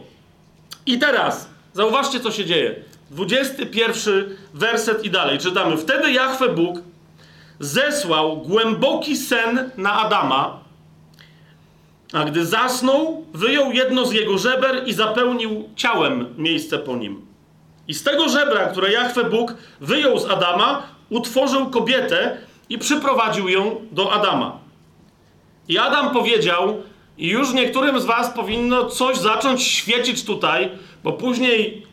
[0.86, 2.76] I teraz, zauważcie, co się dzieje.
[3.12, 5.40] 21 werset i dalej.
[5.40, 5.78] Czytamy.
[5.78, 6.80] Wtedy Jahwe Bóg
[7.60, 10.60] zesłał głęboki sen na Adama,
[12.14, 17.26] a gdy zasnął, wyjął jedno z jego żeber i zapełnił ciałem miejsce po nim.
[17.88, 22.38] I z tego żebra, które Jachwę Bóg wyjął z Adama, utworzył kobietę
[22.70, 24.60] i przyprowadził ją do Adama.
[25.68, 26.84] I Adam powiedział,
[27.18, 30.70] i już niektórym z was powinno coś zacząć świecić tutaj,
[31.04, 31.91] bo później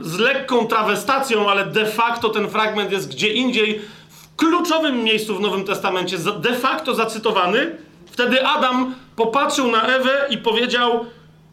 [0.00, 5.40] z lekką trawestacją, ale de facto ten fragment jest gdzie indziej, w kluczowym miejscu w
[5.40, 7.76] Nowym Testamencie, de facto zacytowany,
[8.16, 11.06] Wtedy Adam popatrzył na Ewę i powiedział: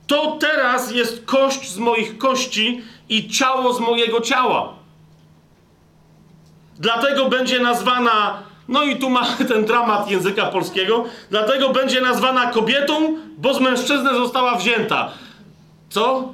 [0.08, 4.74] To teraz jest kość z moich kości i ciało z mojego ciała.
[6.80, 13.18] Dlatego będzie nazwana, no i tu mamy ten dramat języka polskiego, dlatego będzie nazwana kobietą,
[13.38, 15.12] bo z mężczyzny została wzięta.
[15.90, 16.34] Co?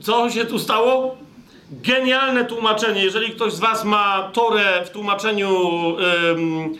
[0.00, 1.16] Co się tu stało?
[1.70, 3.04] Genialne tłumaczenie.
[3.04, 5.58] Jeżeli ktoś z Was ma Torę w tłumaczeniu
[6.30, 6.78] ym,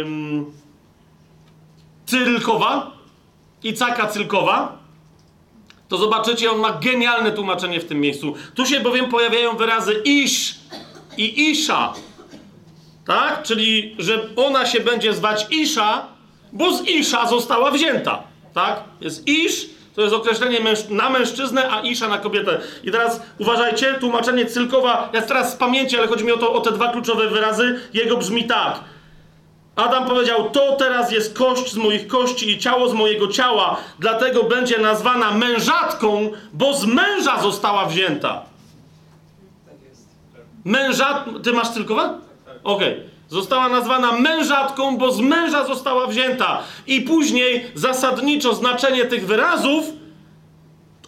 [0.00, 0.52] ym,
[2.06, 2.90] Cyrylkowa,
[3.62, 4.78] Icaka Cyrkowa,
[5.88, 8.34] to zobaczycie, on ma genialne tłumaczenie w tym miejscu.
[8.54, 10.54] Tu się bowiem pojawiają wyrazy isz
[11.16, 11.94] i isza.
[13.06, 13.42] Tak?
[13.42, 16.06] Czyli, że ona się będzie zwać Isza,
[16.52, 18.22] bo z Isza została wzięta.
[18.54, 18.84] Tak?
[19.00, 22.60] Jest Isz, to jest określenie męż na mężczyznę, a Isza na kobietę.
[22.84, 26.60] I teraz uważajcie, tłumaczenie Cylkowa, ja teraz z pamięci, ale chodzi mi o, to, o
[26.60, 28.80] te dwa kluczowe wyrazy, jego brzmi tak.
[29.76, 34.42] Adam powiedział: To teraz jest kość z moich kości i ciało z mojego ciała, dlatego
[34.42, 38.42] będzie nazwana mężatką, bo z męża została wzięta.
[40.64, 41.24] Mężat.
[41.42, 42.18] Ty masz Cylkowa?
[42.64, 42.92] Okej.
[42.92, 43.13] Okay.
[43.34, 46.62] Została nazwana mężatką, bo z męża została wzięta.
[46.86, 49.84] I później zasadniczo znaczenie tych wyrazów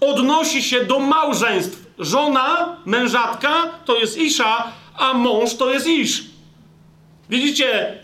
[0.01, 1.87] odnosi się do małżeństw.
[1.99, 3.51] Żona, mężatka
[3.85, 6.25] to jest Isza, a mąż to jest Isz.
[7.31, 7.99] Widzicie,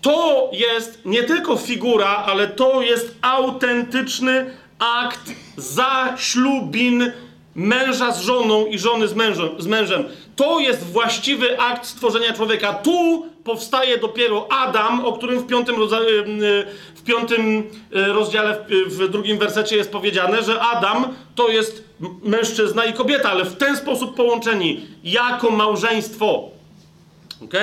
[0.00, 7.12] to jest nie tylko figura, ale to jest autentyczny akt zaślubin
[7.54, 9.14] męża z żoną i żony z
[9.58, 10.04] z mężem.
[10.36, 12.72] To jest właściwy akt stworzenia człowieka.
[12.72, 15.84] Tu powstaje dopiero Adam, o którym w piątym, y,
[16.44, 17.58] y, w piątym
[17.96, 21.84] y, rozdziale, w drugim wersecie jest powiedziane, że Adam to jest
[22.22, 26.50] mężczyzna i kobieta, ale w ten sposób połączeni jako małżeństwo.
[27.44, 27.54] Ok?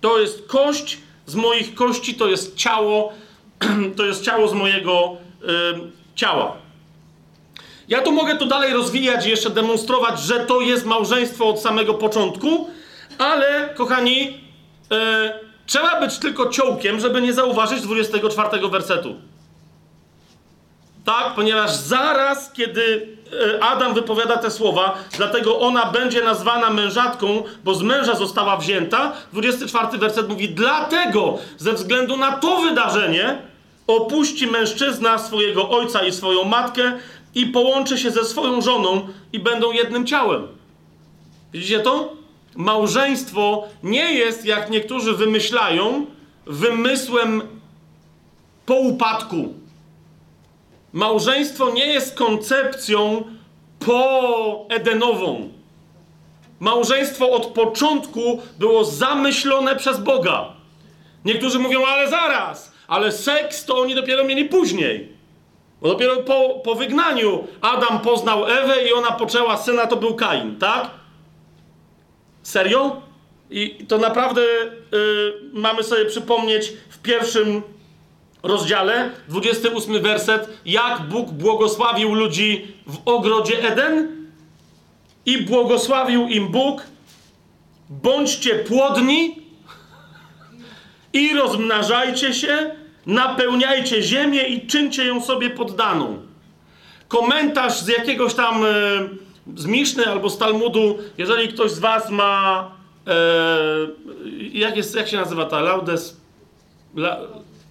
[0.00, 3.12] To jest kość z moich kości, to jest ciało,
[3.96, 5.16] to jest ciało z mojego
[6.14, 6.56] ciała.
[7.88, 11.94] Ja tu mogę to dalej rozwijać i jeszcze demonstrować, że to jest małżeństwo od samego
[11.94, 12.70] początku,
[13.18, 14.45] ale kochani,
[14.92, 19.16] e, trzeba być tylko ciołkiem, żeby nie zauważyć 24 wersetu.
[21.06, 23.08] Tak, ponieważ zaraz, kiedy
[23.56, 29.12] e, Adam wypowiada te słowa, dlatego ona będzie nazwana mężatką, bo z męża została wzięta.
[29.32, 33.38] 24 werset mówi: Dlatego, ze względu na to wydarzenie,
[33.86, 36.92] opuści mężczyzna swojego ojca i swoją matkę
[37.34, 40.48] i połączy się ze swoją żoną i będą jednym ciałem.
[41.52, 42.12] Widzicie to?
[42.56, 46.06] Małżeństwo nie jest, jak niektórzy wymyślają,
[46.46, 47.42] wymysłem
[48.66, 49.54] po upadku.
[50.92, 53.24] Małżeństwo nie jest koncepcją
[53.78, 55.48] poedenową.
[56.60, 60.52] Małżeństwo od początku było zamyślone przez Boga.
[61.24, 65.16] Niektórzy mówią, ale zaraz, ale seks to oni dopiero mieli później.
[65.82, 70.56] Bo dopiero po, po wygnaniu Adam poznał Ewę i ona poczęła syna, to był Kain,
[70.56, 70.90] tak?
[72.46, 73.02] Serio?
[73.50, 74.76] I to naprawdę y,
[75.52, 77.62] mamy sobie przypomnieć w pierwszym
[78.42, 84.26] rozdziale, 28 werset, jak Bóg błogosławił ludzi w ogrodzie Eden
[85.26, 86.82] i błogosławił im Bóg,
[87.90, 89.42] bądźcie płodni
[91.12, 92.74] i rozmnażajcie się,
[93.06, 96.22] napełniajcie ziemię i czyńcie ją sobie poddaną.
[97.08, 98.68] Komentarz z jakiegoś tam e,
[99.54, 102.70] z Miszny albo z Talmudu, jeżeli ktoś z was ma
[103.06, 103.12] e,
[104.52, 106.16] jak, jest, jak się nazywa ta laudes
[106.96, 107.18] la,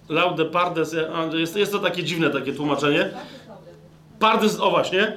[0.08, 0.96] laude pardes
[1.32, 3.10] jest, jest to takie dziwne takie tłumaczenie
[4.18, 5.12] pardes, o właśnie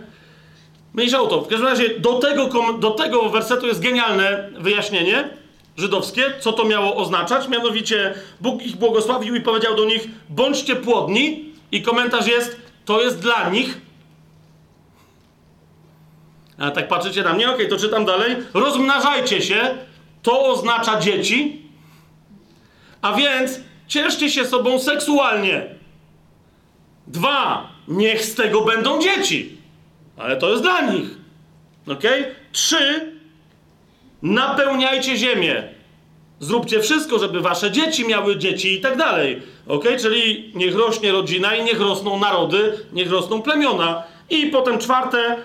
[0.94, 2.50] mniejsza to, w każdym razie do tego,
[2.80, 5.30] do tego wersetu jest genialne wyjaśnienie
[5.78, 7.48] żydowskie, co to miało oznaczać.
[7.48, 11.50] Mianowicie Bóg ich błogosławił i powiedział do nich: bądźcie płodni.
[11.72, 13.82] I komentarz jest: to jest dla nich.
[16.60, 18.36] A tak patrzycie na mnie, ok, to czytam dalej.
[18.54, 19.78] Rozmnażajcie się,
[20.22, 21.62] to oznacza dzieci.
[23.02, 25.76] A więc cieszcie się sobą seksualnie.
[27.08, 29.58] Dwa, niech z tego będą dzieci.
[30.18, 31.10] Ale to jest dla nich.
[31.88, 32.04] Ok?
[32.52, 33.14] Trzy,
[34.22, 35.64] napełniajcie ziemię.
[36.40, 39.42] Zróbcie wszystko, żeby wasze dzieci miały dzieci i tak dalej.
[39.68, 39.86] Ok?
[40.02, 44.04] Czyli niech rośnie rodzina i niech rosną narody, niech rosną plemiona.
[44.30, 45.38] I potem czwarte,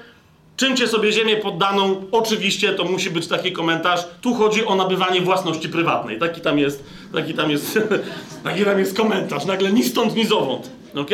[0.57, 2.05] czyńcie sobie ziemię poddaną.
[2.13, 4.01] Oczywiście to musi być taki komentarz.
[4.21, 6.19] Tu chodzi o nabywanie własności prywatnej.
[6.19, 7.79] Taki tam jest, taki tam jest,
[8.45, 9.45] taki tam jest komentarz.
[9.45, 10.71] Nagle ni stąd, ni zowąd.
[10.97, 11.11] Ok?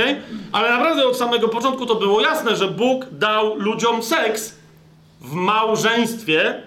[0.52, 4.54] Ale naprawdę od samego początku to było jasne, że Bóg dał ludziom seks
[5.20, 6.62] w małżeństwie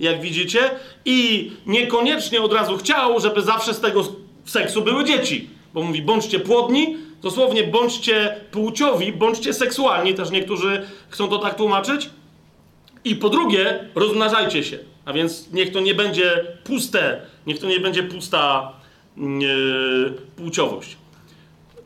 [0.00, 0.70] jak widzicie,
[1.04, 4.04] i niekoniecznie od razu chciał, żeby zawsze z tego
[4.44, 5.50] seksu były dzieci.
[5.74, 12.10] Bo mówi, bądźcie płodni Dosłownie bądźcie płciowi, bądźcie seksualni, też niektórzy chcą to tak tłumaczyć.
[13.04, 14.78] I po drugie, rozmnażajcie się.
[15.04, 18.72] A więc niech to nie będzie puste, niech to nie będzie pusta
[19.16, 20.96] yy, płciowość.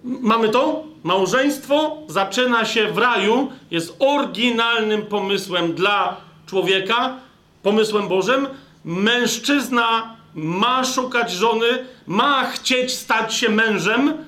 [0.04, 0.84] Mamy to?
[1.02, 7.16] Małżeństwo zaczyna się w raju, jest oryginalnym pomysłem dla człowieka,
[7.62, 8.46] pomysłem Bożym.
[8.84, 11.66] Mężczyzna ma szukać żony,
[12.06, 14.24] ma chcieć stać się mężem.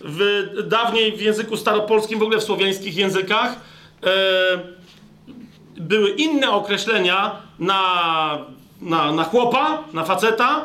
[0.00, 3.60] W, dawniej w języku staropolskim, w ogóle w słowiańskich językach,
[4.04, 4.76] e,
[5.76, 7.82] były inne określenia na,
[8.80, 10.64] na, na chłopa, na faceta,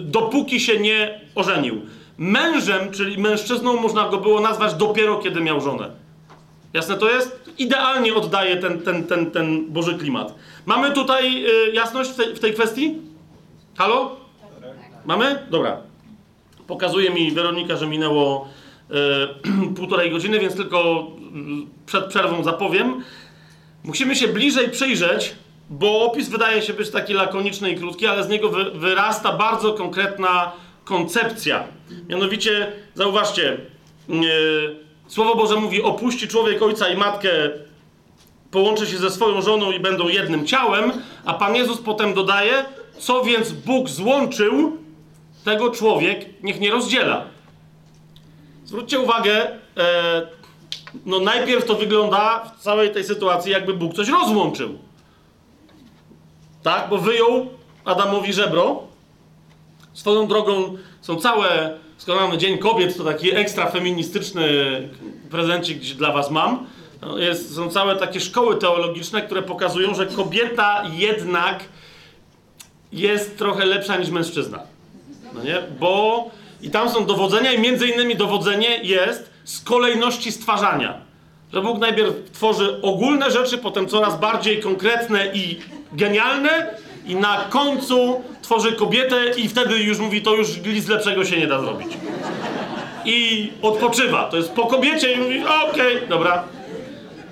[0.00, 1.80] dopóki się nie ożenił.
[2.18, 5.90] Mężem, czyli mężczyzną, można go było nazwać dopiero kiedy miał żonę.
[6.72, 7.50] Jasne to jest?
[7.58, 10.34] Idealnie oddaje ten, ten, ten, ten Boży klimat.
[10.66, 12.98] Mamy tutaj y, jasność w w tej kwestii?
[13.76, 14.16] Halo?
[15.04, 15.46] Mamy?
[15.50, 15.89] Dobra.
[16.70, 18.48] Pokazuje mi Weronika, że minęło
[18.90, 18.94] y,
[19.76, 21.06] półtorej godziny, więc tylko
[21.62, 23.04] y, przed przerwą zapowiem.
[23.84, 25.34] Musimy się bliżej przyjrzeć,
[25.70, 29.72] bo opis wydaje się być taki lakoniczny i krótki, ale z niego wy, wyrasta bardzo
[29.72, 30.52] konkretna
[30.84, 31.64] koncepcja.
[32.08, 33.56] Mianowicie, zauważcie,
[34.08, 34.20] yy,
[35.06, 37.30] Słowo Boże mówi: opuści człowiek ojca i matkę,
[38.50, 40.92] połączy się ze swoją żoną i będą jednym ciałem,
[41.24, 42.64] a Pan Jezus potem dodaje:
[42.98, 44.80] co więc Bóg złączył,
[45.44, 47.24] tego człowiek niech nie rozdziela.
[48.64, 50.26] Zwróćcie uwagę, e,
[51.06, 54.78] no najpierw to wygląda w całej tej sytuacji, jakby Bóg coś rozłączył.
[56.62, 57.46] Tak, bo wyjął
[57.84, 58.82] Adamowi żebro.
[59.92, 64.48] Swoją drogą są całe, skoro mamy Dzień Kobiet, to taki ekstra feministyczny
[65.30, 66.66] prezencik dla was mam.
[67.00, 71.64] No, jest, są całe takie szkoły teologiczne, które pokazują, że kobieta jednak
[72.92, 74.69] jest trochę lepsza niż mężczyzna.
[75.34, 75.62] No nie?
[75.80, 76.24] Bo
[76.62, 81.00] i tam są dowodzenia i między innymi dowodzenie jest z kolejności stwarzania.
[81.52, 85.58] Że Bóg najpierw tworzy ogólne rzeczy, potem coraz bardziej konkretne i
[85.92, 86.74] genialne
[87.06, 91.46] i na końcu tworzy kobietę i wtedy już mówi, to już nic lepszego się nie
[91.46, 91.88] da zrobić.
[93.04, 94.24] I odpoczywa.
[94.24, 96.44] To jest po kobiecie i mówi, okej, okay, dobra.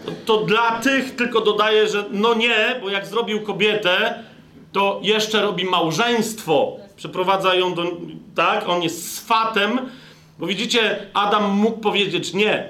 [0.06, 4.24] To, to dla tych tylko dodaję, że no nie, bo jak zrobił kobietę,
[4.72, 6.76] to jeszcze robi małżeństwo.
[6.98, 7.82] Przeprowadza ją do...
[8.34, 8.68] Tak?
[8.68, 9.78] On jest swatem.
[10.38, 12.68] Bo widzicie, Adam mógł powiedzieć nie.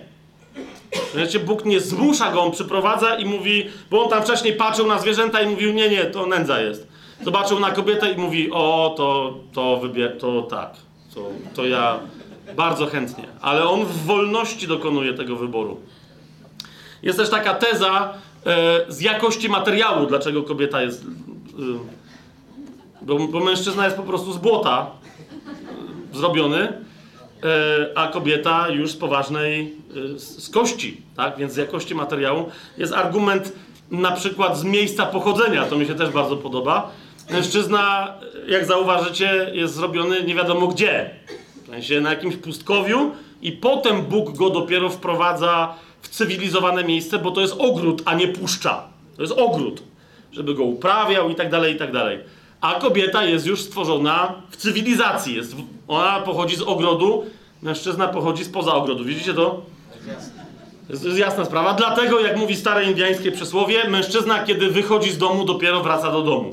[1.15, 4.99] Wiecie, Bóg nie zmusza go, on przyprowadza i mówi, bo on tam wcześniej patrzył na
[4.99, 6.89] zwierzęta i mówił, nie, nie, to nędza jest.
[7.25, 10.71] Zobaczył na kobietę i mówi, o, to, to wybier, to tak,
[11.15, 11.99] to, to ja
[12.57, 13.25] bardzo chętnie.
[13.41, 15.81] Ale on w wolności dokonuje tego wyboru.
[17.03, 18.15] Jest też taka teza
[18.47, 21.05] e, z jakości materiału, dlaczego kobieta jest...
[21.05, 21.99] E,
[23.03, 24.87] bo, bo mężczyzna jest po prostu z błota
[26.13, 26.73] e, zrobiony, e,
[27.95, 29.75] a kobieta już z poważnej,
[30.15, 31.37] e, z kości, tak?
[31.39, 33.53] Więc z jakości materiału jest argument
[33.91, 36.91] na przykład z miejsca pochodzenia, to mi się też bardzo podoba.
[37.31, 38.15] Mężczyzna,
[38.49, 41.11] jak zauważycie, jest zrobiony nie wiadomo gdzie.
[41.65, 43.11] W sensie na jakimś pustkowiu
[43.43, 48.29] i potem Bóg go dopiero wprowadza w cywilizowane miejsce, bo to jest ogród, a nie
[48.29, 48.83] puszcza.
[49.17, 49.83] To jest ogród,
[50.33, 52.19] żeby go uprawiał i tak dalej, i tak dalej.
[52.61, 55.35] A kobieta jest już stworzona w cywilizacji.
[55.37, 55.57] Jest,
[55.89, 57.25] ona pochodzi z ogrodu,
[57.63, 59.05] mężczyzna pochodzi spoza ogrodu.
[59.05, 59.63] Widzicie to?
[60.87, 61.75] To jest jasna sprawa.
[61.75, 66.53] Dlatego, jak mówi stare indiańskie przysłowie, mężczyzna, kiedy wychodzi z domu, dopiero wraca do domu.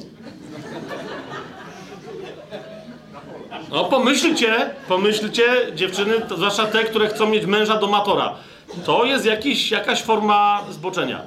[3.71, 5.43] No, pomyślcie, pomyślcie,
[5.75, 8.35] dziewczyny, zwłaszcza te, które chcą mieć męża domatora.
[8.85, 11.21] To jest jakiś, jakaś forma zboczenia.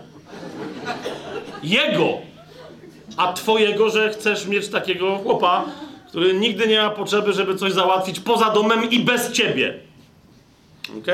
[1.63, 2.09] Jego,
[3.19, 5.65] a twojego, że chcesz mieć takiego chłopa,
[6.09, 9.79] który nigdy nie ma potrzeby, żeby coś załatwić poza domem i bez ciebie.
[10.99, 11.07] Ok?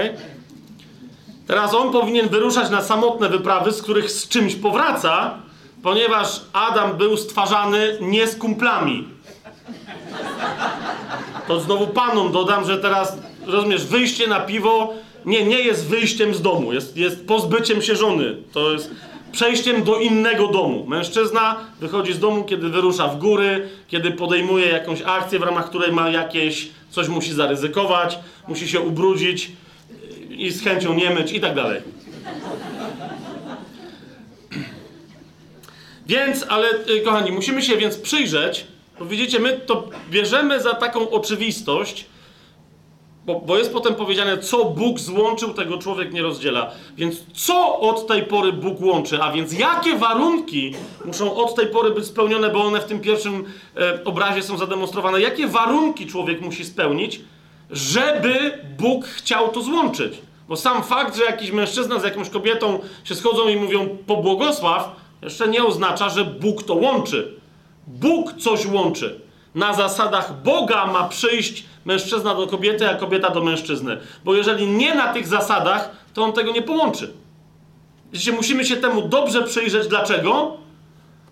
[1.46, 5.34] Teraz on powinien wyruszać na samotne wyprawy, z których z czymś powraca,
[5.82, 9.08] ponieważ Adam był stwarzany nie z kumplami.
[11.48, 14.94] To znowu panom dodam, że teraz, rozumiesz, wyjście na piwo
[15.24, 18.36] nie, nie jest wyjściem z domu, jest, jest pozbyciem się żony.
[18.52, 18.90] To jest
[19.34, 20.86] przejściem do innego domu.
[20.86, 25.92] Mężczyzna wychodzi z domu, kiedy wyrusza w góry, kiedy podejmuje jakąś akcję, w ramach której
[25.92, 29.50] ma jakieś, coś musi zaryzykować, musi się ubrudzić
[30.30, 31.82] i z chęcią nie myć i tak dalej.
[36.06, 38.66] Więc, ale y, kochani, musimy się więc przyjrzeć,
[38.98, 42.06] bo widzicie, my to bierzemy za taką oczywistość,
[43.26, 46.70] bo, bo, jest potem powiedziane, co Bóg złączył, tego człowiek nie rozdziela.
[46.96, 49.22] Więc co od tej pory Bóg łączy?
[49.22, 50.74] A więc jakie warunki
[51.04, 53.44] muszą od tej pory być spełnione, bo one w tym pierwszym
[53.76, 55.20] e, obrazie są zademonstrowane?
[55.20, 57.20] Jakie warunki człowiek musi spełnić,
[57.70, 60.18] żeby Bóg chciał to złączyć.
[60.48, 65.48] Bo sam fakt, że jakiś mężczyzna z jakąś kobietą się schodzą i mówią pobłogosław, jeszcze
[65.48, 67.34] nie oznacza, że Bóg to łączy.
[67.86, 69.20] Bóg coś łączy.
[69.54, 73.98] Na zasadach Boga ma przyjść mężczyzna do kobiety, a kobieta do mężczyzny.
[74.24, 77.12] Bo jeżeli nie na tych zasadach, to on tego nie połączy.
[78.12, 79.88] Widzicie, musimy się temu dobrze przyjrzeć.
[79.88, 80.56] Dlaczego?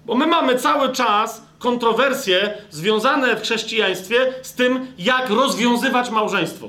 [0.07, 6.69] Bo my mamy cały czas kontrowersje związane w chrześcijaństwie z tym, jak rozwiązywać małżeństwo.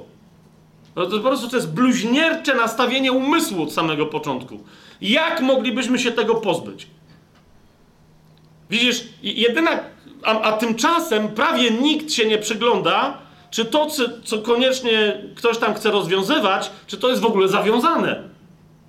[0.95, 4.63] No to po prostu to jest bluźniercze nastawienie umysłu od samego początku.
[5.01, 6.87] Jak moglibyśmy się tego pozbyć?
[8.69, 9.79] Widzisz, jedyna,
[10.23, 13.17] a, a tymczasem prawie nikt się nie przygląda,
[13.51, 13.87] czy to,
[14.23, 18.23] co, koniecznie ktoś tam chce rozwiązywać, czy to jest w ogóle zawiązane.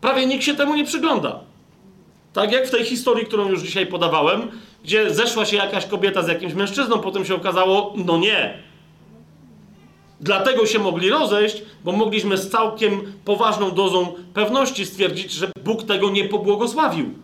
[0.01, 1.41] Prawie nikt się temu nie przygląda.
[2.33, 4.51] Tak jak w tej historii, którą już dzisiaj podawałem,
[4.85, 8.59] gdzie zeszła się jakaś kobieta z jakimś mężczyzną, potem się okazało, no nie.
[10.21, 16.11] Dlatego się mogli rozejść, bo mogliśmy z całkiem poważną dozą pewności stwierdzić, że Bóg tego
[16.11, 17.15] nie pobłogosławił.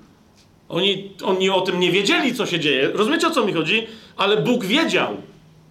[0.70, 2.90] Oni, oni o tym nie wiedzieli, co się dzieje.
[2.94, 3.86] Rozumiecie, o co mi chodzi?
[4.16, 5.16] Ale Bóg wiedział.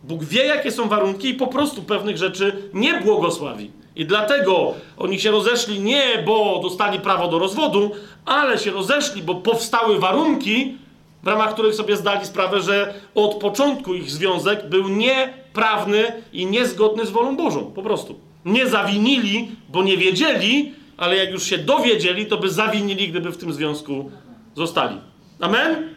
[0.03, 3.71] Bóg wie, jakie są warunki i po prostu pewnych rzeczy nie błogosławi.
[3.95, 7.91] I dlatego oni się rozeszli nie, bo dostali prawo do rozwodu,
[8.25, 10.77] ale się rozeszli, bo powstały warunki,
[11.23, 16.03] w ramach których sobie zdali sprawę, że od początku ich związek był nieprawny
[16.33, 17.71] i niezgodny z wolą Bożą.
[17.75, 18.19] Po prostu.
[18.45, 23.37] Nie zawinili, bo nie wiedzieli, ale jak już się dowiedzieli, to by zawinili, gdyby w
[23.37, 24.11] tym związku
[24.55, 25.01] zostali.
[25.39, 25.95] Amen?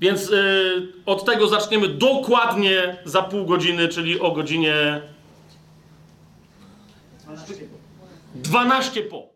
[0.00, 5.00] Więc y, od tego zaczniemy dokładnie za pół godziny, czyli o godzinie
[8.34, 9.33] 12 po.